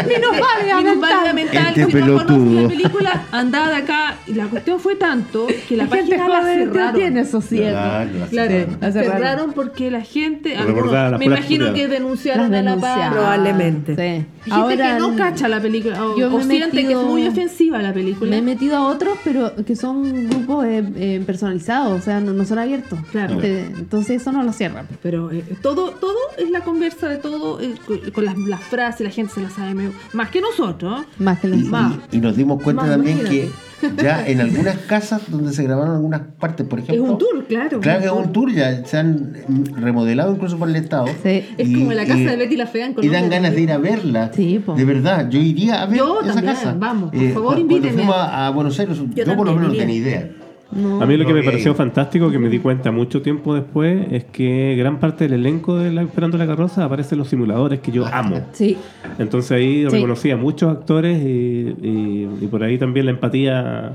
Minusválida 0.07 1.34
mental. 1.34 1.74
Este 1.76 1.91
si 1.91 1.97
no 2.05 2.17
la 2.61 2.67
película, 2.67 3.24
andá 3.32 3.69
de 3.69 3.76
acá. 3.78 4.15
Y 4.28 4.34
la 4.34 4.45
cuestión 4.45 4.80
fue 4.80 4.95
tanto 4.95 5.47
que 5.67 5.78
la 5.78 5.86
La 5.86 5.95
gente 5.95 6.17
página 6.17 6.28
la 6.41 6.43
cerraron. 6.43 6.93
tiene 6.95 7.26
sosiego. 7.26 7.69
Claro, 7.72 8.09
la 8.19 8.26
Claro, 8.28 8.49
cerraron. 8.51 8.78
la 8.82 8.91
cerraron. 8.91 9.13
cerraron 9.22 9.53
porque 9.53 9.91
la 9.91 10.01
gente, 10.01 10.55
algunos, 10.57 11.19
me 11.19 11.26
imagino 11.26 11.74
que 11.74 11.88
denunciaron 11.88 12.45
a 12.45 12.49
la 12.49 12.57
denunciaron. 12.57 12.99
paz. 13.01 13.11
Probablemente. 13.13 13.95
Sí. 13.95 14.26
Gente 14.43 14.49
Ahora 14.51 14.93
que 14.95 14.99
no 14.99 15.15
cacha 15.15 15.47
la 15.47 15.61
película 15.61 16.03
o, 16.05 16.17
yo 16.17 16.30
me 16.30 16.36
o 16.36 16.39
he 16.39 16.43
siente 16.43 16.72
que 16.72 16.80
es 16.82 16.88
metido- 16.88 17.03
muy 17.03 17.28
ofensiva 17.28 17.80
la 17.82 17.93
película. 17.93 18.32
Me 18.32 18.38
he 18.38 18.41
metido 18.41 18.78
a 18.78 18.88
otros, 18.88 19.17
pero 19.24 19.53
que 19.65 19.76
son 19.76 20.11
grupos 20.12 20.66
eh, 20.66 20.84
eh, 20.95 21.24
personalizados, 21.26 21.99
o 21.99 22.03
sea, 22.03 22.20
no, 22.20 22.34
no 22.34 22.45
son 22.45 22.59
abiertos. 22.59 22.99
Claro. 23.12 23.39
Eh, 23.41 23.72
Entonces 23.78 24.22
eso 24.22 24.32
no 24.32 24.43
lo 24.43 24.53
cierran. 24.53 24.88
Pero 25.01 25.32
eh, 25.32 25.43
todo, 25.62 25.91
todo 25.91 26.16
es 26.38 26.49
la 26.49 26.62
conversa 26.62 27.07
de 27.09 27.18
todo, 27.18 27.59
eh, 27.62 27.76
con, 27.86 27.97
con 28.12 28.26
las, 28.26 28.38
las 28.38 28.62
frases, 28.62 29.01
la 29.01 29.09
gente 29.12 29.34
se 29.34 29.41
las 29.41 29.53
sabe 29.53 29.74
medio- 29.74 29.93
más 30.14 30.30
que 30.30 30.41
nosotros. 30.41 31.01
Más 31.20 31.39
que 31.39 31.47
Y, 31.47 31.51
los 31.51 31.59
y- 31.59 31.64
Más. 31.66 31.93
y 32.12 32.18
nos 32.20 32.36
dimos 32.36 32.62
cuenta 32.62 32.84
Más, 32.84 32.91
también 32.91 33.20
imagínate. 33.20 33.47
que 33.49 33.70
ya 34.01 34.25
en 34.27 34.41
algunas 34.41 34.77
casas 34.77 35.21
donde 35.29 35.53
se 35.53 35.63
grabaron 35.63 35.95
algunas 35.95 36.21
partes, 36.39 36.65
por 36.67 36.79
Es 36.79 36.86
ejemplo. 36.89 37.11
un 37.13 37.17
tour, 37.17 37.45
claro. 37.47 37.79
Claro 37.79 37.99
que 37.99 38.05
es 38.05 38.11
un 38.11 38.32
tour, 38.32 38.51
ya 38.53 38.86
se 38.86 38.97
han 38.97 39.34
mm, 39.47 39.63
remodelado 39.82 40.34
incluso 40.34 40.57
por 40.57 40.69
el 40.69 40.75
Estado. 40.75 41.07
Sí. 41.23 41.45
Es 41.57 41.69
como 41.77 41.91
la 41.93 42.05
casa 42.05 42.19
de 42.19 42.36
Betty 42.38 42.55
la 42.57 42.67
Fea 42.67 42.86
en 42.86 42.91
Y 42.91 42.95
Colombia 42.95 43.19
dan 43.21 43.29
ganas 43.29 43.53
de 43.55 43.61
ir 43.61 43.71
a 43.71 43.77
verla. 43.77 44.32
Sí, 44.34 44.59
po. 44.65 44.75
De 44.75 44.86
verdad, 44.86 45.29
yo 45.29 45.39
iría 45.39 45.82
a 45.82 45.86
ver 45.86 45.97
Yo 45.99 46.21
esa 46.21 46.34
también, 46.36 46.55
casa. 46.55 46.75
vamos, 46.77 47.11
por 47.11 47.21
Eh, 47.23 47.29
favor, 47.32 47.53
cuando 47.55 47.61
invíteme. 47.61 47.93
fuimos 47.93 48.15
a, 48.15 48.47
a 48.47 48.49
Buenos 48.51 48.79
Aires, 48.79 48.97
yo, 49.15 49.36
por 49.36 49.45
lo 49.45 49.53
menos 49.55 49.69
no 49.71 49.77
tenía 49.77 49.95
idea. 49.95 50.29
No. 50.72 51.01
A 51.01 51.05
mí 51.05 51.17
lo 51.17 51.26
que 51.26 51.34
me 51.34 51.43
pareció 51.43 51.76
fantástico, 51.76 52.32
que 52.32 52.39
me 52.39 52.47
di 52.49 52.59
cuenta 52.59 52.91
mucho 52.91 53.22
tiempo 53.22 53.53
después, 53.55 54.07
es 54.11 54.24
que 54.26 54.76
gran 54.78 54.99
parte 54.99 55.26
del 55.28 55.34
elenco 55.39 55.78
de 55.78 55.91
la 55.91 56.01
Esperando 56.03 56.38
la 56.38 56.47
Carroza 56.47 56.86
aparece 56.86 57.15
en 57.15 57.19
los 57.19 57.28
simuladores 57.30 57.80
que 57.82 57.91
yo 57.91 58.05
amo. 58.05 58.41
Sí. 58.53 58.78
Entonces 59.19 59.51
ahí 59.51 59.82
Sí. 59.89 59.95
reconocí 59.95 60.32
a 60.32 60.38
muchos 60.38 60.72
actores 60.72 61.22
y, 61.22 61.76
y- 61.82 62.30
y 62.41 62.47
por 62.47 62.63
ahí 62.63 62.78
también 62.78 63.05
la 63.07 63.11
empatía. 63.11 63.93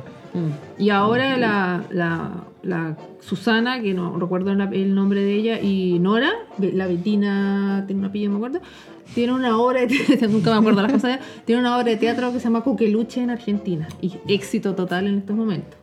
Y 0.79 0.91
ahora 0.91 1.39
la, 1.39 1.83
la, 1.91 2.31
la 2.62 2.97
Susana, 3.20 3.81
que 3.81 3.95
no 3.95 4.18
recuerdo 4.18 4.51
el 4.53 4.95
nombre 4.95 5.22
de 5.22 5.33
ella, 5.35 5.61
y 5.62 5.99
Nora, 5.99 6.31
la 6.59 6.87
Betina, 6.87 7.85
tiene 7.87 8.01
un 8.01 8.07
apellido, 8.09 8.33
no 8.33 8.39
me 8.39 8.47
acuerdo, 8.49 8.66
tiene 9.14 9.33
una 9.33 9.57
obra 9.59 9.81
de 9.81 9.87
teatro, 9.87 10.29
nunca 10.31 10.51
me 10.51 10.59
acuerdo 10.59 10.83
las 10.83 10.93
cosas, 10.93 11.05
de 11.05 11.16
ella, 11.16 11.20
tiene 11.47 11.61
una 11.62 11.74
obra 11.79 11.87
de 11.89 11.97
teatro 11.97 12.31
que 12.35 12.39
se 12.39 12.45
llama 12.45 12.61
Coqueluche 12.62 13.22
en 13.22 13.31
Argentina. 13.31 13.89
Y 14.03 14.12
éxito 14.29 14.74
total 14.74 15.07
en 15.07 15.18
estos 15.18 15.35
momentos. 15.35 15.79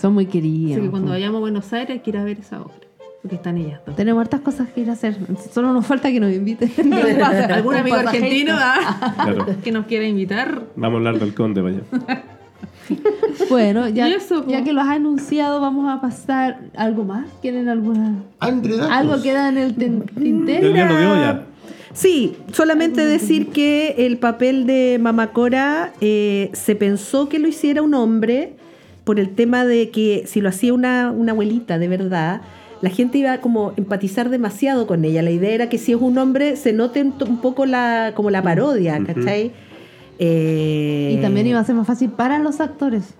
Son 0.00 0.12
muy 0.14 0.24
Así 0.24 0.32
queridos. 0.32 0.82
que 0.82 0.90
cuando 0.90 1.10
vayamos 1.10 1.38
a 1.38 1.40
Buenos 1.40 1.72
Aires 1.72 1.90
hay 1.90 1.98
que 2.00 2.10
ir 2.10 2.16
a 2.18 2.24
ver 2.24 2.38
esa 2.40 2.60
obra. 2.60 2.74
Porque 3.22 3.36
están 3.36 3.56
ellas 3.58 3.80
dos. 3.84 3.96
Tenemos 3.96 4.20
hartas 4.20 4.40
cosas 4.40 4.68
que 4.68 4.82
ir 4.82 4.90
a 4.90 4.92
hacer. 4.92 5.16
Solo 5.52 5.72
nos 5.72 5.84
falta 5.86 6.10
que 6.12 6.20
nos 6.20 6.32
inviten. 6.32 6.70
¿Algún 7.52 7.74
amigo 7.74 7.96
argentino 7.96 8.54
ah, 8.56 9.14
Claro. 9.24 9.46
que 9.64 9.72
nos 9.72 9.86
quiera 9.86 10.06
invitar? 10.06 10.62
Vamos 10.76 10.94
a 10.94 10.96
hablar 10.98 11.18
del 11.18 11.34
conde, 11.34 11.60
vaya. 11.62 11.80
Bueno, 13.50 13.88
ya, 13.88 14.08
Y 14.08 14.12
eso, 14.12 14.46
ya 14.46 14.62
que 14.62 14.72
lo 14.72 14.80
has 14.80 14.88
anunciado, 14.88 15.60
vamos 15.60 15.88
a 15.92 16.00
pasar 16.00 16.60
algo 16.76 17.04
más. 17.04 17.26
¿Quieren 17.42 17.68
alguna? 17.68 18.14
Algo 18.38 19.20
queda 19.22 19.48
en 19.48 19.58
el 19.58 19.76
tin- 19.76 20.04
tintero. 20.14 20.70
Ya. 20.72 21.46
Sí, 21.92 22.36
solamente 22.52 23.04
decir 23.04 23.48
que 23.48 23.94
el 24.06 24.18
papel 24.18 24.66
de 24.66 24.98
Mamacora 25.00 25.92
eh, 26.00 26.50
se 26.52 26.76
pensó 26.76 27.28
que 27.28 27.38
lo 27.38 27.48
hiciera 27.48 27.82
un 27.82 27.94
hombre 27.94 28.54
por 29.06 29.20
el 29.20 29.30
tema 29.30 29.64
de 29.64 29.90
que 29.90 30.24
si 30.26 30.40
lo 30.40 30.48
hacía 30.48 30.74
una, 30.74 31.12
una 31.12 31.30
abuelita 31.30 31.78
de 31.78 31.86
verdad, 31.86 32.40
la 32.82 32.90
gente 32.90 33.18
iba 33.18 33.38
como 33.38 33.68
a 33.70 33.74
empatizar 33.76 34.30
demasiado 34.30 34.88
con 34.88 35.04
ella. 35.04 35.22
La 35.22 35.30
idea 35.30 35.52
era 35.52 35.68
que 35.68 35.78
si 35.78 35.92
es 35.92 35.98
un 36.00 36.18
hombre 36.18 36.56
se 36.56 36.72
note 36.72 37.00
un, 37.02 37.14
un 37.26 37.40
poco 37.40 37.66
la, 37.66 38.12
como 38.16 38.30
la 38.30 38.42
parodia, 38.42 39.00
¿cachai? 39.06 39.52
Eh, 40.18 41.14
Y 41.16 41.22
también 41.22 41.46
iba 41.46 41.60
a 41.60 41.64
ser 41.64 41.74
más 41.76 41.86
fácil 41.86 42.10
para 42.10 42.38
los 42.40 42.60
actores. 42.60 43.14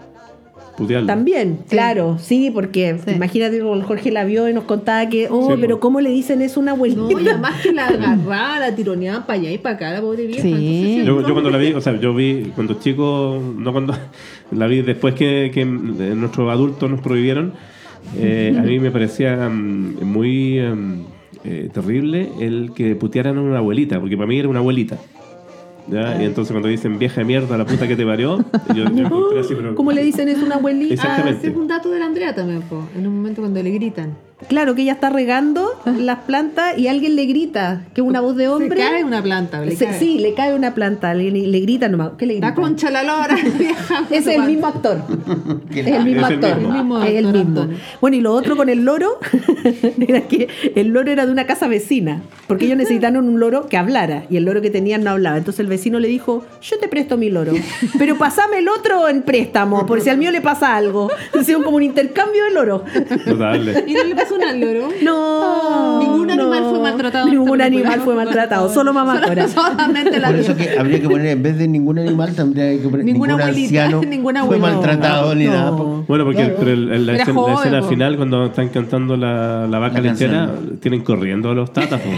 Putearlo. 0.76 1.06
También, 1.06 1.60
claro, 1.70 2.18
sí, 2.18 2.50
porque 2.52 2.98
Sí. 3.02 3.12
imagínate, 3.12 3.60
Jorge 3.62 4.10
la 4.10 4.24
vio 4.24 4.46
y 4.46 4.52
nos 4.52 4.64
contaba 4.64 5.08
que, 5.08 5.26
oh, 5.30 5.52
Sí, 5.54 5.58
pero. 5.58 5.80
¿cómo 5.80 6.02
le 6.02 6.10
dicen 6.10 6.42
eso 6.42 6.60
a 6.60 6.62
una 6.64 6.72
abuelita? 6.72 7.00
No, 7.00 7.18
y 7.18 7.28
además 7.28 7.62
que 7.62 7.72
la 7.72 7.86
agarraba, 7.88 8.58
la 8.60 8.74
tironeaban 8.74 9.24
para 9.24 9.38
allá 9.38 9.50
y 9.52 9.56
para 9.56 9.76
acá, 9.76 9.92
la 9.92 10.02
pobre 10.02 10.26
vieja. 10.26 10.42
Sí. 10.42 10.50
Entonces, 10.98 11.06
Yo, 11.06 11.26
yo 11.26 11.32
cuando 11.32 11.48
la 11.50 11.56
vi, 11.56 11.72
o 11.72 11.80
sea, 11.80 11.98
yo 11.98 12.12
vi 12.14 12.52
cuando 12.54 12.74
chico, 12.74 13.40
no 13.56 13.72
cuando 13.72 13.94
la 14.50 14.66
vi 14.66 14.82
después 14.82 15.14
que, 15.14 15.50
que 15.52 15.64
nuestros 15.64 16.50
adultos 16.50 16.90
nos 16.90 17.00
prohibieron, 17.00 17.54
eh, 18.16 18.54
a 18.56 18.62
mí 18.62 18.78
me 18.78 18.90
parecía 18.90 19.48
mm, 19.48 20.04
muy 20.04 20.60
mm, 20.60 21.04
eh, 21.44 21.70
terrible 21.72 22.30
el 22.40 22.72
que 22.74 22.94
putearan 22.94 23.38
a 23.38 23.42
una 23.42 23.58
abuelita, 23.58 24.00
porque 24.00 24.16
para 24.16 24.28
mí 24.28 24.38
era 24.38 24.48
una 24.48 24.60
abuelita. 24.60 24.98
¿ya? 25.88 26.20
Y 26.20 26.24
entonces 26.24 26.52
cuando 26.52 26.68
dicen 26.68 26.98
vieja 26.98 27.20
de 27.20 27.24
mierda, 27.24 27.56
la 27.56 27.64
puta 27.64 27.86
que 27.86 27.96
te 27.96 28.04
parió, 28.04 28.44
yo, 28.74 28.84
yo 28.94 29.40
así, 29.40 29.54
pero... 29.54 29.74
¿Cómo 29.74 29.92
le 29.92 30.02
dicen 30.02 30.28
eso 30.28 30.42
a 30.42 30.46
una 30.46 30.54
abuelita? 30.56 31.02
Ah, 31.04 31.28
ese 31.28 31.48
es 31.48 31.56
un 31.56 31.66
dato 31.66 31.90
de 31.90 31.98
la 31.98 32.06
Andrea 32.06 32.34
también, 32.34 32.62
po, 32.62 32.86
en 32.96 33.06
un 33.06 33.16
momento 33.16 33.42
cuando 33.42 33.62
le 33.62 33.70
gritan. 33.70 34.16
Claro, 34.48 34.74
que 34.74 34.82
ella 34.82 34.92
está 34.92 35.08
regando 35.08 35.70
las 35.98 36.18
plantas 36.20 36.76
y 36.78 36.88
alguien 36.88 37.16
le 37.16 37.24
grita, 37.24 37.86
que 37.94 38.02
es 38.02 38.06
una 38.06 38.20
voz 38.20 38.36
de 38.36 38.48
hombre. 38.48 38.76
Se 38.78 38.86
cae 38.90 39.02
una 39.02 39.22
planta, 39.22 39.62
le 39.62 39.74
Se- 39.74 39.86
cae. 39.86 39.98
sí, 39.98 40.18
le 40.18 40.34
cae 40.34 40.54
una 40.54 40.74
planta, 40.74 41.14
le, 41.14 41.30
le 41.30 41.60
grita 41.60 41.88
nomás. 41.88 42.10
¿Qué 42.18 42.26
le 42.26 42.34
grita? 42.34 42.48
La 42.48 42.54
concha 42.54 42.90
la 42.90 43.02
lora. 43.02 43.34
Es 44.10 44.26
el 44.26 44.42
mismo 44.42 44.66
actor. 44.66 45.02
Es 45.74 45.86
el 45.86 46.04
mismo 46.04 46.26
actor. 46.26 46.56
mismo. 46.58 46.68
El 46.68 46.72
mismo 46.76 47.02
Es 47.02 47.10
el 47.14 47.26
actor, 47.26 47.44
mismo. 47.46 47.68
Bueno, 48.02 48.16
y 48.18 48.20
lo 48.20 48.32
otro 48.34 48.56
con 48.58 48.68
el 48.68 48.84
loro 48.84 49.18
era 50.06 50.20
que 50.28 50.48
el 50.74 50.88
loro 50.88 51.10
era 51.10 51.24
de 51.24 51.32
una 51.32 51.46
casa 51.46 51.66
vecina, 51.66 52.20
porque 52.46 52.66
ellos 52.66 52.76
necesitaron 52.76 53.26
un 53.28 53.40
loro 53.40 53.66
que 53.68 53.78
hablara 53.78 54.24
y 54.28 54.36
el 54.36 54.44
loro 54.44 54.60
que 54.60 54.68
tenían 54.70 55.02
no 55.02 55.12
hablaba. 55.12 55.38
Entonces 55.38 55.60
el 55.60 55.66
vecino 55.66 55.98
le 55.98 56.08
dijo, 56.08 56.44
yo 56.60 56.78
te 56.78 56.88
presto 56.88 57.16
mi 57.16 57.30
loro, 57.30 57.52
pero 57.98 58.16
pasame 58.18 58.58
el 58.58 58.68
otro 58.68 59.08
en 59.08 59.22
préstamo, 59.22 59.86
por 59.86 60.02
si 60.02 60.10
al 60.10 60.18
mío 60.18 60.30
le 60.30 60.42
pasa 60.42 60.76
algo. 60.76 61.08
Hicieron 61.40 61.62
como 61.64 61.78
un 61.78 61.82
intercambio 61.84 62.44
de 62.44 62.50
loro. 62.50 62.84
Notable. 63.26 63.84
Y 63.86 63.94
no 63.94 64.04
le 64.04 64.14
loro. 64.60 64.88
No. 65.02 65.98
Ningún 66.00 66.30
animal 66.30 66.62
no. 66.62 66.70
fue 66.70 66.80
maltratado 66.80 67.28
Ningún 67.28 67.60
animal 67.60 68.00
fue 68.00 68.14
maltratado, 68.14 68.68
solo 68.72 68.92
mamá 68.92 69.20
Cora. 69.26 69.46
Solamente 69.48 70.18
la 70.18 70.28
Por 70.28 70.36
eso 70.38 70.56
que 70.56 70.76
habría 70.78 71.00
que 71.00 71.08
poner, 71.08 71.26
en 71.28 71.42
vez 71.42 71.58
de 71.58 71.68
ningún 71.68 71.98
animal, 71.98 72.34
tendría 72.34 72.70
que 72.72 72.88
poner 72.88 73.04
Ningún 73.04 73.28
ningún 73.28 73.40
abuelita, 73.42 73.84
anciano 73.84 74.00
ningún 74.08 74.36
fue 74.46 74.58
maltratado 74.58 75.34
ni 75.34 75.44
No. 75.46 75.52
nada. 75.52 75.70
Bueno, 75.70 76.24
porque 76.24 76.54
pero 76.58 76.70
el- 76.72 76.92
el- 76.92 77.06
la, 77.06 77.12
escena, 77.14 77.32
la 77.34 77.40
joven, 77.40 77.56
escena 77.58 77.80
po. 77.80 77.88
final, 77.88 78.16
cuando 78.16 78.46
están 78.46 78.68
cantando 78.70 79.16
la, 79.16 79.66
la 79.66 79.78
vaca 79.78 80.00
lechera, 80.00 80.50
tienen 80.80 81.02
corriendo 81.02 81.50
a 81.50 81.54
los 81.54 81.72
tatas. 81.72 82.00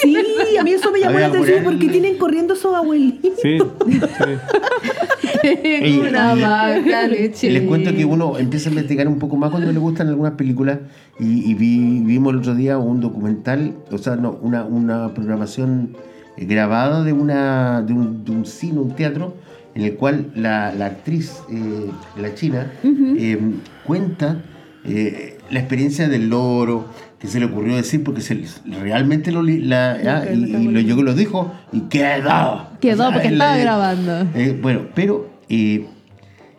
Sí, 0.00 0.56
a 0.58 0.62
mí 0.64 0.72
eso 0.72 0.90
me 0.90 1.00
llamó 1.00 1.18
la 1.18 1.26
atención 1.26 1.62
porque 1.64 1.88
tienen 1.88 2.16
corriendo 2.18 2.54
esos 2.54 2.74
abuelitos. 2.74 3.32
Sí, 3.42 3.58
sí. 3.58 5.17
Una 6.08 6.34
vaca 6.34 7.06
leche. 7.08 7.50
Les 7.50 7.62
cuento 7.62 7.94
que 7.94 8.04
uno 8.04 8.38
empieza 8.38 8.68
a 8.68 8.72
investigar 8.72 9.08
un 9.08 9.18
poco 9.18 9.36
más 9.36 9.50
cuando 9.50 9.70
le 9.72 9.78
gustan 9.78 10.08
algunas 10.08 10.32
películas 10.32 10.78
y, 11.20 11.50
y 11.50 11.54
vi- 11.54 12.00
vimos 12.04 12.32
el 12.32 12.38
otro 12.40 12.54
día 12.54 12.78
un 12.78 13.00
documental, 13.00 13.74
o 13.90 13.98
sea, 13.98 14.16
no, 14.16 14.38
una, 14.42 14.64
una 14.64 15.14
programación 15.14 15.96
grabada 16.36 17.02
de, 17.04 17.12
una, 17.12 17.82
de, 17.82 17.92
un, 17.92 18.24
de 18.24 18.30
un 18.30 18.46
cine, 18.46 18.78
un 18.78 18.90
teatro, 18.94 19.34
en 19.74 19.82
el 19.82 19.94
cual 19.94 20.30
la, 20.34 20.72
la 20.74 20.86
actriz, 20.86 21.40
eh, 21.50 21.90
la 22.20 22.34
china, 22.34 22.72
eh, 22.84 23.38
cuenta 23.84 24.42
eh, 24.84 25.38
la 25.50 25.58
experiencia 25.60 26.08
del 26.08 26.28
loro, 26.28 26.86
que 27.18 27.26
se 27.26 27.40
le 27.40 27.46
ocurrió 27.46 27.74
decir 27.76 28.04
porque 28.04 28.20
se, 28.20 28.40
realmente 28.66 29.32
lo, 29.32 29.42
la, 29.42 29.92
ah, 29.92 30.32
y 30.32 30.36
lo 30.68 30.80
llegó 30.80 31.00
y 31.00 31.04
lo 31.04 31.14
dijo 31.14 31.52
y 31.72 31.80
quedó. 31.82 32.68
Quedó 32.80 33.04
O 33.08 33.10
sea, 33.10 33.12
porque 33.12 33.30
la- 33.30 33.58
estaba 33.58 33.58
grabando. 33.58 34.38
eh, 34.38 34.58
bueno, 34.60 34.82
pero 34.94 35.28
eh, 35.48 35.86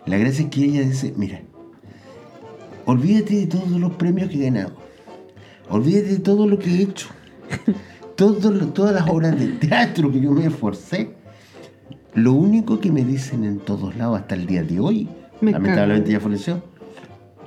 la 0.06 0.18
gracia 0.18 0.44
es 0.46 0.52
que 0.52 0.66
ella 0.66 0.82
dice, 0.82 1.14
mira, 1.16 1.42
olvídate 2.86 3.36
de 3.36 3.48
todos 3.48 3.70
los 3.70 3.94
premios 3.94 4.30
que 4.30 4.38
he 4.42 4.50
ganado, 4.52 4.72
olvídate 5.70 6.08
de 6.10 6.20
todo 6.20 6.48
lo 6.48 6.60
que 6.60 6.70
he 6.70 6.82
hecho, 6.82 7.08
todo 8.16 8.52
todas 8.68 8.94
las 8.94 9.10
obras 9.10 9.40
de 9.40 9.48
teatro 9.48 10.12
que 10.12 10.20
yo 10.20 10.32
me 10.32 10.46
esforcé. 10.46 11.18
Lo 12.16 12.34
único 12.34 12.80
que 12.80 12.92
me 12.92 13.04
dicen 13.06 13.44
en 13.44 13.60
todos 13.60 13.96
lados 13.96 14.20
hasta 14.20 14.34
el 14.36 14.48
día 14.48 14.64
de 14.64 14.80
hoy, 14.80 15.08
Me 15.42 15.52
lamentablemente 15.52 16.12
ya 16.12 16.20
falleció, 16.20 16.62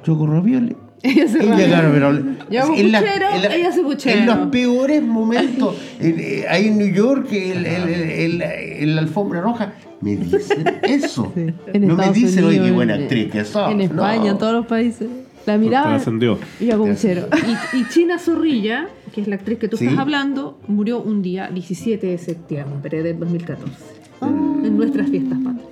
yo 0.04 0.16
con 0.16 0.30
ravioles. 0.30 0.76
Ella 1.02 1.26
se 1.28 1.38
Ella 1.42 1.66
gana, 1.68 1.90
pero 1.92 2.12
Yo 2.50 2.62
hago 2.62 2.74
en 2.76 2.92
la- 2.92 3.00
puchero, 3.00 3.26
en 3.34 3.42
la- 3.42 3.54
ella 3.56 3.68
hace 3.70 3.82
puchero. 3.82 4.18
En 4.20 4.26
los 4.26 4.38
peores 4.50 5.02
momentos, 5.02 5.76
en- 6.00 6.20
eh, 6.20 6.44
ahí 6.48 6.68
en 6.68 6.78
New 6.78 6.92
York, 6.94 7.26
el, 7.32 7.66
el- 7.66 8.42
el- 8.42 8.94
la 8.94 9.00
alfombra 9.00 9.40
roja, 9.40 9.72
me 10.00 10.16
dicen 10.16 10.64
eso. 10.82 11.32
En 11.34 11.86
no 11.88 11.96
me 11.96 12.10
dicen, 12.12 12.44
oye, 12.44 12.60
qué 12.62 12.70
buena 12.70 12.94
en- 12.96 13.02
actriz 13.02 13.30
que 13.32 13.44
sos. 13.44 13.70
En 13.72 13.80
España, 13.80 14.24
No. 14.24 14.30
en 14.30 14.38
todos 14.38 14.52
los 14.52 14.66
países. 14.66 15.08
La 15.44 15.58
miraba 15.58 15.88
Trascendió. 15.88 16.38
y. 16.60 16.66
Y, 16.66 17.78
y 17.80 17.88
China 17.88 18.18
Zorrilla, 18.20 18.86
que 19.12 19.22
es 19.22 19.26
la 19.26 19.34
actriz 19.34 19.58
que 19.58 19.66
tú 19.66 19.76
Sí. 19.76 19.86
estás 19.86 19.98
hablando, 19.98 20.60
murió 20.68 21.00
un 21.02 21.20
día 21.20 21.48
17 21.52 22.06
de 22.06 22.18
septiembre 22.18 23.02
de 23.02 23.14
2014. 23.14 23.72
Ah. 24.20 24.28
En 24.28 24.76
nuestras 24.76 25.10
fiestas 25.10 25.38
patrias. 25.42 25.68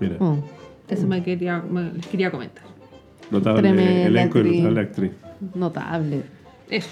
Mira. 0.00 0.16
Oh. 0.20 0.36
Eso 0.86 1.06
me 1.06 1.22
quería, 1.22 1.62
me- 1.62 1.92
les 1.94 2.06
quería 2.08 2.30
comentar. 2.30 2.64
Notable 3.30 3.62
Tremenda 3.62 4.06
elenco 4.06 4.38
y 4.38 4.40
actriz. 4.40 4.62
notable 4.62 4.80
actriz. 4.80 5.10
Notable. 5.54 6.22
Eso. 6.68 6.88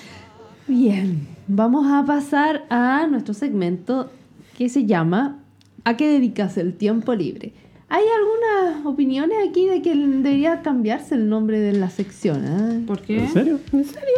Bien, 0.67 1.27
vamos 1.47 1.87
a 1.91 2.05
pasar 2.05 2.65
a 2.71 3.07
nuestro 3.07 3.35
segmento 3.35 4.11
que 4.57 4.69
se 4.69 4.87
llama 4.87 5.39
¿A 5.85 5.97
qué 5.97 6.09
dedicas 6.09 6.59
el 6.59 6.75
tiempo 6.75 7.15
libre? 7.15 7.53
Hay 7.91 8.05
algunas 8.05 8.85
opiniones 8.85 9.39
aquí 9.49 9.67
de 9.67 9.81
que 9.81 9.95
debería 9.95 10.61
cambiarse 10.61 11.15
el 11.15 11.29
nombre 11.31 11.59
de 11.59 11.73
la 11.73 11.89
sección. 11.89 12.45
¿eh? 12.45 12.85
¿Por 12.87 13.01
qué? 13.01 13.21
¿En 13.21 13.29
serio? 13.33 13.59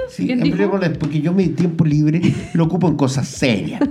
Sí, 0.08 0.26
¿Quién 0.26 0.40
dijo? 0.40 0.54
hablemosle, 0.54 0.90
porque 0.90 1.20
yo 1.20 1.32
mi 1.32 1.48
tiempo 1.50 1.84
libre 1.84 2.20
lo 2.54 2.64
ocupo 2.64 2.88
en 2.88 2.96
cosas 2.96 3.28
serias. 3.28 3.80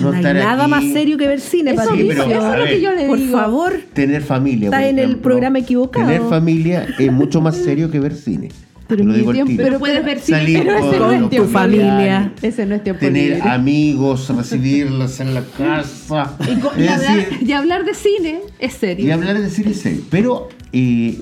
No 0.00 0.08
hay 0.10 0.16
estar 0.16 0.34
nada 0.34 0.62
aquí, 0.62 0.70
más 0.70 0.84
serio 0.84 1.18
que 1.18 1.28
ver 1.28 1.38
cine, 1.40 1.72
Eso, 1.72 1.82
Sí, 1.94 2.06
pero, 2.08 2.24
eso 2.24 2.54
es 2.54 2.58
lo 2.60 2.64
que 2.64 2.80
yo 2.80 2.92
le 2.92 3.06
Por 3.08 3.18
digo. 3.18 3.36
favor. 3.36 3.74
Tener 3.92 4.22
familia. 4.22 4.66
Está 4.68 4.78
por 4.78 4.86
en 4.88 4.98
el 4.98 5.16
programa 5.16 5.58
equivocado. 5.58 6.06
Tener 6.06 6.22
familia 6.22 6.86
es 6.98 7.12
mucho 7.12 7.42
más 7.42 7.56
serio 7.56 7.90
que 7.90 8.00
ver 8.00 8.14
cine. 8.14 8.48
Pero 8.88 9.04
digo 9.12 9.32
tiempo-. 9.32 9.54
Pero 9.56 9.78
puedes 9.78 10.04
ver 10.04 10.20
cine, 10.20 10.38
Salir 10.38 10.58
pero 10.58 10.72
ese 10.76 10.88
con 10.88 10.98
no 10.98 11.12
es 11.12 11.20
los 11.20 11.30
tiempo 11.30 11.48
familia. 11.50 12.32
Ese 12.42 12.66
no 12.66 12.74
es 12.76 12.84
tiempo 12.84 13.00
Tener 13.00 13.34
libre. 13.34 13.50
amigos, 13.50 14.28
recibirlos 14.28 15.20
en 15.20 15.34
la 15.34 15.42
casa. 15.58 16.36
Y, 16.46 16.86
hablar, 16.86 17.26
y 17.44 17.52
hablar 17.52 17.84
de 17.84 17.94
cine 17.94 18.40
es 18.58 18.74
serio. 18.74 19.06
y 19.06 19.10
hablar 19.10 19.40
de 19.40 19.50
cine 19.50 19.70
es 19.72 19.80
serio. 19.80 20.02
Pero, 20.10 20.48
eh, 20.72 21.18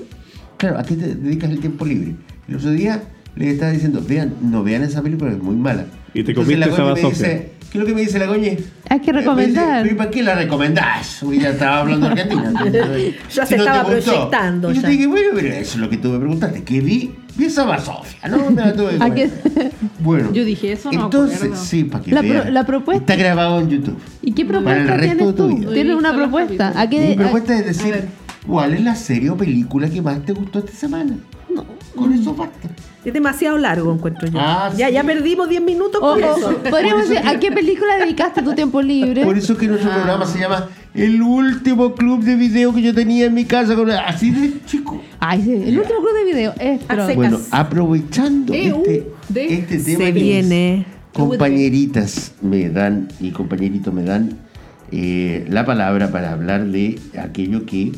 claro, 0.57 0.77
¿a 0.79 0.83
qué 0.83 0.95
te 0.95 1.15
dedicas 1.15 1.49
el 1.49 1.59
tiempo 1.59 1.85
libre? 1.85 2.15
El 2.47 2.55
otro 2.57 2.71
día 2.71 3.03
le 3.35 3.49
estaba 3.49 3.71
diciendo, 3.71 4.03
vean, 4.07 4.35
no 4.41 4.63
vean 4.63 4.83
esa 4.83 5.01
película, 5.01 5.31
es 5.31 5.39
muy 5.39 5.55
mala. 5.55 5.87
Y 6.13 6.23
te 6.23 6.31
Entonces 6.31 6.35
comiste 6.35 6.57
la 6.59 6.65
esa 6.67 6.93
me 6.93 7.09
dice, 7.09 7.51
¿qué 7.75 7.81
es 7.81 7.83
lo 7.83 7.85
que 7.87 7.93
me 7.93 8.01
dice 8.01 8.19
la 8.19 8.25
Goñi? 8.27 8.57
Hay 8.89 8.99
que 9.01 9.09
Eh, 9.09 9.13
me 9.13 9.19
recomendar. 9.19 9.65
dice, 9.65 9.81
¿Pero 9.83 9.93
y 9.93 9.97
para 9.97 10.09
qué 10.11 10.23
la 10.23 10.35
recomendás? 10.35 11.23
Uy, 11.23 11.39
ya 11.41 11.49
estaba 11.49 11.79
hablando 11.79 12.07
argentina. 12.07 12.53
Ya 13.33 13.45
se 13.45 13.55
estaba 13.57 13.85
proyectando, 13.85 14.71
Y 14.71 14.75
yo 14.75 14.81
ya. 14.81 14.87
te 14.87 14.91
dije, 14.93 15.07
bueno, 15.07 15.27
pero 15.35 15.47
eso 15.49 15.59
es 15.73 15.75
lo 15.77 15.89
que 15.89 15.97
tú 15.97 16.07
me 16.09 16.19
preguntaste. 16.19 16.63
¿Qué 16.63 16.79
vi? 16.79 17.13
Vi 17.35 17.45
esa 17.45 17.65
basofia, 17.65 18.29
¿no? 18.29 18.49
Me 18.49 18.61
la 18.61 18.73
tuve 18.73 18.97
que 19.13 19.23
¿A. 19.25 19.69
Bueno. 19.99 20.31
Yo 20.31 20.45
dije, 20.45 20.71
eso 20.71 20.89
no 20.91 21.05
Entonces, 21.05 21.37
acuerdo. 21.43 21.55
sí, 21.57 21.83
para 21.83 22.03
que 22.03 22.11
La 22.11 22.21
pro- 22.21 22.29
vean. 22.29 22.53
la 22.53 22.65
propuesta- 22.65 23.13
Está 23.13 23.15
grabado 23.21 23.59
en 23.59 23.69
YouTube. 23.69 23.97
¿Y 24.21 24.31
qué 24.31 24.45
Para 24.45 24.59
el 24.59 24.63
propuesta 24.63 24.93
resto 24.97 25.15
tienes 25.15 25.27
de 25.27 25.33
tu 25.33 25.49
tú? 25.49 25.57
vida. 25.57 25.73
Tienes 25.73 25.95
una 25.97 26.15
propuesta. 26.15 26.73
¿A 26.79 26.83
Mi 26.85 26.89
qué 26.89 26.99
de- 27.01 27.15
propuesta 27.15 27.53
es 27.55 27.61
a 27.61 27.65
decir. 27.65 28.05
¿cuál 28.47 28.73
es 28.75 28.81
la 28.83 28.95
serie 28.95 29.29
o 29.31 29.35
película 29.35 29.89
que 29.89 30.01
más 30.01 30.23
te 30.23 30.31
gustó 30.31 30.59
esta 30.59 30.71
semana? 30.71 31.17
No, 31.53 31.65
con 31.95 32.13
eso 32.13 32.33
basta. 32.35 32.69
Es 33.05 33.13
demasiado 33.13 33.57
largo, 33.57 33.93
encuentro 33.93 34.27
yo. 34.27 34.39
Ah, 34.41 34.71
ya, 34.75 34.87
sí. 34.87 34.93
ya 34.93 35.03
perdimos 35.03 35.47
10 35.47 35.61
minutos 35.61 36.01
podríamos 36.01 36.39
Por 36.69 36.83
eso 36.83 36.97
decir, 36.97 37.21
que- 37.21 37.27
¿a 37.27 37.39
qué 37.39 37.51
película 37.51 37.97
dedicaste 37.97 38.41
tu 38.41 38.53
tiempo 38.55 38.81
libre? 38.81 39.23
Por 39.23 39.37
eso 39.37 39.55
que 39.55 39.67
nuestro 39.67 39.91
programa 39.91 40.25
se 40.25 40.39
llama 40.39 40.67
El 40.93 41.21
último 41.21 41.93
club 41.93 42.23
de 42.23 42.35
video 42.35 42.73
que 42.73 42.81
yo 42.81 42.93
tenía 42.95 43.25
en 43.27 43.33
mi 43.35 43.45
casa. 43.45 43.75
con- 43.75 43.91
Así 43.91 44.31
de 44.31 44.53
chico. 44.65 45.01
Ay, 45.19 45.41
sí, 45.43 45.51
el 45.53 45.77
último 45.77 45.99
club 45.99 46.13
de 46.17 46.23
video 46.25 46.53
es 46.59 47.15
Bueno, 47.15 47.39
aprovechando 47.51 48.53
E, 48.53 48.73
U, 48.73 48.81
este, 48.81 49.07
D. 49.29 49.53
este 49.53 49.77
tema 49.79 50.05
Se 50.05 50.11
viene. 50.11 50.85
compañeritas 51.13 52.33
me 52.41 52.69
dan 52.69 53.07
y 53.19 53.31
compañeritos 53.31 53.93
me 53.93 54.03
dan 54.03 54.37
eh, 54.91 55.45
la 55.49 55.65
palabra 55.65 56.11
para 56.11 56.31
hablar 56.31 56.65
de 56.65 56.99
aquello 57.19 57.65
que 57.65 57.91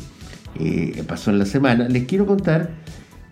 eh, 0.60 1.02
pasó 1.06 1.30
en 1.30 1.38
la 1.38 1.46
semana. 1.46 1.88
Les 1.88 2.04
quiero 2.04 2.26
contar 2.26 2.70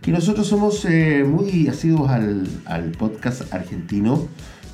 que 0.02 0.12
nosotros 0.12 0.46
somos 0.46 0.84
eh, 0.84 1.24
muy 1.26 1.68
asiduos 1.68 2.10
al, 2.10 2.92
podcast 2.98 3.52
argentino 3.52 4.28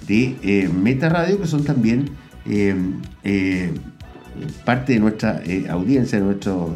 de 0.06 0.36
eh, 0.42 0.68
Meta 0.68 1.08
Radio, 1.08 1.40
que 1.40 1.46
son 1.46 1.64
también 1.64 2.10
eh, 2.46 2.74
eh, 3.24 3.72
parte 4.64 4.94
de 4.94 5.00
nuestra 5.00 5.42
audiencia, 5.70 6.18
de 6.18 6.24
nuestros 6.24 6.70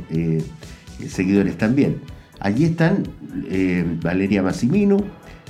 seguidores 1.09 1.59
también. 1.59 2.01
Allí 2.39 2.65
están 2.65 3.05
Valeria 4.03 4.43
Massimino, 4.43 4.99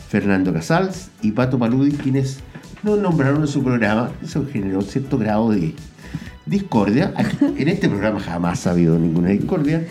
Fernando 0.09 0.53
Casals 0.53 1.11
y 1.23 1.33
Pato 1.33 1.59
Paludi, 1.59 1.93
quienes 1.93 2.39
nos 2.83 2.99
nombraron 3.01 3.43
en 3.43 3.49
su 3.49 3.63
programa. 3.63 4.13
Eso 4.23 4.47
generó 4.51 4.83
cierto 4.83 5.19
grado 5.19 5.51
de 5.51 5.75
discordia. 6.47 7.13
En 7.57 7.69
este 7.69 7.89
programa 7.89 8.21
jamás 8.21 8.67
ha 8.67 8.71
habido 8.71 8.99
ninguna 8.99 9.31
discordia, 9.31 9.85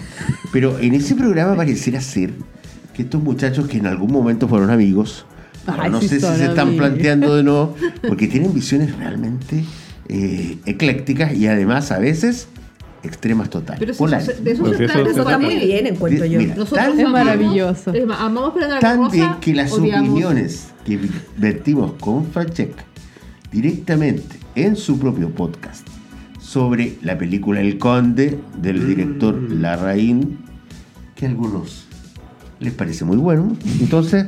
pero 0.53 0.79
en 0.79 0.93
ese 0.93 1.15
programa 1.15 1.55
pareciera 1.55 1.99
ser 1.99 2.33
que 2.95 3.03
estos 3.03 3.21
muchachos 3.21 3.67
que 3.67 3.77
en 3.77 3.87
algún 3.87 4.11
momento 4.11 4.47
fueron 4.47 4.69
amigos, 4.69 5.25
Ay, 5.67 5.89
no 5.91 5.99
sí 5.99 6.07
sé 6.07 6.19
si 6.19 6.25
se 6.37 6.45
están 6.45 6.75
planteando 6.77 7.35
de 7.35 7.43
nuevo, 7.43 7.75
porque 8.07 8.27
tienen 8.27 8.53
visiones 8.53 8.95
realmente 8.95 9.63
eh, 10.07 10.57
eclécticas 10.65 11.33
y 11.33 11.47
además 11.47 11.91
a 11.91 11.99
veces 11.99 12.47
extremas 13.03 13.49
totales. 13.49 13.79
Pero 13.79 13.91
eso, 13.91 14.05
de 14.41 14.51
eso 14.51 14.63
Pues 14.63 14.77
se 14.77 14.85
eso 14.85 14.99
Eso 14.99 15.21
está 15.21 15.37
muy 15.37 15.55
bien, 15.57 15.85
encuentro 15.87 16.25
yo. 16.25 16.39
Mira, 16.39 16.55
Nosotros 16.55 16.85
tan- 16.87 16.99
Es 16.99 17.09
maravilloso. 17.09 17.93
es 17.93 18.05
ma- 18.05 18.23
amamos 18.25 18.53
Tan 18.79 18.97
Rosa, 18.97 19.11
bien 19.15 19.29
que 19.41 19.53
las 19.53 19.71
odiamos- 19.73 20.09
opiniones 20.09 20.67
que 20.85 20.99
vertimos 21.37 21.93
con 21.99 22.25
Francesca 22.27 22.83
directamente 23.51 24.37
en 24.55 24.75
su 24.75 24.97
propio 24.99 25.29
podcast 25.31 25.87
sobre 26.39 26.97
la 27.01 27.17
película 27.17 27.59
El 27.61 27.77
Conde 27.77 28.39
del 28.61 28.87
director 28.87 29.35
Larraín, 29.51 30.39
que 31.15 31.25
algunos 31.25 31.84
les 32.59 32.73
parece 32.73 33.05
muy 33.05 33.17
bueno. 33.17 33.55
Entonces, 33.79 34.27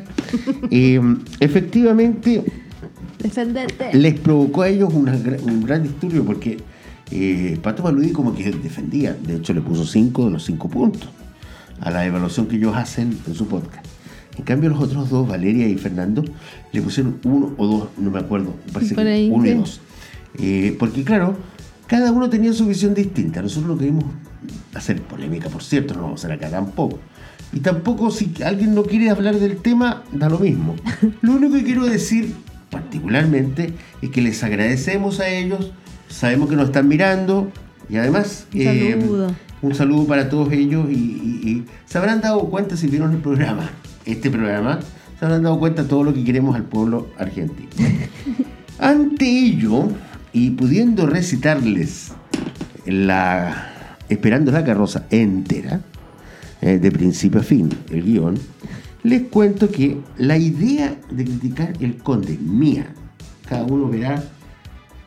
eh, 0.71 0.99
efectivamente, 1.39 2.43
Defenderte. 3.19 3.93
les 3.93 4.19
provocó 4.19 4.63
a 4.63 4.69
ellos 4.69 4.93
una 4.93 5.13
un 5.43 5.63
gran 5.63 5.83
disturbio 5.83 6.23
porque 6.23 6.57
eh, 7.11 7.57
Pato 7.61 7.83
Paludi 7.83 8.11
como 8.11 8.35
que 8.35 8.51
defendía, 8.51 9.13
de 9.13 9.37
hecho 9.37 9.53
le 9.53 9.61
puso 9.61 9.85
5 9.85 10.25
de 10.25 10.31
los 10.31 10.45
5 10.45 10.69
puntos 10.69 11.09
a 11.79 11.91
la 11.91 12.05
evaluación 12.05 12.47
que 12.47 12.57
ellos 12.57 12.75
hacen 12.75 13.17
en 13.25 13.35
su 13.35 13.47
podcast. 13.47 13.85
En 14.37 14.43
cambio 14.43 14.69
los 14.69 14.79
otros 14.79 15.09
dos, 15.09 15.27
Valeria 15.27 15.67
y 15.67 15.77
Fernando, 15.77 16.23
le 16.71 16.81
pusieron 16.81 17.19
uno 17.23 17.53
o 17.57 17.67
dos, 17.67 17.87
no 17.97 18.11
me 18.11 18.19
acuerdo, 18.19 18.53
me 18.67 18.71
parece 18.71 18.95
que 18.95 19.29
uno 19.31 19.45
y 19.47 19.53
dos. 19.53 19.81
Eh, 20.39 20.75
porque 20.77 21.03
claro, 21.03 21.35
cada 21.87 22.11
uno 22.11 22.29
tenía 22.29 22.53
su 22.53 22.67
visión 22.67 22.93
distinta. 22.93 23.41
Nosotros 23.41 23.71
no 23.71 23.77
queremos 23.77 24.03
hacer 24.73 25.01
polémica, 25.01 25.49
por 25.49 25.63
cierto, 25.63 25.95
no 25.95 26.01
vamos 26.03 26.23
a 26.23 26.27
hacer 26.27 26.37
acá 26.37 26.51
tampoco. 26.51 26.99
Y 27.53 27.59
tampoco 27.61 28.11
si 28.11 28.31
alguien 28.45 28.75
no 28.75 28.83
quiere 28.83 29.09
hablar 29.09 29.35
del 29.39 29.57
tema, 29.57 30.03
da 30.11 30.29
lo 30.29 30.39
mismo. 30.39 30.75
Lo 31.21 31.33
único 31.33 31.53
que 31.55 31.63
quiero 31.63 31.85
decir 31.85 32.33
particularmente 32.69 33.73
es 34.01 34.09
que 34.09 34.21
les 34.21 34.43
agradecemos 34.43 35.19
a 35.21 35.29
ellos, 35.29 35.71
sabemos 36.09 36.49
que 36.49 36.55
nos 36.55 36.65
están 36.65 36.87
mirando 36.87 37.49
y 37.89 37.95
además 37.97 38.45
Un 38.53 38.63
saludo. 38.63 39.35
un 39.61 39.75
saludo 39.75 40.05
para 40.07 40.29
todos 40.29 40.51
ellos 40.51 40.87
y, 40.89 40.93
y- 40.93 41.49
y 41.49 41.65
se 41.85 41.97
habrán 41.97 42.19
dado 42.21 42.41
cuenta 42.49 42.75
si 42.75 42.87
vieron 42.87 43.11
el 43.13 43.19
programa, 43.19 43.69
este 44.05 44.29
programa, 44.29 44.79
se 45.17 45.25
habrán 45.25 45.43
dado 45.43 45.57
cuenta 45.59 45.83
de 45.83 45.89
todo 45.89 46.03
lo 46.03 46.13
que 46.13 46.23
queremos 46.25 46.55
al 46.55 46.63
pueblo 46.63 47.07
argentino. 47.17 47.69
Ante 48.79 49.25
ello, 49.25 49.87
y 50.33 50.51
pudiendo 50.51 51.07
recitarles 51.07 52.11
la 52.85 53.73
Esperando 54.09 54.51
la 54.53 54.63
carroza 54.63 55.03
entera, 55.09 55.81
eh, 56.61 56.79
de 56.79 56.91
principio 56.91 57.41
a 57.41 57.43
fin, 57.43 57.69
el 57.89 58.03
guion, 58.03 58.35
les 59.03 59.23
cuento 59.23 59.69
que 59.69 59.97
la 60.17 60.37
idea 60.37 60.99
de 61.11 61.23
criticar 61.23 61.73
el 61.79 61.97
conde 61.97 62.37
mía, 62.37 62.87
cada 63.47 63.63
uno 63.63 63.87
verá 63.89 64.23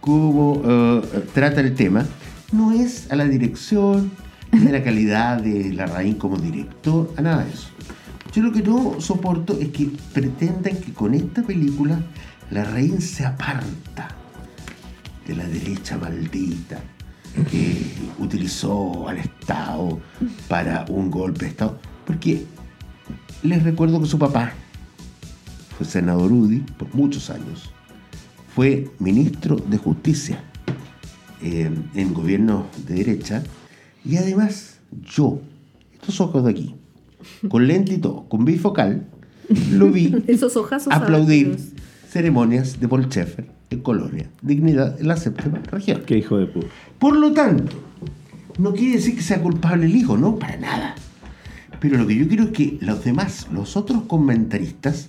cómo 0.01 0.63
eh, 0.65 1.03
trata 1.35 1.61
el 1.61 1.75
tema, 1.75 2.07
no 2.53 2.73
es 2.73 3.11
a 3.11 3.17
la 3.17 3.25
dirección, 3.25 4.11
ni 4.53 4.67
a 4.69 4.73
la 4.73 4.83
calidad 4.83 5.43
de 5.43 5.73
Larraín 5.73 6.15
como 6.15 6.37
director, 6.39 7.13
a 7.17 7.23
nada 7.23 7.45
de 7.45 7.51
eso. 7.51 7.69
Yo 8.33 8.43
lo 8.43 8.53
que 8.53 8.63
no 8.63 9.01
soporto 9.01 9.59
es 9.61 9.69
que 9.69 9.91
pretendan 10.13 10.77
que 10.77 10.93
con 10.93 11.15
esta 11.15 11.43
película 11.43 12.01
Larraín 12.51 13.01
se 13.01 13.27
aparta 13.27 14.09
de 15.27 15.35
la 15.35 15.45
derecha 15.47 15.99
maldita 15.99 16.81
que 17.51 17.93
utilizó 18.19 19.09
al 19.09 19.19
Estado 19.19 19.99
para 20.49 20.85
un 20.89 21.11
golpe 21.11 21.45
de 21.45 21.51
Estado. 21.51 21.79
Porque 22.05 22.45
les 23.43 23.63
recuerdo 23.63 24.01
que 24.01 24.07
su 24.07 24.19
papá 24.19 24.53
fue 25.77 25.87
senador 25.87 26.33
UDI 26.33 26.59
por 26.79 26.95
muchos 26.95 27.31
años, 27.31 27.71
fue 28.55 28.91
ministro 28.99 29.57
de 29.57 29.79
Justicia 29.79 30.43
eh, 31.43 31.71
en 31.95 32.15
gobierno 32.15 32.67
de 32.87 32.97
derecha 32.97 33.43
y 34.05 34.17
además 34.17 34.79
yo, 35.03 35.41
estos 35.95 36.21
ojos 36.21 36.45
de 36.45 36.51
aquí, 36.51 36.75
con 37.49 37.67
lente 37.67 37.95
y 37.95 37.99
todo, 37.99 38.29
con 38.29 38.45
bifocal, 38.45 39.07
lo 39.73 39.91
vi 39.91 40.15
Esos 40.27 40.57
ojazos. 40.57 40.93
aplaudir 40.93 41.57
ceremonias 42.09 42.81
de 42.81 42.89
Paul 42.89 43.05
Schaeffer 43.07 43.47
en 43.71 43.81
Colonia, 43.81 44.29
dignidad 44.43 45.01
en 45.01 45.09
la 45.09 45.17
séptima 45.17 45.63
región. 45.71 46.03
Qué 46.05 46.19
hijo 46.19 46.39
de 46.39 46.47
puta. 46.47 46.67
Por 47.01 47.17
lo 47.17 47.33
tanto, 47.33 47.77
no 48.59 48.75
quiere 48.75 48.97
decir 48.97 49.17
que 49.17 49.23
sea 49.23 49.41
culpable 49.41 49.87
el 49.87 49.97
hijo, 49.97 50.19
no, 50.19 50.39
para 50.39 50.59
nada. 50.59 50.95
Pero 51.81 51.97
lo 51.97 52.07
que 52.07 52.15
yo 52.15 52.29
quiero 52.29 52.45
es 52.45 52.51
que 52.51 52.77
los 52.83 53.03
demás, 53.03 53.49
los 53.51 53.75
otros 53.79 54.03
comentaristas, 54.03 55.09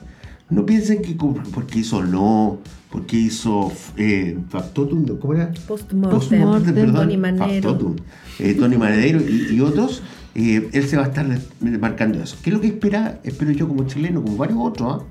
no 0.49 0.65
piensen 0.65 1.01
que 1.01 1.17
porque 1.53 1.79
hizo 1.79 2.01
no, 2.01 2.59
porque 2.89 3.17
hizo 3.17 3.73
eh, 3.97 4.37
factotum, 4.47 5.05
¿cómo 5.19 5.33
era? 5.33 5.51
Postmortem. 5.67 6.17
Postmortem, 6.17 6.75
perdón, 6.75 6.95
Tony 6.95 7.17
Manero. 7.17 7.69
factotum, 7.69 7.95
eh, 8.39 8.53
Tony 8.53 8.77
Manero 8.77 9.19
y, 9.19 9.55
y 9.55 9.59
otros, 9.59 10.01
eh, 10.33 10.69
él 10.71 10.87
se 10.87 10.95
va 10.95 11.03
a 11.03 11.07
estar 11.07 11.27
marcando 11.59 12.23
eso. 12.23 12.37
¿Qué 12.41 12.51
es 12.51 12.53
lo 12.53 12.61
que 12.61 12.67
espera, 12.67 13.19
espero 13.25 13.51
yo 13.51 13.67
como 13.67 13.85
chileno, 13.85 14.23
como 14.23 14.37
varios 14.37 14.59
otros? 14.61 15.03
ah? 15.03 15.05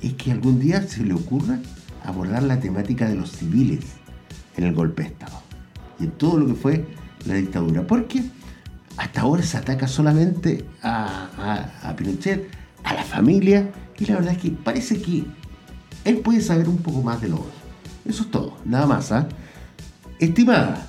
Es 0.00 0.12
que 0.12 0.30
algún 0.30 0.60
día 0.60 0.80
se 0.82 1.02
le 1.02 1.14
ocurra 1.14 1.58
abordar 2.04 2.44
la 2.44 2.60
temática 2.60 3.08
de 3.08 3.16
los 3.16 3.32
civiles 3.32 3.84
en 4.56 4.62
el 4.62 4.74
golpe 4.74 5.02
de 5.02 5.08
Estado 5.08 5.43
y 6.00 6.04
en 6.04 6.10
todo 6.12 6.38
lo 6.38 6.46
que 6.46 6.54
fue 6.54 6.84
la 7.26 7.34
dictadura. 7.34 7.86
Porque 7.86 8.22
hasta 8.96 9.20
ahora 9.22 9.42
se 9.42 9.56
ataca 9.56 9.88
solamente 9.88 10.64
a, 10.82 11.28
a- 11.82 11.88
a 11.90 11.96
Pinochet, 11.96 12.48
a 12.84 12.94
la 12.94 13.02
familia, 13.02 13.70
y 13.98 14.06
la 14.06 14.16
verdad 14.16 14.32
es 14.32 14.38
que 14.38 14.50
parece 14.50 15.00
que 15.00 15.24
él 16.04 16.16
puede 16.18 16.40
saber 16.40 16.68
un 16.68 16.78
poco 16.78 17.02
más 17.02 17.20
de 17.20 17.28
lo 17.28 17.36
otro. 17.36 17.50
Eso 18.06 18.24
es 18.24 18.30
todo, 18.30 18.56
nada 18.64 18.86
más. 18.86 19.10
¿ah? 19.12 19.26
Estimada, 20.18 20.86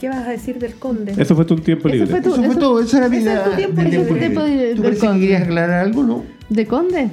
¿Qué 0.00 0.08
vas 0.08 0.26
a 0.26 0.30
decir 0.30 0.58
del 0.58 0.74
conde? 0.76 1.12
Eso 1.16 1.34
fue 1.36 1.44
tu 1.44 1.56
tiempo 1.56 1.88
Eso 1.88 1.96
libre. 2.04 2.10
fue 2.10 2.20
tu- 2.22 2.28
eso 2.32 2.42
fue 2.42 2.50
eso- 2.52 2.58
todo, 2.58 2.80
esa 2.80 2.98
era 2.98 3.08
mi 3.10 3.16
es 3.18 3.22
idea 3.22 3.54
tiempo 3.56 3.80
del 3.82 3.90
libre, 3.90 4.04
tiempo 4.06 4.12
el 4.14 4.18
tiempo 4.20 4.40
libre. 4.40 4.50
libre 4.56 4.74
¿Tú 4.76 4.82
del 4.82 4.96
parece 4.96 5.14
que 5.14 5.20
querías 5.20 5.42
aclarar 5.42 5.84
algo, 5.84 6.02
no? 6.04 6.24
¿De 6.48 6.66
Conde? 6.66 7.10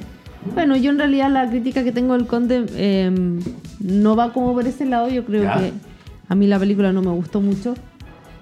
Bueno, 0.54 0.76
yo 0.76 0.90
en 0.90 0.98
realidad 0.98 1.30
la 1.30 1.48
crítica 1.50 1.84
que 1.84 1.92
tengo 1.92 2.14
del 2.14 2.26
Conde 2.26 2.64
eh, 2.74 3.38
no 3.80 4.16
va 4.16 4.32
como 4.32 4.54
por 4.54 4.66
ese 4.66 4.86
lado. 4.86 5.08
Yo 5.10 5.24
creo 5.24 5.42
Ya. 5.44 5.58
que 5.58 5.72
a 6.32 6.34
mí 6.34 6.46
la 6.46 6.58
película 6.58 6.92
no 6.92 7.02
me 7.02 7.10
gustó 7.10 7.40
mucho. 7.40 7.74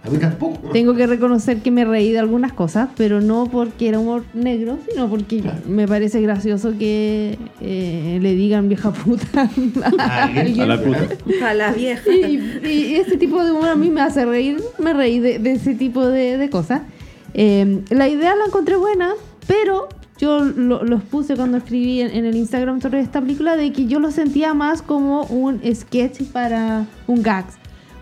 A 0.03 0.09
mí 0.09 0.17
tampoco. 0.17 0.71
Tengo 0.71 0.95
que 0.95 1.07
reconocer 1.07 1.59
que 1.61 1.71
me 1.71 1.85
reí 1.85 2.11
de 2.13 2.19
algunas 2.21 2.53
cosas, 2.55 2.89
pero 2.97 3.21
no 3.21 3.49
porque 3.53 3.89
era 3.89 3.99
humor 3.99 4.25
negro, 4.33 4.79
sino 4.89 5.11
porque 5.11 5.41
Claro. 5.41 5.59
me 5.69 5.87
parece 5.87 6.23
gracioso 6.23 6.73
que 6.79 7.37
eh, 7.61 8.19
le 8.23 8.35
digan 8.35 8.69
vieja 8.69 8.93
puta 8.93 9.43
a 9.99 10.25
alguien. 10.25 10.61
A 10.63 10.67
la 10.67 10.81
puta. 10.83 11.07
A 11.51 11.53
la 11.55 11.73
vieja. 11.73 12.11
Y, 12.11 12.41
y 12.67 12.95
ese 12.95 13.19
tipo 13.19 13.45
de 13.45 13.51
humor 13.53 13.69
a 13.69 13.75
mí 13.75 13.91
me 13.91 14.01
hace 14.01 14.25
reír, 14.25 14.63
me 14.79 14.95
reí 14.95 15.19
de, 15.19 15.39
de 15.39 15.53
ese 15.53 15.75
tipo 15.75 16.07
de, 16.07 16.39
de 16.39 16.49
cosas. 16.49 16.81
Eh, 17.35 17.83
la 17.91 18.09
idea 18.09 18.35
la 18.37 18.47
encontré 18.47 18.77
buena, 18.77 19.11
pero 19.47 19.89
yo 20.17 20.41
lo, 20.45 20.83
los 20.83 21.03
puse 21.03 21.37
cuando 21.37 21.59
escribí 21.59 22.01
en, 22.01 22.11
en 22.11 22.25
el 22.25 22.37
Instagram 22.37 22.81
sobre 22.81 23.01
esta 23.01 23.21
película 23.21 23.55
de 23.57 23.71
que 23.73 23.85
yo 23.85 24.01
lo 24.01 24.11
sentía 24.11 24.55
más 24.55 24.81
como 24.81 25.25
un 25.25 25.61
sketch 25.75 26.23
para 26.33 26.87
un 27.07 27.23
gags. 27.23 27.60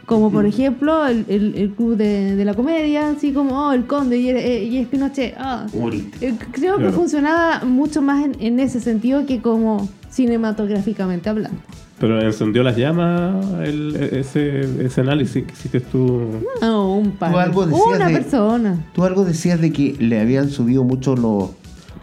Como 0.09 0.31
por 0.33 0.47
ejemplo 0.47 1.07
el, 1.07 1.25
el- 1.29 1.55
el 1.55 1.71
club 1.73 1.97
de, 1.97 2.35
de 2.35 2.45
la 2.45 2.55
comedia, 2.55 3.11
así 3.11 3.33
como 3.33 3.69
oh, 3.69 3.73
el 3.73 3.85
conde 3.87 4.17
y, 4.19 4.31
eh, 4.31 4.65
y 4.65 4.79
es 4.79 4.89
Pinochet. 4.89 5.35
ah. 5.39 5.67
Eh, 6.21 6.35
Creo 6.53 6.77
que 6.77 6.83
Claro. 6.85 6.93
funcionaba 6.93 7.65
mucho 7.65 8.01
más 8.01 8.25
en, 8.25 8.35
en 8.41 8.59
ese 8.59 8.81
sentido 8.81 9.27
que 9.27 9.41
como 9.43 9.87
cinematográficamente 10.11 11.29
hablando. 11.29 11.59
Pero 12.01 12.21
encendió 12.23 12.63
las 12.63 12.77
llamas 12.77 13.45
el- 13.65 13.97
ese, 13.97 14.85
ese 14.85 15.01
análisis 15.01 15.45
que 15.45 15.53
hiciste 15.53 15.81
tú. 15.81 16.23
No, 16.63 16.97
un 16.97 17.11
par. 17.11 17.33
Tú 17.33 17.39
algo 17.39 17.67
decías 17.67 17.97
Una 17.97 18.07
de- 18.09 18.15
persona 18.15 18.87
Tú 18.95 19.05
algo 19.05 19.25
decías 19.25 19.61
de 19.61 19.73
que 19.73 19.97
le 19.99 20.21
habían 20.21 20.49
subido 20.49 20.85
mucho 20.85 21.17
los. 21.17 21.51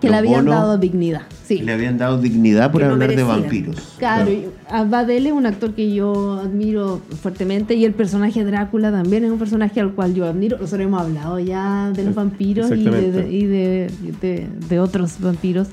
Que 0.01 0.09
le 0.09 0.17
habían 0.17 0.45
dado 0.45 0.77
dignidad. 0.77 1.21
Sí. 1.45 1.59
Le 1.59 1.73
habían 1.73 1.97
dado 1.97 2.19
dignidad 2.19 2.71
por 2.71 2.81
Que 2.81 2.87
no 2.87 2.93
hablar 2.93 3.15
de 3.15 3.23
vampiros. 3.23 3.95
Claro, 3.97 4.31
y 4.31 4.45
Abadel 4.69 5.27
es 5.27 5.33
un 5.33 5.45
actor 5.45 5.73
que 5.73 5.93
yo 5.93 6.33
admiro 6.43 7.01
fuertemente 7.21 7.75
y 7.75 7.85
el 7.85 7.93
personaje 7.93 8.43
Drácula 8.43 8.91
también 8.91 9.23
es 9.25 9.31
un 9.31 9.39
personaje 9.39 9.79
al 9.79 9.91
cual 9.93 10.13
yo 10.13 10.25
admiro. 10.25 10.57
Nosotros 10.57 10.85
hemos 10.87 11.01
hablado 11.01 11.39
ya 11.39 11.91
de 11.95 12.03
los 12.03 12.15
vampiros 12.15 12.67
y, 12.71 12.75
de, 12.75 12.75
exactamente. 12.81 13.21
de- 13.23 13.31
y 13.31 13.45
de, 13.45 13.91
de- 14.21 14.47
de 14.69 14.79
otros 14.79 15.19
vampiros. 15.19 15.67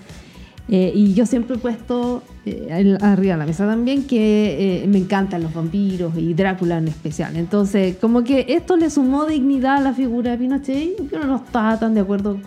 Eh, 0.68 0.93
y 0.95 1.12
yo 1.14 1.27
siempre 1.27 1.57
he 1.57 1.59
puesto 1.59 2.23
eh, 2.47 2.97
arriba 3.03 3.33
de 3.35 3.39
la 3.41 3.47
mesa 3.47 3.66
también 3.66 4.05
que 4.05 4.85
eh, 4.85 4.87
me 4.87 4.99
encantan 4.99 5.43
los 5.43 5.53
vampiros 5.53 6.16
y 6.16 6.33
Drácula 6.35 6.79
en 6.79 6.87
especial. 6.89 7.37
Entonces, 7.37 7.97
como 8.01 8.23
que 8.23 8.47
esto 8.49 8.77
le 8.77 8.89
sumó 8.89 9.27
dignidad 9.27 9.79
a 9.79 9.81
la 9.81 9.93
figura 9.93 10.31
de 10.31 10.39
Pinochet 10.39 10.77
y 11.01 11.09
yo 11.12 11.25
no 11.25 11.37
estaba 11.37 11.79
tan 11.81 11.95
de 11.95 12.01
acuerdo 12.01 12.39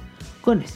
con 0.41 0.61
eso. 0.61 0.75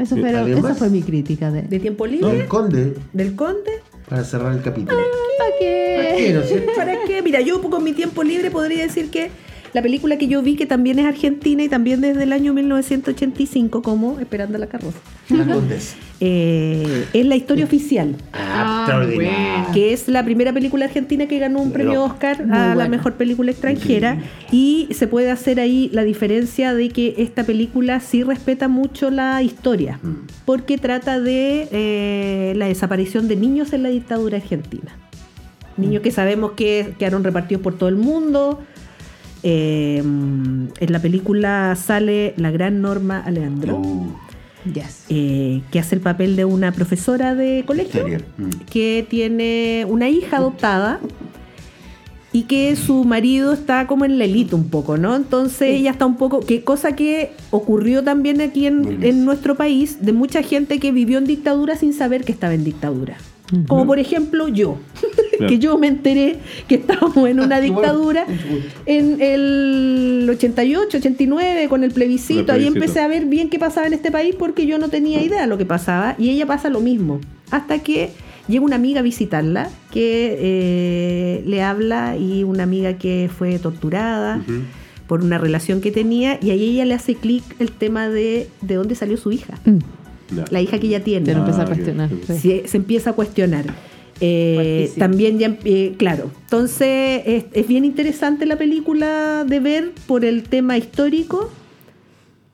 Eso 0.00 0.16
fue, 0.16 0.34
¿alguien 0.34 0.58
esa 0.58 0.74
fue 0.74 0.88
mi 0.88 1.02
crítica 1.02 1.50
de... 1.50 1.62
¿De 1.62 1.78
tiempo 1.78 2.06
libre? 2.06 2.40
el 2.40 2.46
conde, 2.48 2.94
¿Del 3.12 3.36
conde? 3.36 3.70
para 4.08 4.24
cerrar 4.24 4.52
el 4.54 4.62
capítulo. 4.62 4.98
¿Para 5.38 5.50
qué? 5.58 5.94
¿Para 5.96 6.16
qué, 6.16 6.32
no? 6.32 6.74
¿Para 6.74 7.04
qué? 7.06 7.22
Mira, 7.22 7.40
yo 7.40 7.60
con 7.62 7.84
mi 7.84 7.92
tiempo 7.92 8.24
libre 8.24 8.50
podría 8.50 8.82
decir 8.82 9.10
que 9.10 9.30
la 9.72 9.82
película 9.82 10.18
que 10.18 10.26
yo 10.26 10.42
vi, 10.42 10.56
que 10.56 10.66
también 10.66 10.98
es 10.98 11.06
argentina 11.06 11.62
y 11.62 11.68
también 11.68 12.00
desde 12.00 12.24
el 12.24 12.32
año 12.32 12.52
1985, 12.54 13.82
como 13.82 14.18
Esperando 14.18 14.58
la 14.58 14.66
carroza, 14.66 14.98
La 15.28 15.46
eh, 16.20 17.06
es 17.12 17.26
la 17.26 17.36
historia 17.36 17.64
oficial. 17.64 18.16
Ah, 18.32 18.86
Ah, 18.90 19.70
que 19.72 19.92
es 19.92 20.08
la 20.08 20.24
primera 20.24 20.52
película 20.52 20.86
argentina 20.86 21.26
que 21.26 21.38
ganó 21.38 21.60
un 21.60 21.72
premio 21.72 22.02
Oscar 22.02 22.44
muy 22.44 22.56
a 22.56 22.74
la 22.74 22.88
mejor 22.88 23.14
película 23.14 23.50
extranjera. 23.50 24.18
Y 24.50 24.88
se 24.90 25.06
puede 25.06 25.30
hacer 25.30 25.60
ahí 25.60 25.90
la 25.92 26.02
diferencia 26.02 26.74
de 26.74 26.88
que 26.88 27.14
esta 27.18 27.44
película 27.44 28.00
sí 28.00 28.22
respeta 28.22 28.68
mucho 28.68 29.10
la 29.10 29.42
historia 29.42 29.98
Mm. 30.02 30.26
porque 30.44 30.78
trata 30.78 31.20
de 31.20 31.68
eh, 31.70 32.52
la 32.56 32.66
desaparición 32.66 33.28
de 33.28 33.36
niños 33.36 33.72
en 33.72 33.82
la 33.82 33.88
dictadura 33.88 34.36
argentina. 34.38 34.92
Niños 35.76 36.02
que 36.02 36.10
sabemos 36.10 36.52
que 36.52 36.94
quedaron 36.98 37.24
repartidos 37.24 37.62
por 37.62 37.76
todo 37.76 37.88
el 37.88 37.96
mundo 37.96 38.60
Eh, 39.42 39.98
en 39.98 40.70
la 40.92 40.98
película 41.00 41.74
sale 41.76 42.34
la 42.36 42.50
gran 42.50 42.80
Norma 42.82 43.18
Aleandro 43.20 43.76
Uh, 43.78 44.12
Yes. 44.74 45.06
eh, 45.08 45.62
que 45.70 45.78
hace 45.78 45.94
el 45.94 46.02
papel 46.02 46.36
de 46.36 46.44
una 46.44 46.70
profesora 46.72 47.34
de 47.34 47.64
colegio. 47.66 48.04
Mm. 48.36 48.50
que 48.70 49.06
tiene 49.08 49.86
una 49.88 50.10
hija 50.10 50.36
adoptada 50.36 51.00
y 52.32 52.42
que 52.44 52.76
su 52.76 53.04
marido 53.04 53.52
está 53.52 53.86
como 53.86 54.04
en 54.04 54.18
la 54.18 54.24
élite 54.24 54.54
un 54.54 54.68
poco, 54.68 54.96
¿no? 54.96 55.16
Entonces 55.16 55.70
ella 55.70 55.90
está 55.90 56.06
un 56.06 56.16
poco, 56.16 56.40
que 56.40 56.62
cosa 56.62 56.94
que 56.94 57.32
ocurrió 57.50 58.04
también 58.04 58.40
aquí 58.40 58.66
en, 58.66 59.24
nuestro 59.24 59.56
país, 59.56 59.98
de 60.00 60.12
mucha 60.12 60.42
gente 60.42 60.78
que 60.78 60.92
vivió 60.92 61.18
en 61.18 61.24
dictadura 61.24 61.76
sin 61.76 61.92
saber 61.92 62.24
que 62.24 62.32
estaba 62.32 62.54
en 62.54 62.64
dictadura. 62.64 63.16
Como 63.66 63.84
por 63.84 63.98
ejemplo 63.98 64.46
yo, 64.46 64.78
que 65.48 65.58
yo 65.58 65.76
me 65.76 65.88
enteré 65.88 66.36
que 66.68 66.76
estábamos 66.76 67.28
en 67.28 67.40
una 67.40 67.60
dictadura 67.60 68.24
en 68.86 69.20
el 69.20 70.28
88, 70.30 70.98
89 70.98 71.68
con 71.68 71.82
el 71.82 71.90
plebiscito. 71.90 72.40
El 72.40 72.50
Ahí 72.50 72.56
plebiscito. 72.58 72.78
empecé 72.78 73.00
a 73.00 73.08
ver 73.08 73.24
bien 73.26 73.50
qué 73.50 73.58
pasaba 73.58 73.88
en 73.88 73.94
este 73.94 74.12
país 74.12 74.36
porque 74.38 74.66
yo 74.66 74.78
no 74.78 74.88
tenía 74.88 75.20
idea 75.20 75.40
de 75.40 75.46
lo 75.48 75.58
que 75.58 75.66
pasaba 75.66 76.14
y 76.16 76.30
ella 76.30 76.46
pasa 76.46 76.70
lo 76.70 76.78
mismo. 76.78 77.18
Hasta 77.50 77.80
que 77.80 78.10
llega 78.48 78.64
una 78.64 78.76
amiga 78.76 79.00
a 79.00 79.02
visitarla 79.02 79.68
que 79.92 80.36
eh, 80.38 81.42
le 81.46 81.62
habla 81.62 82.16
y 82.16 82.44
una 82.44 82.62
amiga 82.64 82.94
que 82.94 83.30
fue 83.36 83.58
torturada 83.58 84.42
por 85.06 85.22
una 85.22 85.38
relación 85.38 85.80
que 85.80 85.90
tenía 85.90 86.38
y 86.40 86.50
ahí 86.50 86.70
ella 86.70 86.84
le 86.84 86.94
hace 86.94 87.14
clic 87.16 87.42
el 87.58 87.72
tema 87.72 88.08
de 88.08 88.48
de 88.62 88.74
dónde 88.76 88.94
salió 88.94 89.16
su 89.16 89.32
hija, 89.32 89.54
Mm. 89.64 89.78
Ya. 90.36 90.44
la 90.50 90.60
hija 90.62 90.78
que 90.78 90.86
ella 90.86 91.02
tiene 91.02 91.26
Te 91.26 91.32
lo 91.34 91.40
empecé 91.40 91.60
a 91.60 91.64
Ah, 91.64 91.66
cuestionar. 91.66 92.08
sí. 92.26 92.34
se, 92.38 92.68
se 92.68 92.76
empieza 92.76 93.10
a 93.10 93.12
cuestionar. 93.14 93.64
Eh, 94.20 94.92
también 94.98 95.38
ya, 95.38 95.56
eh, 95.64 95.94
claro. 95.96 96.30
Entonces 96.44 97.22
es, 97.26 97.44
es 97.52 97.66
bien 97.66 97.84
interesante 97.84 98.44
la 98.46 98.56
película 98.56 99.44
de 99.48 99.58
ver 99.60 99.92
por 100.06 100.24
el 100.24 100.42
tema 100.44 100.76
histórico. 100.76 101.50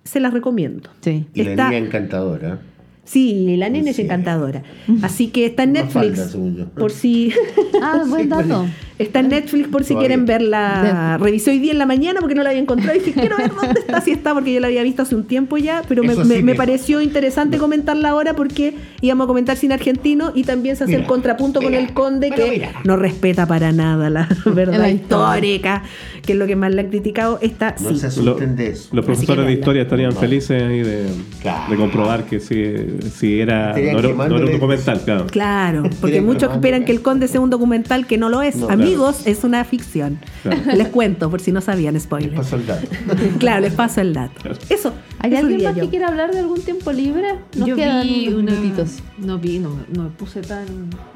Se 0.05 0.21
las 0.21 0.33
recomiendo. 0.33 0.89
Sí. 1.01 1.27
Y 1.35 1.41
Está- 1.43 1.65
la 1.65 1.71
niña 1.71 1.85
encantadora. 1.87 2.61
Sí, 3.07 3.57
la 3.57 3.71
nena 3.71 3.91
es 3.91 3.99
encantadora. 3.99 4.63
Así 5.01 5.29
que 5.29 5.47
está 5.47 5.63
en 5.63 5.73
Netflix. 5.73 6.33
falta. 6.33 6.67
Por 6.79 6.91
si 6.91 7.33
Ah, 7.81 8.05
buen 8.09 8.29
dato. 8.29 8.67
Está 8.99 9.21
en 9.21 9.29
Netflix 9.29 9.69
por 9.69 9.83
si 9.85 9.91
Todavía. 9.91 10.09
quieren 10.09 10.27
verla. 10.27 11.19
Revisé 11.21 11.51
hoy 11.51 11.59
día 11.59 11.73
en 11.73 11.79
la 11.79 11.87
mañana 11.87 12.21
porque 12.21 12.35
no 12.35 12.43
la 12.43 12.51
había 12.51 12.63
encontrado 12.63 12.97
y 12.97 13.01
dije, 13.01 13.13
quiero 13.21 13.37
ver 13.37 13.51
dónde 13.55 13.81
está, 13.81 14.01
si 14.01 14.11
está, 14.11 14.33
porque 14.35 14.53
yo 14.55 14.61
la 14.61 14.69
había 14.69 14.83
visto 14.83 15.03
hace 15.03 15.15
un 15.15 15.25
tiempo 15.25 15.57
ya, 15.59 15.83
pero 15.89 16.03
me, 16.03 16.15
me- 16.15 16.23
sí, 16.25 16.29
me 16.29 16.43
me- 16.43 16.55
pareció 16.55 17.01
interesante 17.01 17.59
comentarla 17.59 18.11
ahora 18.11 18.35
porque 18.35 18.75
íbamos 19.01 19.25
a 19.25 19.29
comentar 19.29 19.57
cine 19.57 19.75
argentino 19.75 20.33
y 20.35 20.45
también 20.45 20.77
se 20.77 20.85
hace 20.85 20.95
el 20.95 21.01
Mira, 21.01 21.09
contrapunto 21.09 21.61
con 21.61 21.75
el 21.75 21.93
conde 21.93 22.31
que 22.31 22.51
mira. 22.51 22.73
no 22.85 22.97
respeta 22.97 23.47
para 23.47 23.73
nada 23.73 24.09
la 24.11 24.29
verdad 24.47 24.79
La 24.79 24.91
histórica, 24.91 25.83
que 26.25 26.33
es 26.33 26.39
lo 26.39 26.47
que 26.47 26.57
más 26.57 26.75
le 26.75 26.81
han 26.83 26.89
criticado. 26.89 27.39
Esta 27.43 27.75
No 27.81 27.91
sí. 27.91 27.99
se 27.99 28.07
asusten 28.07 28.57
de 28.57 28.69
eso. 28.69 28.89
Los 28.93 29.05
profesores 29.05 29.47
de 29.47 29.53
historia 29.53 29.83
estarían 29.83 30.15
No. 30.15 30.21
felices 30.21 30.63
ahí 30.63 30.81
de, 30.83 31.07
Claro. 31.43 31.71
de 31.71 31.77
comprobar 31.77 32.25
que 32.25 32.41
si, 32.41 32.75
si 33.15 33.41
era, 33.41 33.65
no 33.65 33.69
Estarían 33.77 33.99
era, 33.99 34.29
no 34.29 34.37
era 34.37 34.47
un 34.47 34.53
documental, 34.53 35.01
claro. 35.05 35.27
Claro, 35.27 35.83
porque 36.01 36.21
muchos 36.21 36.53
esperan 36.53 36.85
que 36.85 36.93
el 36.93 37.03
Conde 37.03 37.29
sea 37.29 37.41
un 37.41 37.51
documental 37.51 38.07
que 38.07 38.19
no 38.19 38.29
lo 38.29 38.43
es. 38.43 38.57
No, 38.57 38.69
Amigos, 38.87 39.27
es 39.27 39.45
una 39.45 39.65
ficción. 39.65 40.19
Claro. 40.43 40.61
Les 40.77 40.89
cuento, 40.89 41.31
por 41.31 41.41
si 41.41 41.53
no 41.53 41.61
sabían, 41.61 41.95
Les 41.95 42.05
spoiler. 42.05 42.35
paso 42.35 42.57
el 42.57 42.67
dato. 42.67 42.87
Claro, 43.39 43.61
les 43.63 43.73
paso 43.75 44.01
el 44.01 44.13
dato. 44.15 44.41
Claro. 44.41 44.59
Eso. 44.69 44.93
¿Hay 45.19 45.33
eso 45.33 45.41
alguien 45.47 45.65
más 45.65 45.75
yo. 45.77 45.83
que 45.85 45.89
quiera 45.91 46.09
hablar 46.09 46.33
de 46.33 46.39
algún 46.41 46.61
tiempo 46.61 46.93
libre? 46.93 47.35
Nos 47.57 47.69
Yo 47.69 47.77
quedan 47.77 48.03
vi 48.07 48.29
unos 48.29 48.41
una, 48.43 48.53
minutitos. 48.53 48.91
no 49.19 49.39
vi, 49.39 49.59
no, 49.59 49.71
no 49.95 50.03
me 50.05 50.11
puse 50.11 50.41
tan, 50.43 50.67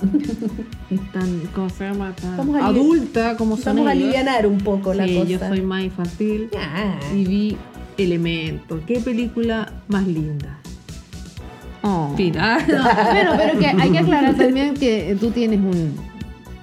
tan, 1.13 1.41
¿cómo 1.55 1.69
se 1.71 1.85
llama? 1.85 2.15
Tan 2.17 2.37
Vamos 2.37 2.61
adulta 2.63 3.37
como 3.37 3.57
son 3.57 3.77
Vamos 3.77 3.89
a 3.89 3.93
aliviar 3.93 4.47
un 4.47 4.59
poco 4.59 4.93
la 4.95 5.07
Sí, 5.07 5.15
cosa. 5.17 5.29
yo 5.29 5.39
soy 5.39 5.61
más 5.63 5.85
infantil 5.85 6.49
Ah. 6.59 6.99
y 7.15 7.25
vi 7.25 7.57
Elemento. 7.99 8.81
¿Qué 8.87 8.99
película 9.01 9.73
más 9.89 10.07
linda? 10.07 10.59
Oh. 11.83 12.13
Fin. 12.17 12.35
No. 12.37 12.43
Bueno, 12.67 13.33
pero 13.37 13.59
que 13.59 13.67
hay 13.67 13.91
que 13.91 13.99
aclarar 13.99 14.35
también 14.35 14.75
que 14.75 15.17
tú 15.21 15.31
tienes 15.31 15.61
un. 15.61 15.95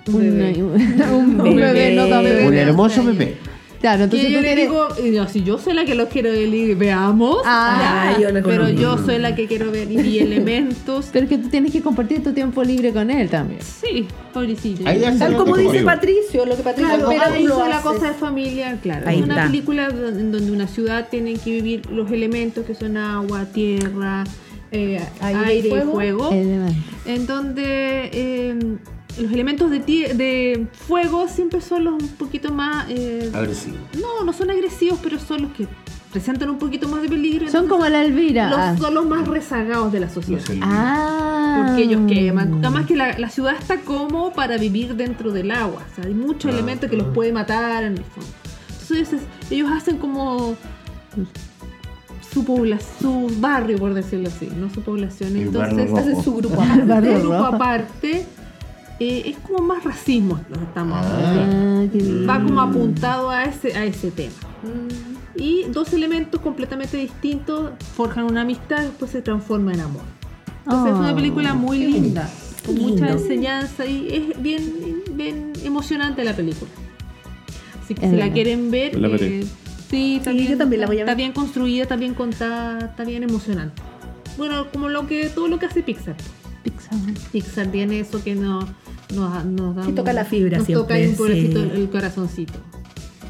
Un, 0.14 0.20
Bebé. 0.22 0.64
un 0.64 1.55
bebé, 1.55 1.95
no 1.95 2.08
tan 2.08 2.24
bebé. 2.24 2.47
Un 2.47 2.53
hermoso 2.53 3.03
bebé. 3.03 3.38
Claro, 3.80 4.05
entonces 4.05 4.30
que 4.30 4.34
yo 4.34 4.39
tú 4.39 4.43
le 4.43 4.55
digo, 4.55 4.88
si 5.28 5.43
yo 5.43 5.60
soy 5.60 5.74
la 5.76 5.86
que 5.86 5.93
los 5.93 6.10
quiero 6.10 6.32
ver 6.32 6.47
y 6.51 6.74
veamos, 6.74 7.38
Ah, 7.45 8.12
ya, 8.16 8.22
yo 8.22 8.32
le 8.32 8.41
pero 8.41 8.68
yo 8.70 8.97
soy 8.97 9.20
la 9.20 9.36
que 9.36 9.45
quiero 9.45 9.70
ver 9.72 9.91
y 9.91 9.97
vi 9.97 10.18
elementos. 10.20 11.10
Pero 11.14 11.26
es 11.26 11.30
que 11.30 11.38
tú 11.38 11.49
tienes 11.49 11.72
que 11.72 11.82
compartir 11.84 12.24
tu 12.24 12.34
tiempo 12.34 12.64
libre 12.64 12.91
con 12.91 13.12
él 13.12 13.30
también. 13.30 13.60
Sí, 13.62 14.08
pobrecito. 14.34 14.82
Ahí 14.89 14.99
ya 14.99 15.16
Tal 15.16 15.34
como 15.36 15.51
conmigo. 15.51 15.72
dice 15.72 15.86
Patricio, 15.86 16.43
lo 16.47 16.58
que 16.58 16.64
Patricio 16.64 16.88
Claro, 16.95 17.05
pero 17.08 17.22
pero 17.24 17.36
lo 17.36 17.39
hizo 17.39 17.68
la 17.68 17.82
cosa 17.82 18.08
de 18.08 18.14
familia, 18.16 18.80
claro. 18.82 19.08
Ahí 19.08 19.20
es 19.20 19.24
una 19.26 19.36
está. 19.36 19.45
película 19.45 19.89
en 19.89 20.32
donde 20.32 20.51
una 20.51 20.68
ciudad 20.68 21.08
tiene 21.12 21.36
que 21.36 21.51
vivir 21.51 21.86
los 21.91 22.10
elementos 22.12 22.66
que 22.66 22.74
son 22.74 22.97
agua, 22.97 23.45
tierra, 23.45 24.24
eh, 24.72 24.99
Aire 25.22 25.39
aire, 25.45 25.53
y 25.53 25.68
y 25.68 25.70
fuego. 25.70 25.91
fuego. 25.91 26.30
En 27.05 27.28
donde 27.28 28.10
eh, 28.12 28.55
los 29.20 29.32
elementos 29.32 29.70
de, 29.72 29.80
de 29.80 30.68
fuego 30.88 31.28
siempre 31.28 31.61
son 31.61 31.84
los 31.86 31.93
un 32.01 32.09
poquito 32.09 32.51
más... 32.53 32.86
eh, 32.89 33.32
Agresivo. 33.34 33.78
no, 34.01 34.24
no 34.26 34.34
son 34.34 34.49
agresivos, 34.51 34.99
pero 35.01 35.20
son 35.20 35.43
los 35.43 35.51
que 35.53 35.68
presentan 36.11 36.49
un 36.49 36.57
poquito 36.57 36.88
más 36.88 37.01
de 37.01 37.09
peligro. 37.09 37.47
Son 37.49 37.63
entonces 37.63 37.70
como 37.70 37.89
la 37.89 38.03
Elvira. 38.03 38.49
los, 38.49 38.59
Ah. 38.59 38.76
son 38.80 38.93
los 38.93 39.05
más 39.05 39.28
rezagados 39.28 39.91
de 39.91 39.99
la 39.99 40.09
sociedad. 40.09 40.41
Ah. 40.61 41.63
Porque 41.68 41.84
ellos 41.84 42.01
queman. 42.07 42.59
Además 42.63 42.86
que 42.86 42.95
la, 42.95 43.18
la 43.20 43.30
ciudad 43.30 43.55
está 43.59 43.82
como 43.82 44.32
para 44.32 44.57
vivir 44.57 44.95
dentro 44.95 45.32
del 45.32 45.51
agua. 45.51 45.84
O 45.91 45.95
sea, 45.95 46.05
hay 46.05 46.13
muchos 46.13 46.51
Ah, 46.51 46.53
elementos 46.53 46.89
que 46.89 46.95
los 46.97 47.07
puede 47.13 47.32
matar 47.34 47.84
en 47.84 47.93
el 47.97 48.03
fondo. 48.03 48.30
Entonces 48.82 49.13
es- 49.13 49.51
ellos 49.51 49.70
hacen 49.72 49.97
como 49.97 50.55
su 52.34 52.43
población, 52.45 53.30
su 53.30 53.39
barrio, 53.41 53.78
por 53.78 53.93
decirlo 53.93 54.28
así, 54.30 54.49
no 54.55 54.70
su 54.70 54.82
población. 54.82 55.36
El 55.36 55.47
Entonces 55.47 55.91
hacen 55.93 56.24
su 56.24 56.36
grupo 56.36 56.61
aparte. 56.61 57.20
grupo 57.20 57.34
aparte 57.36 58.26
eh, 59.00 59.24
es 59.26 59.38
como 59.39 59.60
más 59.64 59.84
racismo 59.84 60.39
lo 60.50 60.58
que 60.58 60.64
estamos 60.64 60.98
Ah. 61.04 61.84
Va 62.30 62.41
como 62.43 62.62
apuntado 62.62 63.30
a 63.30 63.43
ese, 63.45 63.76
a 63.76 63.86
ese 63.86 64.12
tema. 64.12 64.34
Y 65.36 65.64
dos 65.66 65.93
elementos 65.93 66.41
completamente 66.41 66.98
distintos 66.98 67.72
forjan 67.95 68.24
una 68.26 68.41
amistad 68.41 68.82
y 68.82 68.86
después 68.86 69.12
se 69.12 69.22
transforma 69.22 69.74
en 69.74 69.82
amor. 69.82 70.02
Entonces 70.66 70.93
es 70.93 70.98
Oh, 70.98 71.02
una 71.02 71.16
película 71.16 71.54
muy 71.54 71.78
linda, 71.80 72.30
con 72.66 72.76
Qué 72.76 72.82
mucha 72.82 73.06
lindo. 73.06 73.22
enseñanza 73.22 73.86
y 73.86 74.08
es 74.34 74.41
bien, 74.41 75.04
bien 75.14 75.54
emocionante 75.64 76.24
la 76.24 76.36
película. 76.36 76.72
Así 77.84 77.93
que 77.93 78.06
Es 78.06 78.12
si 78.12 78.18
la 78.18 78.32
quieren 78.34 78.70
ver, 78.72 79.00
La 79.00 79.08
eh, 79.10 79.45
sí, 79.89 80.16
está 80.18 80.32
Sí, 80.32 80.38
bien, 80.38 80.52
yo 80.52 80.58
también 80.58 80.82
la 80.82 80.88
voy 80.88 80.98
a 80.98 81.02
está 81.02 81.12
ver. 81.12 81.18
bien 81.18 81.32
construida, 81.32 81.84
está 81.84 81.95
bien 81.95 82.14
contada, 82.16 82.80
está 82.88 83.04
bien 83.06 83.24
emocionante. 83.24 83.82
Bueno, 84.38 84.68
como 84.74 84.89
lo 84.89 85.08
que 85.08 85.28
todo 85.30 85.48
lo 85.48 85.58
que 85.60 85.68
hace 85.68 85.84
Pixar. 85.84 86.16
Pixar. 86.90 87.32
Pixar 87.32 87.68
tiene 87.68 88.00
eso 88.00 88.24
que 88.24 88.36
nos, 88.36 88.66
nos, 89.14 89.46
nos 89.46 89.76
da 89.76 89.88
toca 89.94 90.14
la 90.14 90.26
fibra 90.26 90.60
nos 90.60 90.68
toca 90.68 90.96
ahí 90.96 91.08
un 91.08 91.16
pobrecito 91.16 91.64
sí. 91.64 91.70
el 91.74 91.90
corazoncito. 91.90 92.60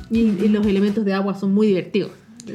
Y, 0.09 0.19
y 0.19 0.47
los 0.49 0.65
elementos 0.65 1.03
de 1.03 1.13
agua 1.13 1.37
son 1.37 1.53
muy 1.53 1.67
divertidos. 1.67 2.11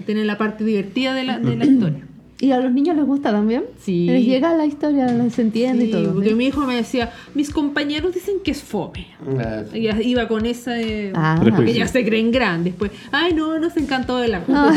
Tienen 0.06 0.26
la 0.26 0.38
parte 0.38 0.64
divertida 0.64 1.14
de 1.14 1.24
la, 1.24 1.38
de 1.38 1.56
la 1.56 1.64
historia. 1.66 2.06
¿Y 2.42 2.50
a 2.50 2.58
los 2.58 2.72
niños 2.72 2.96
les 2.96 3.04
gusta 3.06 3.30
también? 3.30 3.62
Sí. 3.80 4.06
Les 4.06 4.24
llega 4.26 4.52
la 4.56 4.66
historia, 4.66 5.06
les 5.06 5.38
entiende 5.38 5.84
Sí, 5.84 5.90
y 5.90 5.92
todo. 5.92 6.12
porque 6.14 6.30
¿sí? 6.30 6.34
mi 6.34 6.46
hijo 6.46 6.62
me 6.66 6.74
decía, 6.74 7.12
mis 7.34 7.50
compañeros 7.50 8.12
dicen 8.12 8.34
que 8.42 8.50
es 8.50 8.60
fome. 8.62 9.06
Ah, 9.38 9.62
Y 9.72 9.82
ya 9.82 10.02
iba 10.02 10.26
con 10.26 10.44
esa 10.44 10.72
de... 10.72 11.12
Ah. 11.14 11.40
Que 11.64 11.72
ya 11.72 11.86
se 11.86 12.04
creen 12.04 12.32
grandes. 12.32 12.74
Pues, 12.74 12.90
ay, 13.12 13.32
no, 13.32 13.60
nos 13.60 13.76
encantó 13.76 14.20
el 14.22 14.34
agua. 14.34 14.74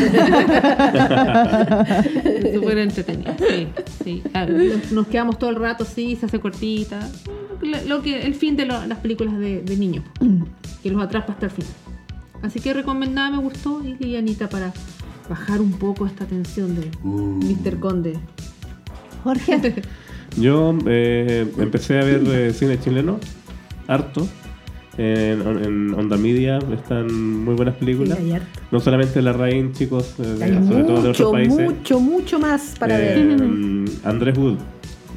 Súper 2.54 2.78
entretenido. 2.86 3.34
Sí, 3.38 3.66
sí. 4.04 4.22
Nos, 4.32 4.92
nos 4.92 5.06
quedamos 5.08 5.38
todo 5.38 5.50
el 5.50 5.56
rato, 5.56 5.84
sí, 5.84 6.16
se 6.16 6.26
hace 6.26 6.38
cortita. 6.38 7.00
Lo, 7.62 7.96
lo 7.96 8.02
que, 8.02 8.22
el 8.22 8.34
fin 8.34 8.56
de 8.56 8.66
lo- 8.66 8.86
las 8.86 8.98
películas 8.98 9.38
de, 9.38 9.62
de 9.62 9.76
niños, 9.76 10.04
Mm. 10.20 10.42
que 10.82 10.90
los 10.90 11.02
atrapa 11.02 11.32
hasta 11.32 11.46
el 11.46 11.52
final. 11.52 11.70
Así 12.42 12.60
que 12.60 12.72
recomendada, 12.74 13.30
me 13.30 13.38
gustó. 13.38 13.82
Y, 13.84 13.96
y 14.06 14.16
Anita 14.16 14.48
para 14.48 14.72
bajar 15.28 15.60
un 15.60 15.72
poco 15.72 16.06
esta 16.06 16.24
tensión 16.24 16.74
de 16.74 16.90
Mr. 17.02 17.78
Conde. 17.78 18.18
Jorge. 19.24 19.82
Yo 20.38 20.76
eh, 20.86 21.46
empecé 21.58 21.98
a 21.98 22.04
ver 22.04 22.22
eh, 22.26 22.52
cine 22.52 22.78
chileno, 22.78 23.18
harto. 23.88 24.26
En, 24.98 25.42
en 25.62 25.94
Onda 25.94 26.16
Media 26.16 26.58
están 26.72 27.12
muy 27.44 27.54
buenas 27.54 27.74
películas. 27.76 28.16
Sí. 28.18 28.32
No 28.70 28.80
solamente 28.80 29.20
La 29.20 29.34
Rain, 29.34 29.72
chicos, 29.72 30.14
eh, 30.18 30.58
sobre 30.66 30.84
todo 30.84 31.02
de 31.02 31.08
otros 31.10 31.32
países. 31.32 31.58
mucho, 31.70 32.00
mucho 32.00 32.38
más 32.38 32.74
para 32.78 32.98
Eh, 32.98 33.24
ver. 33.24 33.84
Andrés 34.04 34.38
Wood, 34.38 34.56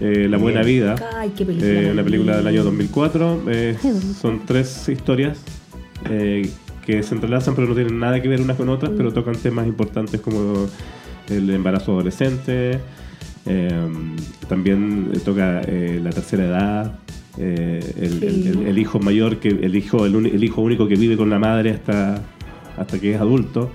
eh, 0.01 0.27
La 0.29 0.37
Buena 0.37 0.63
Vida. 0.63 0.95
Ay, 1.15 1.31
qué 1.35 1.45
película. 1.45 1.71
Eh, 1.71 1.91
una 1.93 2.03
película 2.03 2.37
del 2.37 2.47
año 2.47 2.63
bonita. 2.65 2.91
2004. 2.93 3.43
eh, 3.47 3.77
son 4.19 4.41
tres 4.45 4.89
historias 4.89 5.39
eh, 6.09 6.49
que 6.89 7.03
se 7.03 7.13
entrelazan, 7.15 7.53
pero 7.55 7.67
no 7.67 7.75
tienen 7.75 7.99
nada 7.99 8.21
que 8.21 8.27
ver 8.27 8.41
unas 8.41 8.57
con 8.57 8.67
otras, 8.69 8.91
pero 8.97 9.13
tocan 9.13 9.35
temas 9.35 9.67
importantes 9.67 10.19
como 10.21 10.65
el 11.29 11.49
embarazo 11.51 11.91
adolescente. 11.93 12.79
eh, 13.45 13.71
también 14.47 15.11
toca 15.23 15.61
eh, 15.67 15.99
la 16.03 16.09
tercera 16.09 16.45
edad. 16.45 16.99
eh, 17.37 17.79
el, 17.97 18.23
el- 18.23 18.47
el- 18.47 18.67
el 18.67 18.77
hijo 18.77 18.99
mayor 18.99 19.37
que 19.37 19.49
el 19.49 19.75
hijo 19.75 20.05
el, 20.05 20.43
hijo 20.43 20.61
único 20.61 20.87
que 20.87 20.95
vive 20.95 21.15
con 21.15 21.29
la 21.29 21.39
madre 21.39 21.69
hasta 21.71 22.21
hasta 22.77 22.99
que 22.99 23.13
es 23.13 23.21
adulto 23.21 23.69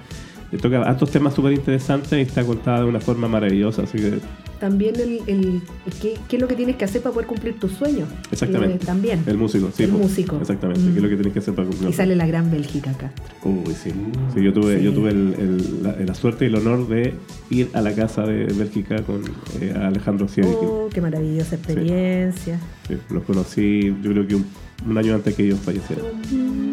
toca 0.59 0.90
estos 0.90 1.11
temas 1.11 1.34
súper 1.34 1.52
interesantes 1.52 2.12
y 2.12 2.22
está 2.22 2.44
contada 2.44 2.80
de 2.80 2.86
una 2.86 3.00
forma 3.00 3.28
maravillosa 3.28 3.82
así 3.82 3.98
que 3.98 4.18
También 4.61 4.94
el, 4.96 5.20
el- 5.26 5.62
¿qué, 6.00 6.14
qué 6.28 6.36
es 6.36 6.42
lo 6.42 6.48
que 6.48 6.55
tienes 6.55 6.76
que 6.76 6.84
hacer 6.84 7.02
para 7.02 7.12
poder 7.12 7.26
cumplir 7.26 7.59
tus 7.59 7.72
sueños. 7.72 8.09
Exactamente. 8.30 8.76
Eh, 8.76 8.86
también. 8.86 9.22
el 9.26 9.36
músico 9.36 9.70
sí 9.76 9.82
El 9.84 9.90
po. 9.90 9.98
músico. 9.98 10.38
exactamente 10.40 10.80
Mm. 10.80 10.92
que 10.92 10.96
es 10.98 11.02
lo 11.02 11.09
que 11.11 11.16
tenés 11.16 11.32
que 11.32 11.38
hacer 11.40 11.55
para 11.55 11.68
cumplir 11.68 11.90
Y 11.90 11.92
sale 11.92 12.16
la 12.16 12.26
gran 12.26 12.50
Bélgica 12.50 12.90
acá. 12.90 13.12
Uy, 13.44 13.74
sí. 13.74 13.90
Sí, 14.34 14.42
yo 14.42 14.52
tuve, 14.52 14.78
Sí. 14.78 14.84
yo 14.84 14.92
tuve 14.92 15.11
el- 15.11 15.34
el- 15.38 15.82
la, 15.82 15.96
la 15.96 16.14
suerte 16.14 16.44
y 16.44 16.48
el 16.48 16.55
honor 16.57 16.88
de 16.88 17.14
ir 17.50 17.68
a 17.74 17.80
la 17.82 17.94
casa 17.94 18.22
de 18.22 18.44
Bélgica 18.46 19.02
con 19.02 19.22
eh, 19.61 19.74
Alejandro 19.76 20.28
Sievikin. 20.28 20.59
Oh, 20.62 20.88
qué 20.92 21.00
maravillosa 21.00 21.57
experiencia. 21.57 22.59
Sí, 22.88 22.94
los 23.11 23.22
conocí, 23.24 23.94
yo 24.02 24.11
creo 24.12 24.26
que 24.26 24.34
un, 24.36 24.46
un 24.87 24.99
año 24.99 25.14
antes 25.14 25.35
que 25.35 25.45
ellos 25.45 25.61
fallecieron. 25.61 26.05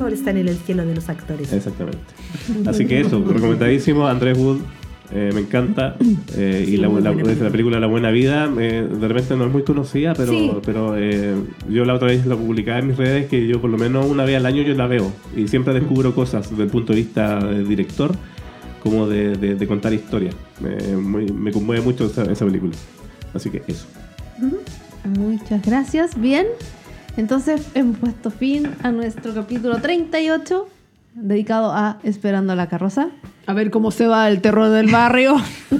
Ahora 0.01 0.13
están 0.13 0.37
en 0.37 0.47
el 0.47 0.57
cielo 0.57 0.85
de 0.85 0.95
los 0.95 1.09
actores. 1.09 1.51
Exactamente. 1.53 1.99
Así 2.67 2.85
que 2.85 3.01
eso, 3.01 3.23
recomendadísimo. 3.27 4.07
Andrés 4.07 4.37
Wood, 4.37 4.59
eh, 5.13 5.31
me 5.33 5.41
encanta. 5.41 5.95
Eh, 6.35 6.63
Sí, 6.65 6.73
y 6.73 6.77
la, 6.77 6.87
la- 6.89 7.13
película 7.51 7.79
La 7.79 7.87
Buena 7.87 8.11
Vida, 8.11 8.49
eh, 8.59 8.87
de 8.89 9.07
repente 9.07 9.35
no 9.35 9.45
es 9.45 9.51
muy 9.51 9.63
conocida, 9.63 10.13
pero, 10.13 10.31
Sí. 10.31 10.51
pero 10.65 10.95
eh, 10.97 11.35
yo 11.69 11.85
la 11.85 11.93
otra 11.93 12.07
vez 12.07 12.25
la 12.25 12.35
publicaba 12.35 12.79
en 12.79 12.87
mis 12.87 12.97
redes 12.97 13.27
que 13.27 13.45
yo 13.47 13.59
por 13.61 13.69
lo 13.69 13.77
menos 13.77 14.05
una 14.09 14.23
vez 14.25 14.37
al 14.37 14.45
año 14.45 14.63
yo 14.63 14.73
la 14.73 14.87
veo. 14.87 15.11
Y 15.35 15.47
siempre 15.47 15.73
descubro 15.73 16.15
cosas 16.15 16.49
desde 16.49 16.63
el 16.63 16.69
punto 16.69 16.93
de 16.93 16.99
vista 16.99 17.39
de 17.43 17.63
director 17.63 18.11
como 18.81 19.07
de, 19.07 19.35
de- 19.37 19.55
de 19.55 19.67
contar 19.67 19.93
historias. 19.93 20.33
Me, 20.59 20.95
muy- 20.97 21.31
me 21.31 21.51
conmueve 21.51 21.83
mucho 21.83 22.05
esa, 22.05 22.23
esa 22.31 22.45
película. 22.45 22.73
Así 23.33 23.49
que 23.49 23.61
eso. 23.67 23.85
Muchas 25.17 25.61
gracias. 25.65 26.19
Bien. 26.19 26.45
Entonces 27.17 27.67
hemos 27.73 27.97
puesto 27.97 28.31
fin 28.31 28.75
a 28.83 28.91
nuestro 28.91 29.33
capítulo 29.33 29.79
38 29.79 30.67
dedicado 31.13 31.71
a 31.71 31.99
Esperando 32.03 32.55
la 32.55 32.67
carroza. 32.67 33.09
A 33.45 33.53
ver 33.53 33.69
cómo 33.69 33.91
se 33.91 34.07
va 34.07 34.27
el 34.29 34.41
terror 34.41 34.69
del 34.69 34.89
barrio. 34.91 35.35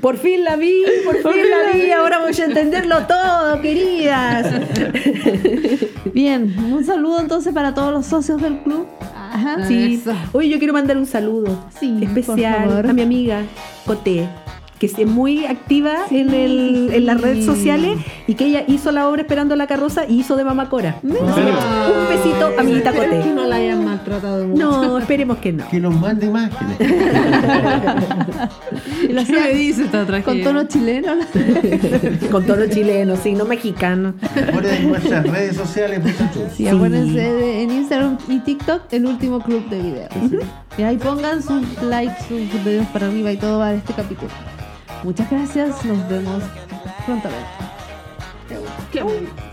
Por 0.00 0.16
fin 0.16 0.42
la 0.42 0.56
vi, 0.56 0.82
por 1.04 1.16
fin 1.16 1.42
la 1.48 1.72
vi, 1.72 1.90
ahora 1.92 2.20
voy 2.20 2.32
a 2.40 2.44
entenderlo 2.44 3.06
todo, 3.06 3.60
queridas. 3.60 4.46
Bien, 6.14 6.54
un 6.72 6.84
saludo 6.84 7.20
entonces 7.20 7.52
para 7.54 7.72
todos 7.74 7.92
los 7.92 8.06
socios 8.06 8.40
del 8.42 8.58
club. 8.62 8.86
Ajá. 9.14 9.64
Sí. 9.66 10.00
Eso. 10.02 10.12
Oye, 10.32 10.48
yo 10.48 10.58
quiero 10.58 10.72
mandar 10.72 10.96
un 10.96 11.06
saludo 11.06 11.66
Sí, 11.78 12.00
especial 12.02 12.86
a 12.86 12.92
mi 12.92 13.02
amiga 13.02 13.42
Coté, 13.86 14.28
que 14.82 14.86
es 14.86 15.06
muy 15.06 15.46
activa 15.46 16.06
en, 16.10 16.34
el, 16.34 16.90
en 16.92 17.06
las 17.06 17.20
redes 17.20 17.44
sociales 17.44 18.00
y 18.26 18.34
que 18.34 18.46
ella 18.46 18.64
hizo 18.66 18.90
la 18.90 19.08
obra 19.08 19.22
Esperando 19.22 19.54
la 19.54 19.68
carroza 19.68 20.04
y 20.08 20.18
hizo 20.18 20.34
de 20.34 20.42
mamacora. 20.42 20.96
Así 20.98 21.12
que 21.12 21.12
un 21.12 22.08
besito, 22.08 22.50
amiguita 22.58 22.90
Espero 22.90 23.22
que 23.22 23.30
no 23.32 23.44
la 23.46 23.56
hayan 23.56 23.84
maltratado 23.84 24.48
mucho. 24.48 24.82
No, 24.82 24.98
esperemos 24.98 25.38
que 25.38 25.52
no. 25.52 25.68
que 25.68 25.78
nos 25.78 25.94
mande 25.94 26.26
imágenes. 26.26 26.76
Y 29.08 29.12
lo 29.12 29.24
¿Qué 29.24 29.32
me 29.32 29.54
dice 29.54 29.84
esta 29.84 30.04
tragedia? 30.04 30.24
con 30.24 30.42
tono 30.42 30.64
chileno. 30.66 31.14
Con 32.32 32.44
tono 32.44 32.66
chileno, 32.66 33.14
sí, 33.16 33.34
no 33.34 33.44
mexicano. 33.44 34.14
Por 34.52 34.66
en 34.66 34.88
nuestras 34.88 35.24
redes 35.28 35.56
sociales, 35.56 36.02
muchachos. 36.02 36.42
Sí, 36.56 36.66
acuérdense 36.66 37.20
de- 37.20 37.62
en 37.62 37.70
Instagram 37.70 38.18
y 38.28 38.40
TikTok 38.40 38.92
el 38.92 39.06
último 39.06 39.40
club 39.40 39.68
de 39.68 39.80
videos. 39.80 40.10
Y 40.76 40.82
ahí 40.82 40.96
pongan 40.96 41.40
sus 41.42 41.62
likes, 41.82 42.16
sus 42.28 42.64
dedos 42.64 42.86
para 42.88 43.06
arriba 43.06 43.30
y 43.30 43.36
todo 43.36 43.60
para 43.60 43.74
este 43.74 43.92
capítulo. 43.92 44.30
Muchas 45.02 45.30
gracias, 45.30 45.84
nos 45.84 46.08
vemos 46.08 46.42
prontamente. 47.06 47.48
Qué 48.92 49.02
bueno. 49.02 49.51